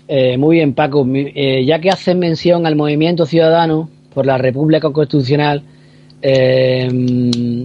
Eh, 0.07 0.39
muy 0.39 0.57
bien, 0.57 0.75
Paco. 0.75 1.05
Eh, 1.13 1.65
ya 1.67 1.81
que 1.81 1.91
haces 1.91 2.15
mención 2.15 2.67
al 2.67 2.77
movimiento 2.77 3.27
ciudadano 3.27 3.91
por 4.15 4.27
la 4.27 4.39
República 4.39 4.91
Constitucional, 4.91 5.63
eh, 6.21 6.89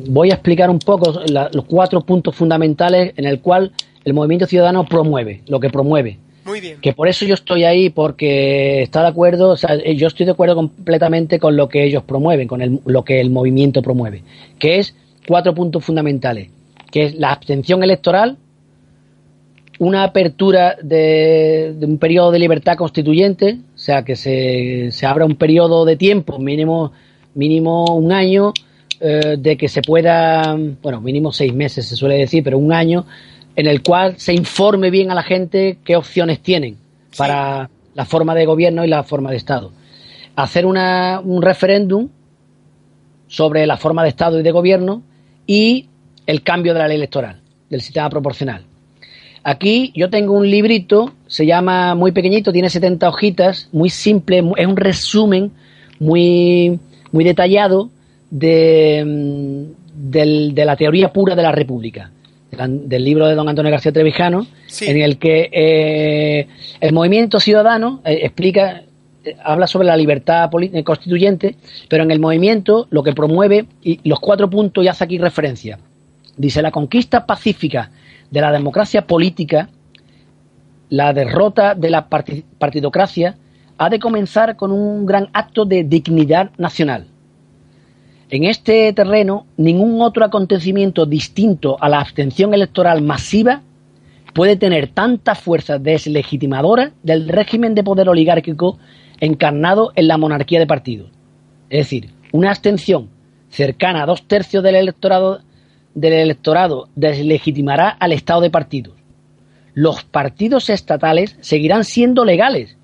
voy 0.09 0.31
a 0.31 0.35
explicar 0.35 0.69
un 0.69 0.79
poco 0.79 1.21
los 1.27 1.65
cuatro 1.65 2.01
puntos 2.01 2.35
fundamentales 2.35 3.13
en 3.17 3.25
el 3.25 3.41
cual 3.41 3.71
el 4.05 4.13
movimiento 4.13 4.45
ciudadano 4.45 4.85
promueve, 4.85 5.41
lo 5.47 5.59
que 5.59 5.69
promueve. 5.69 6.19
Muy 6.45 6.59
bien. 6.59 6.77
Que 6.81 6.93
por 6.93 7.07
eso 7.07 7.25
yo 7.25 7.35
estoy 7.35 7.63
ahí, 7.63 7.89
porque 7.89 8.81
está 8.81 9.01
de 9.01 9.07
acuerdo, 9.07 9.51
o 9.51 9.57
sea, 9.57 9.77
yo 9.93 10.07
estoy 10.07 10.25
de 10.25 10.33
acuerdo 10.33 10.55
completamente 10.55 11.39
con 11.39 11.55
lo 11.55 11.69
que 11.69 11.85
ellos 11.85 12.03
promueven, 12.03 12.47
con 12.47 12.81
lo 12.85 13.03
que 13.05 13.21
el 13.21 13.29
movimiento 13.29 13.81
promueve, 13.81 14.23
que 14.59 14.79
es 14.79 14.95
cuatro 15.25 15.55
puntos 15.55 15.85
fundamentales, 15.85 16.49
que 16.91 17.05
es 17.05 17.15
la 17.15 17.31
abstención 17.31 17.81
electoral, 17.81 18.37
una 19.79 20.03
apertura 20.03 20.77
de, 20.81 21.75
un 21.81 21.97
periodo 21.97 22.31
de 22.31 22.39
libertad 22.39 22.77
constituyente, 22.77 23.59
sea, 23.84 24.03
que 24.03 24.15
se, 24.15 24.91
se 24.91 25.05
abra 25.05 25.25
un 25.25 25.36
periodo 25.36 25.84
de 25.84 25.97
tiempo, 25.97 26.39
mínimo, 26.39 26.93
mínimo 27.36 27.86
un 27.95 28.13
año, 28.13 28.53
eh, 29.01 29.36
de 29.38 29.57
que 29.57 29.67
se 29.67 29.81
pueda, 29.81 30.55
bueno, 30.81 31.01
mínimo 31.01 31.34
seis 31.34 31.53
meses 31.53 31.86
se 31.86 31.97
suele 31.97 32.17
decir, 32.17 32.43
pero 32.43 32.57
un 32.57 32.71
año, 32.71 33.05
en 33.57 33.67
el 33.67 33.84
cual 33.84 34.15
se 34.17 34.34
informe 34.34 34.89
bien 34.89 35.11
a 35.11 35.15
la 35.15 35.23
gente 35.23 35.79
qué 35.84 35.97
opciones 35.97 36.39
tienen 36.39 36.77
para 37.17 37.69
la 37.93 38.05
forma 38.05 38.34
de 38.34 38.45
gobierno 38.45 38.86
y 38.86 38.88
la 38.88 39.03
forma 39.03 39.31
de 39.31 39.36
Estado. 39.36 39.73
Hacer 40.38 40.65
una, 40.65 41.19
un 41.19 41.41
referéndum 41.41 42.07
sobre 43.27 43.67
la 43.67 43.75
forma 43.75 44.03
de 44.03 44.09
Estado 44.09 44.39
y 44.39 44.43
de 44.43 44.51
gobierno 44.51 45.03
y 45.45 45.89
el 46.25 46.41
cambio 46.41 46.73
de 46.73 46.79
la 46.79 46.88
ley 46.88 46.95
electoral, 46.95 47.41
del 47.69 47.81
sistema 47.81 48.09
proporcional. 48.09 48.63
Aquí 49.43 49.91
yo 49.93 50.09
tengo 50.09 50.33
un 50.33 50.49
librito, 50.49 51.11
se 51.27 51.45
llama 51.45 51.95
muy 51.95 52.13
pequeñito, 52.13 52.53
tiene 52.53 52.69
70 52.69 53.09
hojitas, 53.09 53.67
muy 53.73 53.89
simple, 53.89 54.41
es 54.55 54.65
un 54.65 54.77
resumen 54.77 55.51
muy, 55.99 56.79
muy 57.11 57.25
detallado 57.25 57.89
de, 58.31 59.03
mm, 59.05 59.83
de 59.95 60.65
la 60.65 60.77
teoría 60.77 61.11
pura 61.11 61.35
de 61.35 61.43
la 61.43 61.51
República, 61.51 62.09
del 62.51 63.03
libro 63.03 63.27
de 63.27 63.35
don 63.35 63.49
Antonio 63.49 63.71
García 63.71 63.91
Trevijano, 63.91 64.47
en 64.81 65.01
el 65.01 65.17
que 65.17 65.49
eh, 65.51 66.47
el 66.79 66.93
movimiento 66.93 67.41
ciudadano 67.41 68.01
eh, 68.05 68.19
explica, 68.23 68.83
eh, 69.25 69.35
habla 69.43 69.67
sobre 69.67 69.87
la 69.87 69.97
libertad 69.97 70.49
constituyente, 70.85 71.55
pero 71.89 72.03
en 72.03 72.11
el 72.11 72.19
movimiento 72.19 72.87
lo 72.91 73.03
que 73.03 73.11
promueve, 73.11 73.65
y 73.83 73.99
los 74.07 74.21
cuatro 74.21 74.49
puntos 74.49 74.85
y 74.85 74.87
hace 74.87 75.03
aquí 75.03 75.17
referencia, 75.17 75.79
dice 76.37 76.61
la 76.61 76.71
conquista 76.71 77.25
pacífica 77.25 77.91
de 78.34 78.41
la 78.41 78.51
democracia 78.51 79.05
política, 79.05 79.69
la 80.89 81.13
derrota 81.13 81.75
de 81.75 81.91
la 81.91 82.09
partidocracia, 82.09 83.38
ha 83.77 83.89
de 83.91 83.99
comenzar 83.99 84.55
con 84.55 84.71
un 84.71 85.05
gran 85.05 85.29
acto 85.34 85.65
de 85.65 85.84
dignidad 85.84 86.49
nacional. 86.57 87.05
En 88.31 88.45
este 88.45 88.91
terreno, 88.93 89.45
ningún 89.57 90.01
otro 90.01 90.25
acontecimiento 90.25 91.05
distinto 91.05 91.77
a 91.79 91.88
la 91.89 91.99
abstención 91.99 92.55
electoral 92.55 93.03
masiva 93.03 93.61
puede 94.34 94.55
tener 94.55 94.88
tanta 94.88 95.36
fuerza 95.36 95.77
deslegitimadora 95.77 96.91
del 97.03 97.29
régimen 97.29 97.75
de 97.75 97.84
poder 97.84 98.09
oligárquico 98.09 98.79
encarnado 99.19 99.91
en 99.95 100.07
la 100.07 100.17
monarquía 100.17 100.57
de 100.57 100.65
partidos. 100.65 101.11
Es 101.69 101.86
decir, 101.86 102.09
una 102.31 102.49
abstención 102.49 103.09
cercana 103.49 104.01
a 104.01 104.05
dos 104.07 104.23
tercios 104.23 104.63
del 104.63 104.73
electorado 104.73 105.41
del 105.95 106.13
electorado 106.13 106.89
deslegitimará 106.95 107.89
al 107.89 108.13
Estado 108.13 108.41
de 108.41 108.49
partidos. 108.49 108.95
Los 109.73 110.03
partidos 110.03 110.69
estatales 110.69 111.35
seguirán 111.41 111.83
siendo 111.83 112.25
legales 112.25 112.77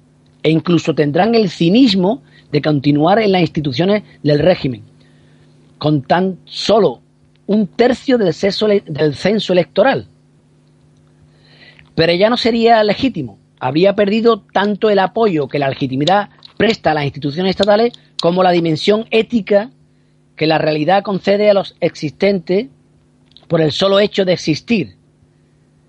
e 0.44 0.50
incluso 0.50 0.96
tendrán 0.96 1.36
el 1.36 1.50
cinismo 1.50 2.24
de 2.52 2.62
continuar 2.62 3.20
en 3.20 3.32
las 3.32 3.42
instituciones 3.42 4.04
del 4.24 4.40
régimen, 4.40 4.84
con 5.78 6.02
tan 6.02 6.40
solo 6.46 7.02
un 7.46 7.68
tercio 7.68 8.18
del 8.18 8.34
censo, 8.34 8.68
del 8.68 9.16
censo 9.16 9.54
electoral. 9.54 10.08
Pero 11.96 12.14
ya 12.14 12.30
no 12.30 12.38
sería 12.38 12.84
legítimo. 12.84 13.38
Habría 13.60 13.94
perdido 13.94 14.42
tanto 14.54 14.90
el 14.90 15.00
apoyo 15.00 15.48
que 15.48 15.60
la 15.60 15.70
legitimidad 15.70 16.30
presta 16.58 16.92
a 16.92 16.94
las 16.94 17.06
instituciones 17.06 17.52
estatales 17.52 17.94
como 18.22 18.44
la 18.44 18.52
dimensión 18.52 19.06
ética 19.12 19.72
que 20.36 20.48
la 20.48 20.58
realidad 20.58 21.04
concede 21.04 21.50
a 21.50 21.54
los 21.54 21.76
existentes 21.82 22.68
por 23.50 23.62
el 23.62 23.74
solo 23.74 24.00
hecho 24.00 24.24
de 24.24 24.34
existir, 24.34 24.96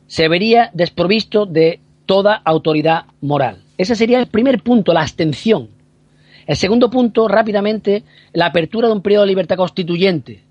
se 0.06 0.26
vería 0.26 0.70
desprovisto 0.72 1.46
de 1.46 1.78
toda 2.06 2.34
autoridad 2.44 3.04
moral. 3.20 3.62
Ese 3.78 3.94
sería 3.94 4.18
el 4.18 4.26
primer 4.26 4.62
punto, 4.62 4.92
la 4.92 5.02
abstención. 5.02 5.68
El 6.46 6.56
segundo 6.56 6.90
punto, 6.90 7.28
rápidamente, 7.28 8.02
la 8.32 8.46
apertura 8.46 8.88
de 8.88 8.94
un 8.94 9.02
periodo 9.02 9.22
de 9.22 9.28
libertad 9.28 9.56
constituyente. 9.56 10.42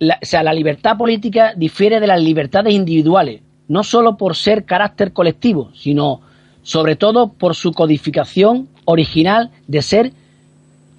o 0.00 0.06
sea, 0.22 0.42
la 0.42 0.54
libertad 0.54 0.96
política 0.96 1.52
difiere 1.54 2.00
de 2.00 2.06
las 2.06 2.22
libertades 2.22 2.72
individuales, 2.72 3.42
no 3.68 3.82
solo 3.82 4.16
por 4.16 4.36
ser 4.36 4.64
carácter 4.64 5.12
colectivo, 5.12 5.70
sino 5.74 6.22
sobre 6.62 6.94
todo 6.94 7.32
por 7.32 7.54
su 7.54 7.72
codificación 7.72 8.68
original 8.84 9.50
de 9.66 9.82
ser 9.82 10.12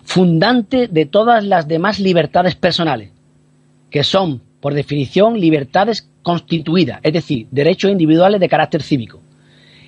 fundante 0.04 0.88
de 0.88 1.06
todas 1.06 1.45
las 1.45 1.68
demás 1.68 1.99
libertades 1.99 2.56
personales, 2.56 3.12
que 3.92 4.04
son, 4.04 4.42
por 4.60 4.74
definición, 4.74 5.39
libertades 5.39 6.10
constituidas, 6.24 7.00
es 7.04 7.14
decir, 7.14 7.48
derechos 7.52 7.92
individuales 7.92 8.39
de 8.39 8.50
carácter 8.50 8.82
cívico. 8.82 9.22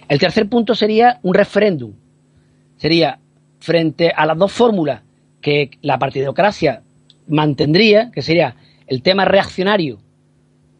El 0.07 0.19
tercer 0.19 0.47
punto 0.47 0.75
sería 0.75 1.19
un 1.23 1.33
referéndum. 1.33 1.93
Sería 2.75 3.19
frente 3.59 4.11
a 4.15 4.25
las 4.25 4.37
dos 4.37 4.51
fórmulas 4.51 5.01
que 5.41 5.71
la 5.81 5.97
partidocracia 5.97 6.83
mantendría, 7.27 8.11
que 8.11 8.21
sería 8.21 8.55
el 8.87 9.01
tema 9.01 9.25
reaccionario 9.25 9.99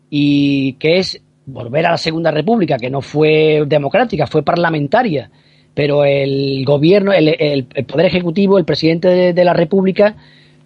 y 0.10 0.74
que 0.74 1.00
es 1.00 1.22
volver 1.46 1.86
a 1.86 1.92
la 1.92 1.98
Segunda 1.98 2.32
República, 2.32 2.78
que 2.78 2.90
no 2.90 3.02
fue 3.02 3.64
democrática, 3.66 4.28
fue 4.28 4.44
parlamentaria, 4.44 5.32
pero 5.74 6.06
el 6.06 6.64
gobierno, 6.66 7.12
el, 7.14 7.66
poder 7.88 8.06
ejecutivo, 8.06 8.58
el 8.58 8.66
presidente 8.66 9.34
de, 9.34 9.44
la 9.46 9.54
República 9.54 10.16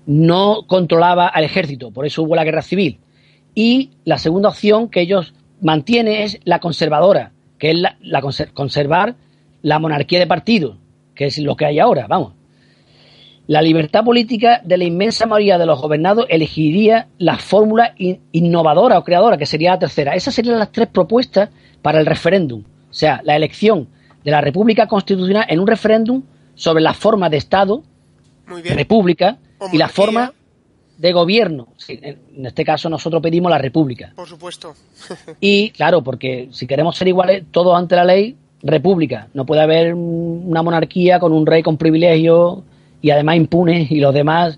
no 0.08 0.66
controlaba 0.68 1.28
al 1.28 1.44
ejército, 1.44 1.92
por 1.92 2.08
eso 2.08 2.24
hubo 2.24 2.36
la 2.36 2.46
guerra 2.46 2.64
civil. 2.64 3.00
Y 3.54 3.92
la 4.06 4.18
segunda 4.18 4.50
opción 4.50 4.90
que 4.90 5.02
ellos 5.02 5.34
mantienen 5.62 6.22
es 6.22 6.40
la 6.46 6.60
conservadora, 6.60 7.34
que 7.60 7.72
es 7.72 7.78
la, 7.78 8.22
conservar 8.54 9.16
la 9.62 9.80
monarquía 9.80 10.20
de 10.20 10.28
partido, 10.28 10.78
que 11.14 11.26
es 11.26 11.38
lo 11.40 11.56
que 11.56 11.66
hay 11.66 11.80
ahora, 11.80 12.08
vamos. 12.08 12.34
La 13.48 13.62
libertad 13.62 14.04
política 14.04 14.62
de 14.64 14.78
la 14.78 14.84
inmensa 14.84 15.26
mayoría 15.26 15.58
de 15.58 15.66
los 15.66 15.82
gobernados 15.82 16.26
elegiría 16.30 17.08
la 17.18 17.38
fórmula 17.38 17.94
innovadora 18.32 19.00
o 19.00 19.04
creadora, 19.04 19.38
que 19.38 19.46
sería 19.46 19.72
la 19.72 19.80
tercera. 19.80 20.16
Esas 20.16 20.36
serían 20.36 20.60
las 20.60 20.72
tres 20.72 20.88
propuestas 20.88 21.50
para 21.82 22.00
el 22.00 22.06
referéndum. 22.06 22.64
O 22.90 22.94
sea, 22.94 23.22
la 23.24 23.36
elección 23.36 23.88
de 24.24 24.32
la 24.32 24.42
República 24.42 24.88
Constitucional 24.88 25.46
en 25.48 25.62
un 25.62 25.68
referéndum 25.68 26.24
sobre 26.56 26.84
la 26.84 26.94
forma 26.94 27.30
de 27.30 27.38
Estado, 27.38 27.84
República, 28.46 29.38
y 29.72 29.78
la 29.78 29.90
forma 29.90 30.34
de 30.98 31.14
gobierno. 31.14 31.68
En 31.88 32.46
este 32.46 32.66
caso 32.66 32.90
nosotros 32.90 33.22
pedimos 33.22 33.50
la 33.50 33.58
República. 33.58 34.14
Por 34.16 34.28
supuesto. 34.28 34.74
y 35.40 35.70
claro, 35.72 36.04
porque 36.04 36.50
si 36.52 36.68
queremos 36.68 36.98
ser 36.98 37.08
iguales 37.08 37.44
todos 37.52 37.78
ante 37.78 37.96
la 37.96 38.06
ley, 38.06 38.36
República. 38.64 39.28
No 39.34 39.46
puede 39.46 39.62
haber 39.62 39.94
una 39.94 40.64
monarquía 40.64 41.20
con 41.20 41.32
un 41.32 41.46
rey 41.46 41.62
con 41.62 41.78
privilegios 41.78 42.60
y 43.02 43.12
además 43.12 43.36
impune 43.38 43.88
y 43.90 44.00
los 44.00 44.14
demás 44.14 44.58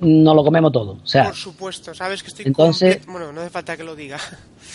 no 0.00 0.34
lo 0.34 0.44
comemos 0.44 0.72
todo. 0.72 0.98
O 1.02 1.06
sea, 1.06 1.24
Por 1.24 1.36
supuesto, 1.36 1.94
sabes 1.94 2.22
que 2.22 2.28
estoy 2.28 2.46
entonces, 2.46 3.06
bueno, 3.06 3.32
no 3.32 3.40
hace 3.40 3.50
falta 3.50 3.76
que 3.76 3.84
lo 3.84 3.94
diga. 3.94 4.18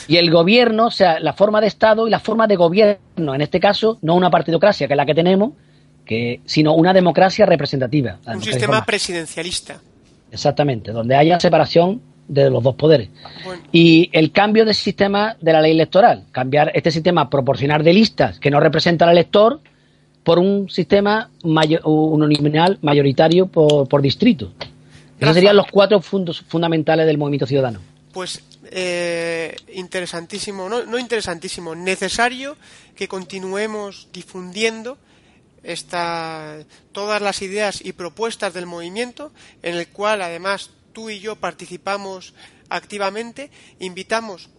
Y 0.07 0.17
el 0.17 0.31
gobierno, 0.31 0.87
o 0.87 0.91
sea, 0.91 1.19
la 1.19 1.33
forma 1.33 1.59
de 1.59 1.67
Estado 1.67 2.07
y 2.07 2.11
la 2.11 2.19
forma 2.19 2.47
de 2.47 2.55
gobierno, 2.55 3.35
en 3.35 3.41
este 3.41 3.59
caso, 3.59 3.97
no 4.01 4.15
una 4.15 4.29
partidocracia, 4.29 4.87
que 4.87 4.93
es 4.93 4.97
la 4.97 5.05
que 5.05 5.15
tenemos, 5.15 5.51
que, 6.07 6.41
sino 6.45 6.73
una 6.73 6.93
democracia 6.93 7.45
representativa. 7.45 8.17
Un 8.25 8.41
sistema 8.41 8.83
presidencialista. 8.85 9.79
Exactamente, 10.31 10.91
donde 10.91 11.15
haya 11.15 11.39
separación 11.39 12.01
de 12.27 12.49
los 12.49 12.63
dos 12.63 12.75
poderes. 12.75 13.09
Y 13.71 14.09
el 14.11 14.31
cambio 14.31 14.65
del 14.65 14.75
sistema 14.75 15.37
de 15.39 15.53
la 15.53 15.61
ley 15.61 15.71
electoral, 15.71 16.25
cambiar 16.31 16.71
este 16.73 16.91
sistema 16.91 17.29
proporcional 17.29 17.83
de 17.83 17.93
listas 17.93 18.39
que 18.39 18.51
no 18.51 18.59
representa 18.59 19.05
al 19.05 19.11
elector 19.11 19.61
por 20.23 20.39
un 20.39 20.69
sistema 20.69 21.29
uninominal 21.43 22.79
mayoritario 22.81 23.47
por, 23.47 24.01
distrito. 24.01 24.51
Esos 25.19 25.33
serían 25.33 25.55
los 25.55 25.67
cuatro 25.71 25.99
puntos 26.01 26.41
fundamentales 26.41 27.05
del 27.05 27.17
movimiento 27.17 27.47
ciudadano. 27.47 27.79
Pues 28.11 28.41
eh, 28.71 29.55
interesantísimo, 29.73 30.67
no, 30.67 30.83
no, 30.83 30.99
interesantísimo, 30.99 31.75
necesario 31.75 32.57
que 32.95 33.07
continuemos 33.07 34.09
difundiendo 34.11 34.97
esta, 35.63 36.57
todas 36.91 37.21
las 37.21 37.41
ideas 37.41 37.83
y 37.83 37.93
propuestas 37.93 38.53
del 38.53 38.65
movimiento, 38.65 39.31
en 39.61 39.75
el 39.75 39.87
cual 39.87 40.21
además 40.21 40.71
tú 40.93 41.09
y 41.09 41.19
yo 41.19 41.35
participamos 41.35 42.33
activamente, 42.69 43.51
invitamos 43.79 44.49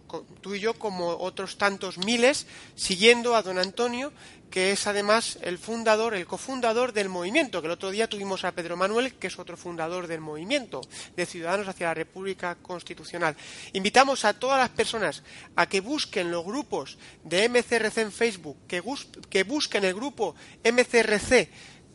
tú 0.41 0.55
y 0.55 0.59
yo 0.59 0.73
como 0.73 1.09
otros 1.09 1.57
tantos 1.57 1.97
miles, 1.99 2.47
siguiendo 2.75 3.35
a 3.35 3.43
don 3.43 3.59
Antonio 3.59 4.11
que 4.49 4.71
es 4.71 4.87
además 4.87 5.37
el 5.41 5.57
fundador, 5.57 6.15
el 6.15 6.25
cofundador 6.25 6.93
del 6.93 7.09
movimiento, 7.09 7.61
que 7.61 7.67
el 7.67 7.73
otro 7.73 7.91
día 7.91 8.09
tuvimos 8.09 8.43
a 8.43 8.51
Pedro 8.51 8.75
Manuel, 8.75 9.13
que 9.13 9.27
es 9.27 9.37
otro 9.39 9.57
fundador 9.57 10.07
del 10.07 10.21
movimiento 10.21 10.81
de 11.15 11.25
Ciudadanos 11.25 11.67
hacia 11.67 11.87
la 11.87 11.93
República 11.93 12.55
Constitucional. 12.55 13.35
Invitamos 13.73 14.25
a 14.25 14.33
todas 14.33 14.59
las 14.59 14.69
personas 14.69 15.23
a 15.55 15.67
que 15.67 15.81
busquen 15.81 16.31
los 16.31 16.43
grupos 16.43 16.97
de 17.23 17.47
MCRC 17.47 17.97
en 17.99 18.11
Facebook, 18.11 18.57
que, 18.67 19.43
busquen 19.43 19.85
el 19.85 19.93
grupo 19.93 20.35
MCRC 20.63 21.49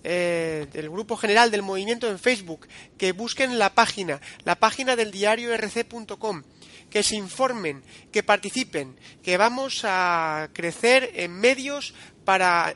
eh, 0.05 0.66
el 0.74 0.90
grupo 0.90 1.16
general 1.16 1.50
del 1.50 1.62
movimiento 1.62 2.09
en 2.11 2.18
Facebook, 2.18 2.68
que 2.98 3.12
busquen 3.12 3.59
la 3.59 3.74
página, 3.74 4.20
la 4.44 4.57
página 4.57 4.96
del 4.96 5.11
diario 5.11 5.57
rc.com, 5.57 6.42
que 6.90 7.02
se 7.02 7.16
informen, 7.16 7.82
que 8.12 8.22
participen, 8.22 8.96
que 9.22 9.38
vamos 9.38 9.80
a 9.84 10.50
crecer 10.52 11.11
en 11.14 11.32
medios 11.32 11.94
para 12.26 12.74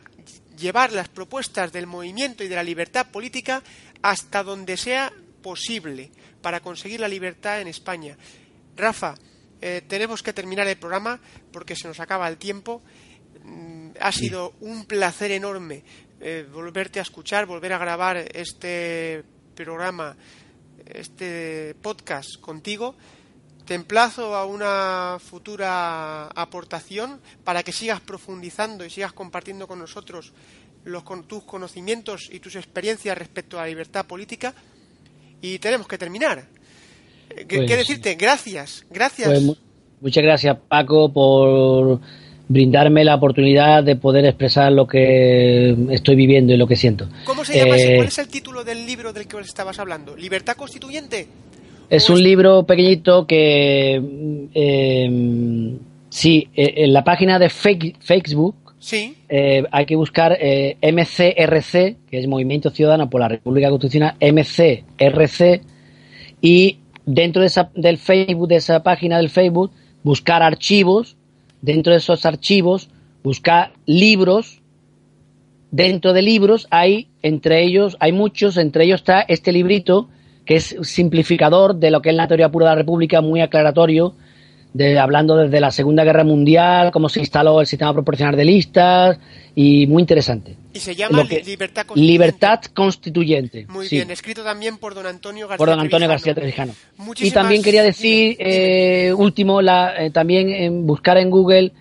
llevar 0.58 0.92
las 0.92 1.08
propuestas 1.08 1.70
del 1.70 1.86
movimiento 1.86 2.42
y 2.42 2.48
de 2.48 2.56
la 2.56 2.62
libertad 2.62 3.10
política 3.10 3.62
hasta 4.00 4.42
donde 4.42 4.78
sea 4.78 5.12
posible 5.42 6.10
para 6.40 6.60
conseguir 6.60 7.00
la 7.00 7.08
libertad 7.08 7.60
en 7.60 7.68
España. 7.68 8.16
Rafa, 8.74 9.14
eh, 9.60 9.82
tenemos 9.86 10.22
que 10.22 10.32
terminar 10.32 10.66
el 10.66 10.78
programa 10.78 11.20
porque 11.52 11.76
se 11.76 11.88
nos 11.88 12.00
acaba 12.00 12.26
el 12.28 12.38
tiempo. 12.38 12.80
Mm, 13.44 13.90
ha 14.00 14.12
sido 14.12 14.54
un 14.60 14.86
placer 14.86 15.30
enorme 15.32 15.82
eh, 16.20 16.46
volverte 16.52 16.98
a 16.98 17.02
escuchar, 17.02 17.46
volver 17.46 17.72
a 17.72 17.78
grabar 17.78 18.16
este 18.34 19.24
programa, 19.54 20.16
este 20.86 21.74
podcast 21.80 22.38
contigo 22.40 22.94
te 23.68 23.74
emplazo 23.74 24.34
a 24.34 24.46
una 24.46 25.18
futura 25.20 26.28
aportación 26.28 27.20
para 27.44 27.62
que 27.62 27.70
sigas 27.70 28.00
profundizando 28.00 28.82
y 28.82 28.88
sigas 28.88 29.12
compartiendo 29.12 29.68
con 29.68 29.78
nosotros 29.78 30.32
los, 30.86 31.02
con 31.02 31.24
tus 31.24 31.42
conocimientos 31.42 32.30
y 32.32 32.40
tus 32.40 32.56
experiencias 32.56 33.18
respecto 33.18 33.58
a 33.58 33.62
la 33.64 33.68
libertad 33.68 34.06
política. 34.06 34.54
Y 35.42 35.58
tenemos 35.58 35.86
que 35.86 35.98
terminar. 35.98 36.46
Eh, 37.28 37.44
¿Qué, 37.46 37.58
pues 37.58 37.68
decirte? 37.68 38.14
Gracias, 38.14 38.86
gracias. 38.88 39.28
Pues 39.28 39.58
muchas 40.00 40.22
gracias, 40.24 40.56
Paco, 40.66 41.12
por 41.12 42.00
brindarme 42.48 43.04
la 43.04 43.14
oportunidad 43.14 43.84
de 43.84 43.96
poder 43.96 44.24
expresar 44.24 44.72
lo 44.72 44.86
que 44.86 45.76
estoy 45.90 46.16
viviendo 46.16 46.52
y 46.54 46.56
lo 46.56 46.66
que 46.66 46.76
siento. 46.76 47.08
¿Cómo 47.24 47.44
se 47.44 47.58
llama? 47.58 47.76
Eh, 47.76 47.96
¿Cuál 47.96 48.08
es 48.08 48.18
el 48.18 48.28
título 48.28 48.64
del 48.64 48.86
libro 48.86 49.12
del 49.12 49.26
que 49.26 49.36
os 49.36 49.46
estabas 49.46 49.78
hablando? 49.78 50.16
¿Libertad 50.16 50.56
constituyente? 50.56 51.26
Es 51.90 52.10
un 52.10 52.22
libro 52.22 52.64
pequeñito 52.64 53.26
que, 53.26 53.94
em, 53.94 55.78
sí, 56.10 56.48
e, 56.54 56.84
en 56.84 56.92
la 56.92 57.02
página 57.04 57.38
de 57.38 57.48
Facebook 57.48 58.54
sí. 58.78 59.14
Eh, 59.28 59.64
hay 59.70 59.86
que 59.86 59.96
buscar 59.96 60.36
eh, 60.40 60.76
MCRC, 60.80 61.96
que 62.10 62.18
es 62.18 62.26
Movimiento 62.26 62.70
Ciudadano 62.70 63.10
por 63.10 63.20
la 63.20 63.28
República 63.28 63.68
Constitucional, 63.68 64.14
MCRC, 64.20 65.62
y 66.40 66.78
dentro 67.04 67.42
de 67.42 67.48
esa, 67.48 67.70
del 67.74 67.98
Facebook, 67.98 68.48
de 68.48 68.56
esa 68.56 68.82
página 68.82 69.18
del 69.18 69.30
Facebook, 69.30 69.72
buscar 70.02 70.42
archivos, 70.42 71.17
dentro 71.62 71.92
de 71.92 71.98
esos 71.98 72.26
archivos, 72.26 72.90
buscar 73.22 73.72
libros, 73.86 74.60
dentro 75.70 76.12
de 76.12 76.22
libros 76.22 76.66
hay, 76.70 77.08
entre 77.22 77.64
ellos, 77.64 77.96
hay 78.00 78.12
muchos, 78.12 78.56
entre 78.56 78.84
ellos 78.84 79.00
está 79.00 79.20
este 79.22 79.52
librito, 79.52 80.08
que 80.44 80.56
es 80.56 80.76
simplificador 80.82 81.76
de 81.76 81.90
lo 81.90 82.00
que 82.00 82.10
es 82.10 82.16
la 82.16 82.26
teoría 82.26 82.50
pura 82.50 82.66
de 82.66 82.70
la 82.70 82.82
República, 82.82 83.20
muy 83.20 83.40
aclaratorio, 83.40 84.14
de, 84.72 84.98
hablando 84.98 85.36
desde 85.36 85.60
la 85.60 85.70
Segunda 85.70 86.04
Guerra 86.04 86.24
Mundial, 86.24 86.90
cómo 86.90 87.08
se 87.08 87.20
instaló 87.20 87.60
el 87.60 87.66
sistema 87.66 87.92
proporcional 87.92 88.36
de 88.36 88.44
listas, 88.44 89.18
y 89.54 89.86
muy 89.88 90.02
interesante. 90.02 90.56
Y 90.72 90.78
se 90.78 90.94
llama 90.94 91.24
Libertad 91.24 91.86
Constituyente. 91.86 92.12
Libertad 92.12 92.60
Constituyente. 92.72 93.66
Muy 93.68 93.88
bien, 93.88 94.10
escrito 94.10 94.44
también 94.44 94.78
por 94.78 94.94
don 94.94 95.06
Antonio 95.06 95.48
García 95.48 95.58
Por 95.58 95.68
don 95.70 95.80
Antonio 95.80 96.08
García 96.08 96.34
Trevijano. 96.34 96.74
Y 97.18 97.30
también 97.32 97.62
quería 97.62 97.82
decir, 97.82 98.36
eh, 98.38 99.12
último, 99.16 99.60
la, 99.60 99.94
eh, 99.98 100.10
también 100.10 100.50
en 100.50 100.86
buscar 100.86 101.18
en 101.18 101.30
Google 101.30 101.72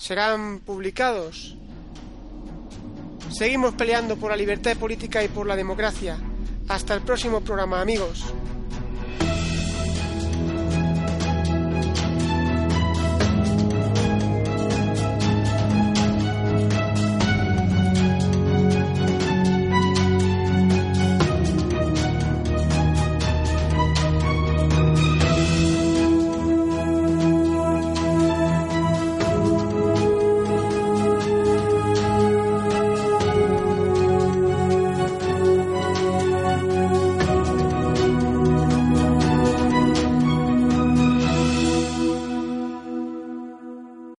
serán 0.00 0.60
publicados. 0.60 1.54
Seguimos 3.30 3.74
peleando 3.74 4.16
por 4.16 4.30
la 4.30 4.36
libertad 4.36 4.76
política 4.76 5.22
y 5.22 5.28
por 5.28 5.46
la 5.46 5.54
democracia. 5.54 6.18
Hasta 6.68 6.94
el 6.94 7.02
próximo 7.02 7.42
programa, 7.42 7.80
amigos. 7.80 8.24